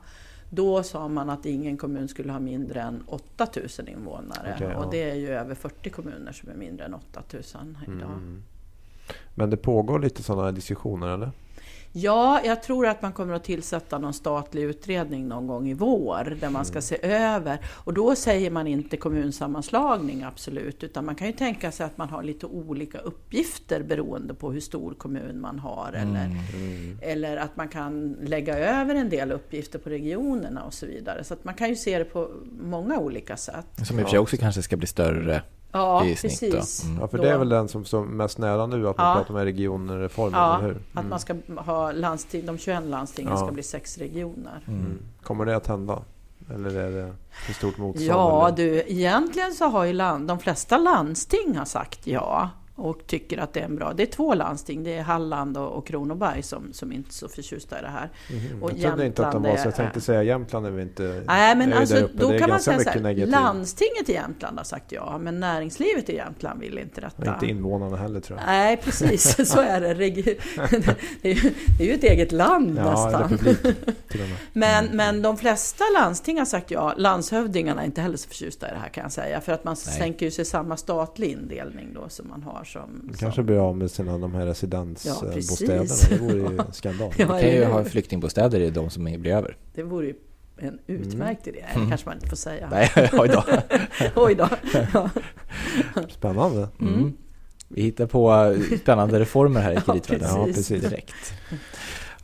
då 0.50 0.84
sa 0.84 1.08
man 1.08 1.30
att 1.30 1.46
ingen 1.46 1.78
kommun 1.78 2.08
skulle 2.08 2.32
ha 2.32 2.39
mindre 2.39 2.82
än 2.82 3.04
8000 3.08 3.88
invånare. 3.88 4.54
Okej, 4.56 4.70
ja. 4.74 4.78
Och 4.78 4.91
det 4.91 5.10
är 5.10 5.15
ju 5.15 5.30
över 5.30 5.56
40 5.56 5.89
kommuner 5.89 6.32
som 6.32 6.50
är 6.50 6.56
mindre 6.56 6.86
än 6.86 6.94
8000 6.94 7.78
idag. 7.88 7.98
Mm. 7.98 8.44
Men 9.36 9.50
det 9.50 9.58
pågår 9.58 10.00
lite 10.00 10.24
sådana 10.24 10.52
diskussioner 10.52 11.08
eller? 11.08 11.32
Ja, 11.97 12.41
jag 12.45 12.63
tror 12.63 12.88
att 12.88 13.01
man 13.01 13.13
kommer 13.13 13.34
att 13.34 13.43
tillsätta 13.43 13.97
någon 13.97 14.13
statlig 14.13 14.63
utredning 14.63 15.27
någon 15.27 15.47
gång 15.47 15.69
i 15.69 15.73
vår 15.73 16.38
där 16.41 16.49
man 16.49 16.65
ska 16.65 16.73
Mm. 16.73 16.81
se 16.81 16.97
över. 17.05 17.60
Och 17.67 17.93
då 17.93 18.15
säger 18.15 18.51
man 18.51 18.67
inte 18.67 18.97
kommunsammanslagning 18.97 20.23
absolut, 20.23 20.84
utan 20.84 21.05
man 21.05 21.15
kan 21.15 21.27
ju 21.27 21.34
tänka 21.34 21.71
sig 21.71 21.86
att 21.86 21.97
man 21.97 22.10
har 22.10 22.23
lite 22.23 22.45
olika 22.45 22.97
uppgifter 22.97 23.84
beroende 23.84 24.34
på 24.34 24.51
hur 24.51 24.60
stor 24.60 24.93
kommun 24.93 25.41
man 25.41 25.60
har. 25.60 25.93
Eller, 25.93 26.25
Mm. 26.25 26.97
eller 27.01 27.38
att 27.38 27.55
man 27.58 27.67
kan 27.67 28.17
lägga 28.21 28.58
över 28.58 28.95
en 28.95 29.10
del 29.10 29.31
uppgifter 29.31 29.79
på 29.79 29.89
regionerna 29.89 30.63
och 30.63 30.73
så 30.73 30.86
vidare. 30.86 31.23
Så 31.23 31.34
att 31.34 31.43
man 31.43 31.53
kan 31.53 31.69
ju 31.69 31.75
se 31.75 31.97
det 31.99 32.05
på 32.05 32.31
många 32.62 32.99
olika 32.99 33.38
sätt. 33.38 33.65
Som 33.88 33.99
i 33.99 34.01
och 34.01 34.05
för 34.05 34.10
sig 34.10 34.19
också 34.19 34.38
kanske 34.38 34.62
ska 34.62 34.77
bli 34.77 34.88
större 34.88 35.41
Ja, 35.80 36.06
i 36.06 36.16
snitt. 36.16 36.40
Precis. 36.52 36.84
Mm. 36.84 36.98
Ja, 37.02 37.08
för 37.08 37.18
Då- 37.18 37.24
det 37.24 37.30
är 37.32 37.38
väl 37.38 37.50
den 37.50 37.68
som 37.68 37.86
står 37.86 38.06
mest 38.06 38.38
nära 38.38 38.66
nu 38.66 38.88
att 38.88 38.98
man 38.98 39.08
Ja. 39.08 39.16
pratar 39.16 39.34
om 39.34 39.40
regionreformen, 39.46 40.40
Ja, 40.40 40.56
eller 40.58 40.68
hur? 40.68 40.76
Att 40.76 40.98
Mm. 41.00 41.10
man 41.10 41.20
ska 41.20 41.36
ha 41.58 41.92
landsting, 41.92 42.46
de 42.46 42.58
21 42.58 42.84
landstingen 42.90 43.32
Ja. 43.32 43.38
ska 43.38 43.52
bli 43.52 43.64
sex 43.64 43.98
regioner. 43.98 44.64
Mm. 44.68 44.98
Kommer 45.24 45.46
det 45.46 45.56
att 45.56 45.68
hända? 45.68 46.00
Eller 46.54 46.76
är 46.76 46.92
det 46.92 47.14
för 47.46 47.54
stort 47.54 47.78
motstånd? 47.78 48.10
Ja 48.10 48.48
eller? 48.48 48.58
du, 48.58 48.84
egentligen 48.88 49.52
så 49.54 49.66
har 49.66 49.84
ju 49.86 49.94
land, 49.94 50.28
de 50.28 50.40
flesta 50.40 50.78
landsting 50.78 51.58
har 51.58 51.66
sagt 51.66 52.08
ja. 52.08 52.50
Och 52.76 53.08
tycker 53.08 53.38
att 53.38 53.54
det 53.54 53.60
är 53.60 53.66
en 53.66 53.76
bra. 53.76 53.94
Det 53.94 54.04
är 54.04 54.08
två 54.08 54.34
landsting, 54.34 54.84
det 54.84 54.94
är 54.94 55.02
Halland 55.02 55.58
och, 55.58 55.78
och 55.78 55.88
Kronoberg 55.88 56.44
som, 56.44 56.74
som 56.74 56.92
inte 56.92 57.10
är 57.10 57.14
så 57.14 57.30
förtjusta 57.30 57.80
i 57.80 57.82
det 57.82 57.88
här. 57.88 58.10
Mhm. 58.30 58.64
Och 58.64 58.72
Jag 58.72 58.82
trodde 58.82 59.06
inte 59.06 59.28
att 59.28 59.32
de 59.34 59.44
var 59.44 59.58
så. 59.58 59.68
Jag 59.68 59.76
tänkte 59.76 60.02
säga 60.02 60.24
Jämtland 60.24 60.66
är 60.66 60.72
vi 60.72 60.82
inte... 60.82 61.24
Nej, 61.28 61.56
men 61.56 61.74
alltså, 61.74 62.10
då 62.14 62.32
Det 62.32 62.40
kan 62.40 62.50
man 62.50 62.60
säga 62.60 62.80
så 62.80 62.90
här, 62.90 63.26
landstinget 63.26 64.10
i 64.10 64.14
Jämtland 64.14 64.58
har 64.58 64.64
sagt 64.64 64.92
ja, 64.92 65.18
men 65.18 65.40
näringslivet 65.40 66.10
i 66.10 66.16
Jämtland 66.16 66.60
vill 66.60 66.78
inte 66.78 67.02
detta. 67.02 67.34
inte 67.34 67.46
invånarna 67.46 67.98
heller 67.98 68.20
tror 68.20 68.40
jag. 68.40 68.46
Nej, 68.46 68.78
precis, 68.78 69.50
så 69.52 69.62
är 69.62 69.82
det. 69.82 69.96
Det, 69.96 71.30
är 71.30 71.36
ju, 71.36 71.54
det 71.78 71.84
är 71.84 71.88
ju 71.88 71.94
ett 71.94 72.04
eget 72.04 72.32
land 72.32 72.78
Ja, 72.78 72.92
nästan. 72.92 73.40
med. 73.42 73.76
Men, 74.54 74.86
men 74.86 75.22
de 75.22 75.38
flesta 75.38 75.84
landsting 76.00 76.38
har 76.38 76.46
sagt 76.46 76.72
ja. 76.72 76.94
Landshövdingarna 76.98 77.82
är 77.82 77.86
inte 77.86 78.02
heller 78.02 78.18
så 78.18 78.28
förtjusta 78.30 78.68
i 78.68 78.72
det 78.72 78.78
här 78.78 78.90
kan 78.90 79.04
jag 79.04 79.12
säga. 79.12 79.42
För 79.42 79.52
att 79.52 79.64
man 79.64 79.76
Nej. 79.86 79.98
sänker 79.98 80.26
ju 80.26 80.32
sig 80.32 80.46
samma 80.46 80.78
statlig 80.78 81.32
indelning 81.32 81.94
då 81.94 82.10
som 82.10 82.28
man 82.28 82.44
har 82.44 82.64
som... 82.65 83.01
De 83.04 83.08
som 83.13 83.17
kanske 83.17 83.43
blir 83.43 83.58
av 83.58 83.78
med 83.78 83.91
sina 83.91 84.17
de 84.17 84.34
här 84.34 84.41
Ja, 84.41 84.47
residensbostäderna. 84.51 85.82
precis. 85.82 86.10
det 86.10 86.17
vore 86.17 86.34
ju 86.34 86.45
en 86.45 86.62
skandal. 86.73 87.13
Ja, 87.17 87.28
kan 87.28 87.39
ju 87.51 87.65
ha 87.65 87.84
flyktingbostäder 87.84 88.60
i 88.60 88.69
de 88.69 88.89
som 88.89 89.04
blir 89.04 89.28
över. 89.28 89.58
Det 89.73 89.84
vore 89.84 90.06
ju 90.08 90.13
en 90.58 90.80
utmärkt 90.88 91.47
idé. 91.47 91.65
Mm. 91.73 91.84
Det 91.84 91.89
kanske 91.89 92.08
man 92.10 92.15
inte 92.15 92.28
får 92.30 92.38
säga. 92.38 92.67
Nej, 92.71 92.89
oj 93.13 93.28
då. 93.28 93.43
Oj 94.15 94.36
då. 94.36 94.49
Ja. 94.93 95.10
Spännande. 96.10 96.67
Mm. 96.82 97.13
Vi 97.67 97.82
hittar 97.82 98.06
på 98.06 98.56
spännande 98.82 99.19
reformer 99.19 99.62
här 99.62 99.71
i 99.71 99.75
Ja, 99.75 99.82
kreditvärlden. 99.82 100.30
Ja, 100.30 100.45
precis. 100.45 100.67
precis. 100.67 100.89
Direkt. 100.89 101.34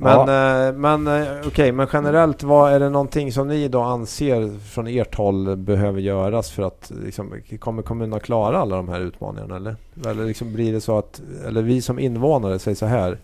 Men, 0.04 0.28
Ja. 0.28 0.68
eh, 0.68 0.74
men 0.74 1.08
eh, 1.08 1.48
okej, 1.48 1.72
men 1.72 1.88
generellt, 1.94 2.44
vad 2.44 2.74
är 2.74 2.80
det 2.80 2.90
någonting 2.90 3.32
som 3.32 3.48
ni 3.48 3.68
då 3.68 3.82
anser 3.82 4.60
från 4.60 4.88
ert 4.88 5.16
håll 5.16 5.56
behöver 5.56 6.00
göras 6.02 6.52
för 6.52 6.64
att 6.64 6.92
liksom, 7.06 7.34
kommer 7.60 7.82
kommunerna 7.84 8.20
klara 8.20 8.58
alla 8.58 8.76
de 8.76 8.90
här 8.90 9.00
utmaningarna 9.00 9.56
eller? 9.56 9.76
Eller 10.08 10.26
liksom 10.26 10.54
blir 10.54 10.74
det 10.74 10.82
så 10.82 10.98
att, 10.98 11.22
eller 11.48 11.62
vi 11.62 11.82
som 11.82 12.00
invånare 12.00 12.60
säger 12.60 12.76
så 12.76 12.86
här, 12.86 13.18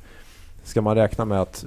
ska 0.64 0.82
man 0.82 0.96
räkna 0.96 1.26
med 1.26 1.42
att 1.42 1.66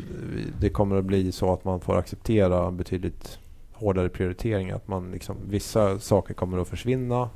det 0.60 0.70
kommer 0.70 0.96
att 0.96 1.04
bli 1.04 1.32
så 1.32 1.52
att 1.52 1.64
man 1.64 1.80
får 1.80 1.96
acceptera 1.98 2.70
betydligt 2.70 3.38
hårdare 3.72 4.08
prioriteringar? 4.08 4.76
Att 4.76 4.88
man 4.88 5.10
liksom, 5.12 5.36
vissa 5.50 5.98
saker 5.98 6.34
kommer 6.34 6.58
att 6.58 6.68
försvinna, 6.68 7.28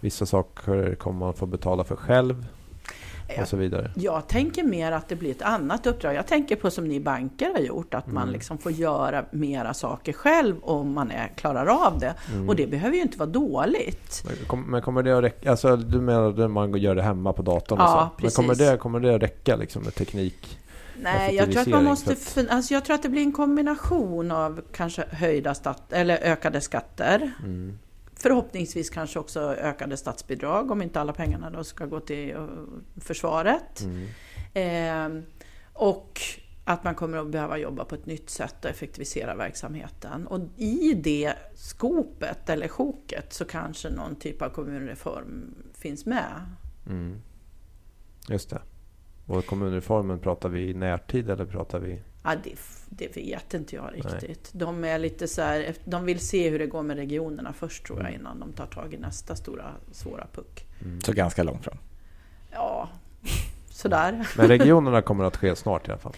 vissa 0.00 0.26
saker 0.26 0.94
kommer 0.94 1.18
man 1.18 1.34
få 1.34 1.46
betala 1.46 1.84
för 1.84 1.96
själv 1.96 2.46
och 3.40 3.48
så 3.48 3.56
vidare. 3.56 3.90
Jag 3.96 4.28
tänker 4.28 4.62
mer 4.64 4.92
att 4.92 5.08
det 5.08 5.16
blir 5.16 5.30
ett 5.30 5.42
annat 5.42 5.86
uppdrag. 5.86 6.14
Jag 6.14 6.26
tänker 6.26 6.56
på 6.56 6.70
som 6.70 6.88
ni 6.88 7.00
banker 7.00 7.50
har 7.52 7.60
gjort, 7.60 7.94
att 7.94 8.06
man 8.06 8.22
Mm. 8.22 8.32
liksom 8.32 8.58
får 8.58 8.72
göra 8.72 9.24
mera 9.30 9.74
saker 9.74 10.12
själv 10.12 10.56
om 10.62 10.92
man 10.94 11.10
är, 11.10 11.28
klarar 11.36 11.66
av 11.86 11.98
det. 11.98 12.14
Mm. 12.32 12.48
Och 12.48 12.56
det 12.56 12.66
behöver 12.66 12.96
ju 12.96 13.02
inte 13.02 13.18
vara 13.18 13.30
dåligt. 13.30 14.22
Men 14.26 14.46
kom- 14.46 14.70
Men 14.70 14.82
kommer 14.82 15.02
det 15.02 15.18
att 15.18 15.24
räcka? 15.24 15.50
Alltså 15.50 15.76
du 15.76 16.00
menar 16.00 16.42
att 16.44 16.50
man 16.50 16.74
gör 16.78 16.94
det 16.94 17.02
hemma 17.02 17.32
på 17.32 17.42
datorn 17.42 17.78
och 17.78 17.84
Ja, 17.84 18.12
så? 18.16 18.22
Men 18.22 18.30
kommer 18.30 18.48
precis. 18.48 18.70
det, 18.70 18.76
kommer 18.76 19.00
det 19.00 19.14
att 19.14 19.22
räcka 19.22 19.56
liksom 19.56 19.82
med 19.82 19.94
teknik? 19.94 20.58
Nej, 21.02 21.34
jag 21.34 21.52
tror 21.52 21.62
att 21.62 21.68
man 21.68 21.84
måste... 21.84 22.12
att- 22.12 22.46
Alltså 22.50 22.74
jag 22.74 22.84
tror 22.84 22.94
att 22.94 23.02
det 23.02 23.08
blir 23.08 23.22
en 23.22 23.32
kombination 23.32 24.30
av 24.30 24.60
kanske 24.72 25.04
höjda 25.10 25.54
stat, 25.54 25.82
eller 25.92 26.16
ökade 26.22 26.60
skatter. 26.60 27.32
Mm. 27.44 27.78
Förhoppningsvis 28.22 28.90
kanske 28.90 29.18
också 29.18 29.40
ökade 29.40 29.96
statsbidrag 29.96 30.70
om 30.70 30.82
inte 30.82 31.00
alla 31.00 31.12
pengarna 31.12 31.50
då 31.50 31.64
ska 31.64 31.86
gå 31.86 32.00
till 32.00 32.30
eh, 32.30 32.46
försvaret. 32.96 33.80
Mm. 33.82 35.18
Eh, 35.18 35.22
och 35.72 36.20
att 36.64 36.84
man 36.84 36.94
kommer 36.94 37.18
att 37.18 37.30
behöva 37.30 37.58
jobba 37.58 37.84
på 37.84 37.94
ett 37.94 38.06
nytt 38.06 38.30
sätt 38.30 38.64
och 38.64 38.70
effektivisera 38.70 39.34
verksamheten. 39.34 40.26
Och 40.26 40.40
i 40.56 40.94
det 40.94 41.34
skopet 41.54 42.48
eller 42.48 42.68
sjoket 42.68 43.32
så 43.32 43.44
kanske 43.44 43.90
någon 43.90 44.16
typ 44.16 44.42
av 44.42 44.48
kommunreform 44.48 45.54
finns 45.74 46.06
med. 46.06 46.46
Mm. 46.86 47.20
Just 48.28 48.50
det. 48.50 48.62
Och 49.26 49.46
kommunreformen, 49.46 50.18
pratar 50.18 50.48
vi 50.48 50.70
i 50.70 50.74
närtid 50.74 51.30
eller 51.30 51.46
pratar 51.46 51.78
vi... 51.78 52.02
Ja, 52.24 52.34
det, 52.44 52.54
det 52.88 53.16
vet 53.16 53.54
inte 53.54 53.76
jag 53.76 53.90
riktigt. 53.94 54.50
De 54.52 54.84
är 54.84 54.98
lite 54.98 55.28
så 55.28 55.42
här, 55.42 55.74
de 55.84 56.04
vill 56.04 56.20
se 56.20 56.50
hur 56.50 56.58
det 56.58 56.66
går 56.66 56.82
med 56.82 56.96
regionerna 56.96 57.52
först 57.52 57.86
tror 57.86 57.98
jag 57.98 58.08
Mm. 58.08 58.20
innan 58.20 58.40
de 58.40 58.52
tar 58.52 58.66
tag 58.66 58.94
i 58.94 58.96
nästa 58.98 59.36
stora 59.36 59.64
svåra 59.92 60.26
puck. 60.32 60.66
Så 61.04 61.12
ganska 61.12 61.42
långt 61.42 61.64
fram. 61.64 61.76
Ja, 62.50 62.88
sådär. 63.70 64.28
Men 64.36 64.48
regionerna 64.48 65.02
kommer 65.02 65.24
att 65.24 65.36
ske 65.36 65.56
snart 65.56 65.88
i 65.88 65.90
alla 65.90 66.00
fall. 66.00 66.12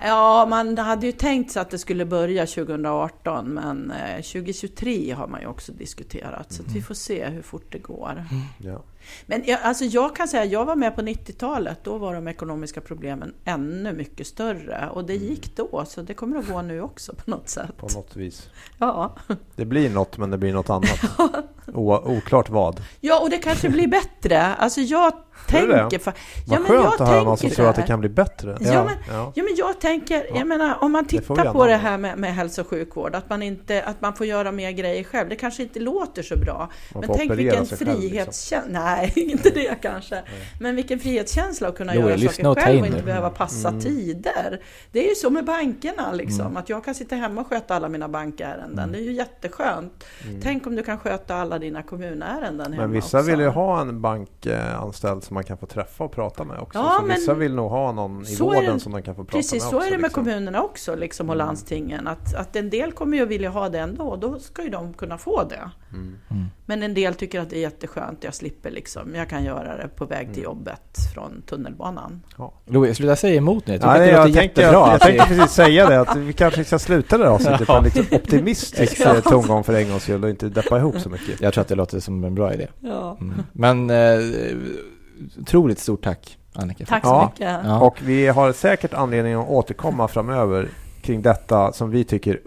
Ja, 0.00 0.46
man 0.48 0.78
hade 0.78 1.06
ju 1.06 1.12
tänkt 1.12 1.52
sig 1.52 1.62
att 1.62 1.70
det 1.70 1.78
skulle 1.78 2.04
börja 2.04 2.46
2018 2.46 3.48
men 3.48 3.90
eh, 3.90 4.16
2023 4.16 5.12
har 5.12 5.28
man 5.28 5.40
ju 5.40 5.46
också 5.46 5.72
diskuterat 5.72 6.52
så 6.52 6.62
att 6.62 6.72
vi 6.72 6.82
får 6.82 6.94
se 6.94 7.26
hur 7.26 7.42
fort 7.42 7.72
det 7.72 7.78
går. 7.78 8.24
Ja. 8.58 8.82
Men 9.26 9.42
jag, 9.46 9.60
alltså 9.62 9.84
jag 9.84 10.16
kan 10.16 10.28
säga, 10.28 10.44
jag 10.44 10.64
var 10.64 10.76
med 10.76 10.96
på 10.96 11.02
90-talet, 11.02 11.78
då 11.84 11.98
var 11.98 12.14
de 12.14 12.28
ekonomiska 12.28 12.80
problemen 12.80 13.34
ännu 13.44 13.92
mycket 13.92 14.26
större 14.26 14.88
och 14.92 15.04
det 15.04 15.14
gick 15.14 15.56
då 15.56 15.84
så 15.86 16.02
det 16.02 16.14
kommer 16.14 16.38
att 16.38 16.48
gå 16.48 16.62
nu 16.62 16.80
också 16.80 17.14
på 17.14 17.30
något 17.30 17.48
sätt. 17.48 17.76
På 17.76 17.88
något 17.88 18.16
vis. 18.16 18.50
Ja, 18.78 19.16
Det 19.56 19.64
blir 19.64 19.90
något 19.90 20.18
men 20.18 20.30
det 20.30 20.38
blir 20.38 20.52
något 20.52 20.70
annat. 20.70 21.00
O- 21.74 22.16
oklart 22.16 22.48
vad. 22.50 22.82
ja 23.00 23.20
och 23.20 23.30
det 23.30 23.38
kanske 23.38 23.68
blir 23.68 23.86
bättre. 23.88 24.42
Alltså 24.54 24.80
jag 24.80 25.12
det? 25.12 25.52
tänker... 25.52 25.98
Fa- 25.98 26.12
Vad 26.46 26.58
ja, 26.58 26.60
men 26.60 26.64
skönt 26.70 26.84
jag 26.84 26.92
att 27.02 27.08
höra 27.08 27.22
någon 27.22 27.36
som 27.36 27.40
tänker 27.42 27.56
tror 27.56 27.68
att 27.68 27.76
det 27.76 27.82
kan 27.82 28.00
bli 28.00 28.08
bättre. 28.08 28.56
Ja, 28.60 28.84
men- 28.84 29.16
ja. 29.16 29.32
Ja, 29.34 29.42
men 29.42 29.54
jag 29.56 29.80
tänker, 29.80 30.26
Ja. 30.30 30.38
jag 30.38 30.46
menar 30.46 30.78
om 30.80 30.92
man 30.92 31.04
Det 31.04 31.08
tittar 31.10 31.34
på 31.34 31.42
gärna 31.44 31.66
det 31.66 31.76
här 31.76 31.98
med, 31.98 32.18
med 32.18 32.34
hälso 32.34 32.60
och 32.62 32.68
sjukvård, 32.68 33.14
att 33.14 33.30
man, 33.30 33.42
inte, 33.42 33.82
att 33.82 34.00
man 34.00 34.14
får 34.14 34.26
göra 34.26 34.52
mer 34.52 34.70
grejer 34.70 35.04
själv. 35.04 35.28
Det 35.28 35.36
kanske 35.36 35.62
inte 35.62 35.80
låter 35.80 36.22
så 36.22 36.36
bra. 36.36 36.70
Man 36.94 37.04
men 37.06 37.16
tänk 37.16 37.32
vilken 37.32 37.50
själv, 37.50 37.60
liksom. 37.70 37.78
frihetskänsla, 37.78 38.62
nej 38.80 39.12
inte 39.16 39.50
det 39.50 39.82
kanske. 39.82 40.22
Men 40.60 40.76
vilken 40.76 40.98
frihetskänsla 40.98 41.68
att 41.68 41.76
kunna 41.76 41.94
Jo, 41.94 42.00
göra 42.00 42.18
saker 42.18 42.54
själv 42.60 42.80
och 42.80 42.86
inte 42.86 42.98
nu. 42.98 43.04
behöva 43.04 43.30
passa 43.30 43.68
Mm. 43.68 43.80
tider. 43.80 44.60
Det 44.92 45.04
är 45.04 45.08
ju 45.08 45.14
så 45.14 45.30
med 45.30 45.44
bankerna 45.44 46.12
liksom, 46.12 46.40
Mm. 46.40 46.56
att 46.56 46.68
jag 46.68 46.84
kan 46.84 46.94
sitta 46.94 47.16
hemma 47.16 47.40
och 47.40 47.46
sköta 47.46 47.74
alla 47.74 47.88
mina 47.88 48.08
bankärenden. 48.08 48.78
Mm. 48.78 48.92
Det 48.92 48.98
är 48.98 49.02
ju 49.02 49.12
jätteskönt. 49.12 50.04
Mm. 50.28 50.40
Tänk 50.42 50.66
om 50.66 50.76
du 50.76 50.82
kan 50.82 50.98
sköta 50.98 51.34
alla 51.36 51.55
dina 51.58 51.82
kommunärenden 51.82 52.72
hemma 52.72 52.82
Men 52.82 52.92
vissa 52.92 53.18
också. 53.18 53.30
vill 53.30 53.40
ju 53.40 53.48
ha 53.48 53.80
en 53.80 54.00
bankanställd 54.00 55.24
som 55.24 55.34
man 55.34 55.44
kan 55.44 55.58
få 55.58 55.66
träffa 55.66 56.04
och 56.04 56.12
prata 56.12 56.44
med 56.44 56.58
också. 56.58 56.78
Ja, 56.78 56.96
så 57.00 57.06
men 57.06 57.16
vissa 57.16 57.34
vill 57.34 57.54
nog 57.54 57.70
ha 57.70 57.92
någon 57.92 58.22
i 58.22 58.24
så 58.26 58.50
är 58.52 58.54
vården 58.56 58.74
det- 58.74 58.80
som 58.80 58.92
de 58.92 59.02
kan 59.02 59.14
få 59.14 59.24
prata 59.24 59.36
Precis 59.36 59.52
med 59.52 59.62
så 59.62 59.76
också, 59.76 59.86
är 59.86 59.90
det 59.90 59.98
med 59.98 60.02
liksom. 60.02 60.24
kommunerna 60.24 60.62
också 60.62 60.94
liksom, 60.94 61.28
och 61.28 61.34
Mm. 61.34 61.46
landstingen. 61.46 62.06
Att, 62.06 62.34
att 62.34 62.56
en 62.56 62.70
del 62.70 62.92
kommer 62.92 63.16
ju 63.16 63.22
att 63.22 63.28
vilja 63.28 63.50
ha 63.50 63.68
det 63.68 63.78
ändå 63.78 64.04
och 64.04 64.18
då 64.18 64.38
ska 64.38 64.62
ju 64.62 64.68
de 64.70 64.92
kunna 64.94 65.18
få 65.18 65.44
det. 65.44 65.70
Mm. 65.92 66.18
Mm. 66.30 66.44
Men 66.68 66.82
en 66.82 66.94
del 66.94 67.14
tycker 67.14 67.40
att 67.40 67.50
det 67.50 67.56
är 67.56 67.60
jätteskönt, 67.60 68.24
jag 68.24 68.34
slipper 68.34 68.70
liksom, 68.70 69.14
jag 69.14 69.28
kan 69.28 69.44
göra 69.44 69.76
det 69.76 69.88
på 69.88 70.04
väg 70.04 70.26
till 70.26 70.42
Mm. 70.42 70.44
jobbet 70.44 70.96
från 71.14 71.42
tunnelbanan. 71.46 72.22
Ja. 72.38 72.52
Louis, 72.66 72.96
sluta 72.96 73.16
säga 73.16 73.34
emot 73.34 73.66
nu. 73.66 73.72
Jag 73.72 73.80
tycker 73.82 73.92
Nej, 73.92 74.00
att 74.00 74.06
det 74.06 74.12
jag, 74.12 74.26
låter 74.28 74.40
tänkte, 74.40 74.60
jättebra. 74.60 74.80
jag, 74.86 74.92
jag 74.94 75.00
tänkte 75.00 75.26
precis 75.26 75.50
säga 75.54 75.88
det, 75.88 76.00
att 76.00 76.16
vi 76.16 76.32
kanske 76.32 76.64
ska 76.64 76.78
sluta 76.78 77.18
det 77.18 77.24
här 77.24 77.30
avsnittet 77.30 77.66
på 77.66 77.72
en 77.72 77.84
lite 77.84 78.16
optimistisk 78.16 79.00
Ja. 79.04 79.14
eh, 79.16 79.20
tongång 79.22 79.64
för 79.64 79.74
en 79.74 79.88
gångs 79.90 80.02
skull 80.02 80.24
och 80.24 80.30
inte 80.30 80.48
deppa 80.48 80.78
ihop 80.78 81.00
så 81.00 81.08
mycket. 81.08 81.40
jag 81.40 81.52
tror 81.54 81.62
att 81.62 81.68
det 81.68 81.74
låter 81.74 82.00
som 82.00 82.24
en 82.24 82.34
bra 82.34 82.54
idé. 82.54 82.66
Ja. 82.80 83.16
Mm. 83.20 83.42
Men 83.52 83.90
eh, 83.90 84.18
otroligt 85.40 85.78
stort 85.78 86.04
tack 86.04 86.38
Annika. 86.54 86.84
Tack 86.86 87.02
så 87.04 87.08
Ja. 87.08 87.30
mycket. 87.32 87.60
Ja. 87.64 87.80
Och 87.80 87.96
vi 88.02 88.26
har 88.26 88.52
säkert 88.52 88.94
anledning 88.94 89.34
att 89.34 89.48
återkomma 89.48 90.08
framöver 90.08 90.68
kring 91.02 91.22
detta 91.22 91.72
som 91.72 91.90
vi 91.90 92.04
tycker 92.04 92.40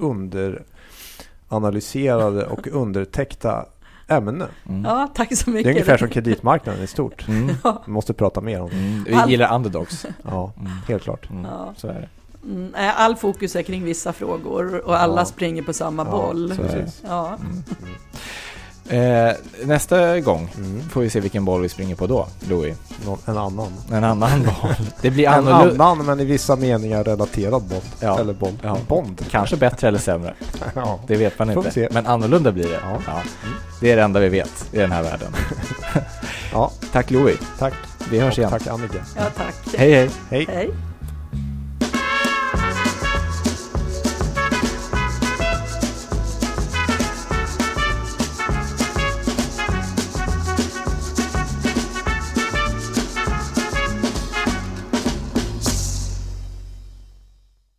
underanalyserade 1.49 2.45
och 2.45 2.67
undertäckta 2.67 3.65
ämne. 4.09 4.45
Mm. 4.69 4.85
Ja, 4.85 5.07
tack 5.15 5.37
så 5.37 5.45
Det 5.45 5.51
mycket. 5.51 5.65
är 5.67 5.71
ungefär 5.71 5.97
som 5.97 6.09
kreditmarknaden 6.09 6.83
i 6.83 6.87
stort. 6.87 7.27
Mm. 7.27 7.47
Vi 7.85 7.91
måste 7.91 8.13
prata 8.13 8.41
mer 8.41 8.61
om 8.61 8.69
det. 8.69 8.75
Mm. 8.75 9.03
Vi 9.25 9.31
gillar 9.31 9.55
underdogs. 9.55 10.05
Ja, 10.23 10.51
Mm. 10.59 10.71
helt 10.87 11.03
klart. 11.03 11.29
Mm. 11.29 11.45
Ja. 11.45 11.73
Så 11.77 11.87
är 11.87 11.93
det. 11.93 12.07
Mm, 12.43 12.73
all 12.97 13.15
fokus 13.15 13.55
är 13.55 13.61
kring 13.61 13.83
vissa 13.83 14.13
frågor 14.13 14.85
och 14.85 14.99
alla 15.01 15.21
Ja. 15.21 15.25
springer 15.25 15.61
på 15.63 15.73
samma 15.73 16.05
Ja, 16.05 16.11
boll. 16.11 16.53
så 16.55 16.61
är 16.61 16.67
det. 16.67 16.73
Precis. 16.73 17.01
Ja. 17.07 17.37
Eh, 18.89 19.31
nästa 19.65 20.19
gång 20.19 20.49
Mm. 20.57 20.89
får 20.89 21.01
vi 21.01 21.09
se 21.09 21.19
vilken 21.19 21.45
boll 21.45 21.61
vi 21.61 21.69
springer 21.69 21.95
på 21.95 22.07
då, 22.07 22.27
Louis. 22.49 22.77
Någon, 23.05 23.17
en 23.25 23.37
annan. 23.37 23.73
En 23.91 24.03
annan 24.03 24.43
boll. 24.61 24.75
Det 25.01 25.09
blir 25.11 25.27
En 25.27 25.33
annorlunda. 25.33 25.83
annan 25.85 26.05
men 26.05 26.19
i 26.19 26.25
vissa 26.25 26.55
meningar 26.55 27.03
relaterad 27.03 27.63
bond. 27.63 27.81
Ja. 27.99 28.19
Eller 28.19 28.33
bond. 28.33 28.59
Ja. 28.63 28.77
Bond. 28.87 29.25
Kanske 29.29 29.55
bättre 29.55 29.87
eller 29.87 29.99
sämre. 29.99 30.33
Ja. 30.75 30.99
Det 31.07 31.15
vet 31.15 31.39
man 31.39 31.51
inte. 31.51 31.71
se. 31.71 31.87
Men 31.91 32.07
annorlunda 32.07 32.51
blir 32.51 32.67
det. 32.67 32.79
Ja. 32.83 32.97
Ja. 33.07 33.21
Det 33.81 33.91
är 33.91 33.95
det 33.95 34.01
enda 34.03 34.19
vi 34.19 34.29
vet 34.29 34.65
i 34.71 34.77
den 34.77 34.91
här 34.91 35.03
världen. 35.03 35.33
ja, 36.53 36.71
Tack 36.91 37.11
Louis. 37.11 37.37
tack. 37.59 37.73
Vi 38.11 38.19
hörs 38.19 38.33
Och 38.33 38.37
igen. 38.37 38.49
Tack 38.51 38.67
Annika. 38.67 38.97
ja, 39.15 39.23
tack. 39.37 39.55
Hej 39.77 39.91
hej. 39.93 40.09
Hej. 40.29 40.45
Hej. 40.49 40.69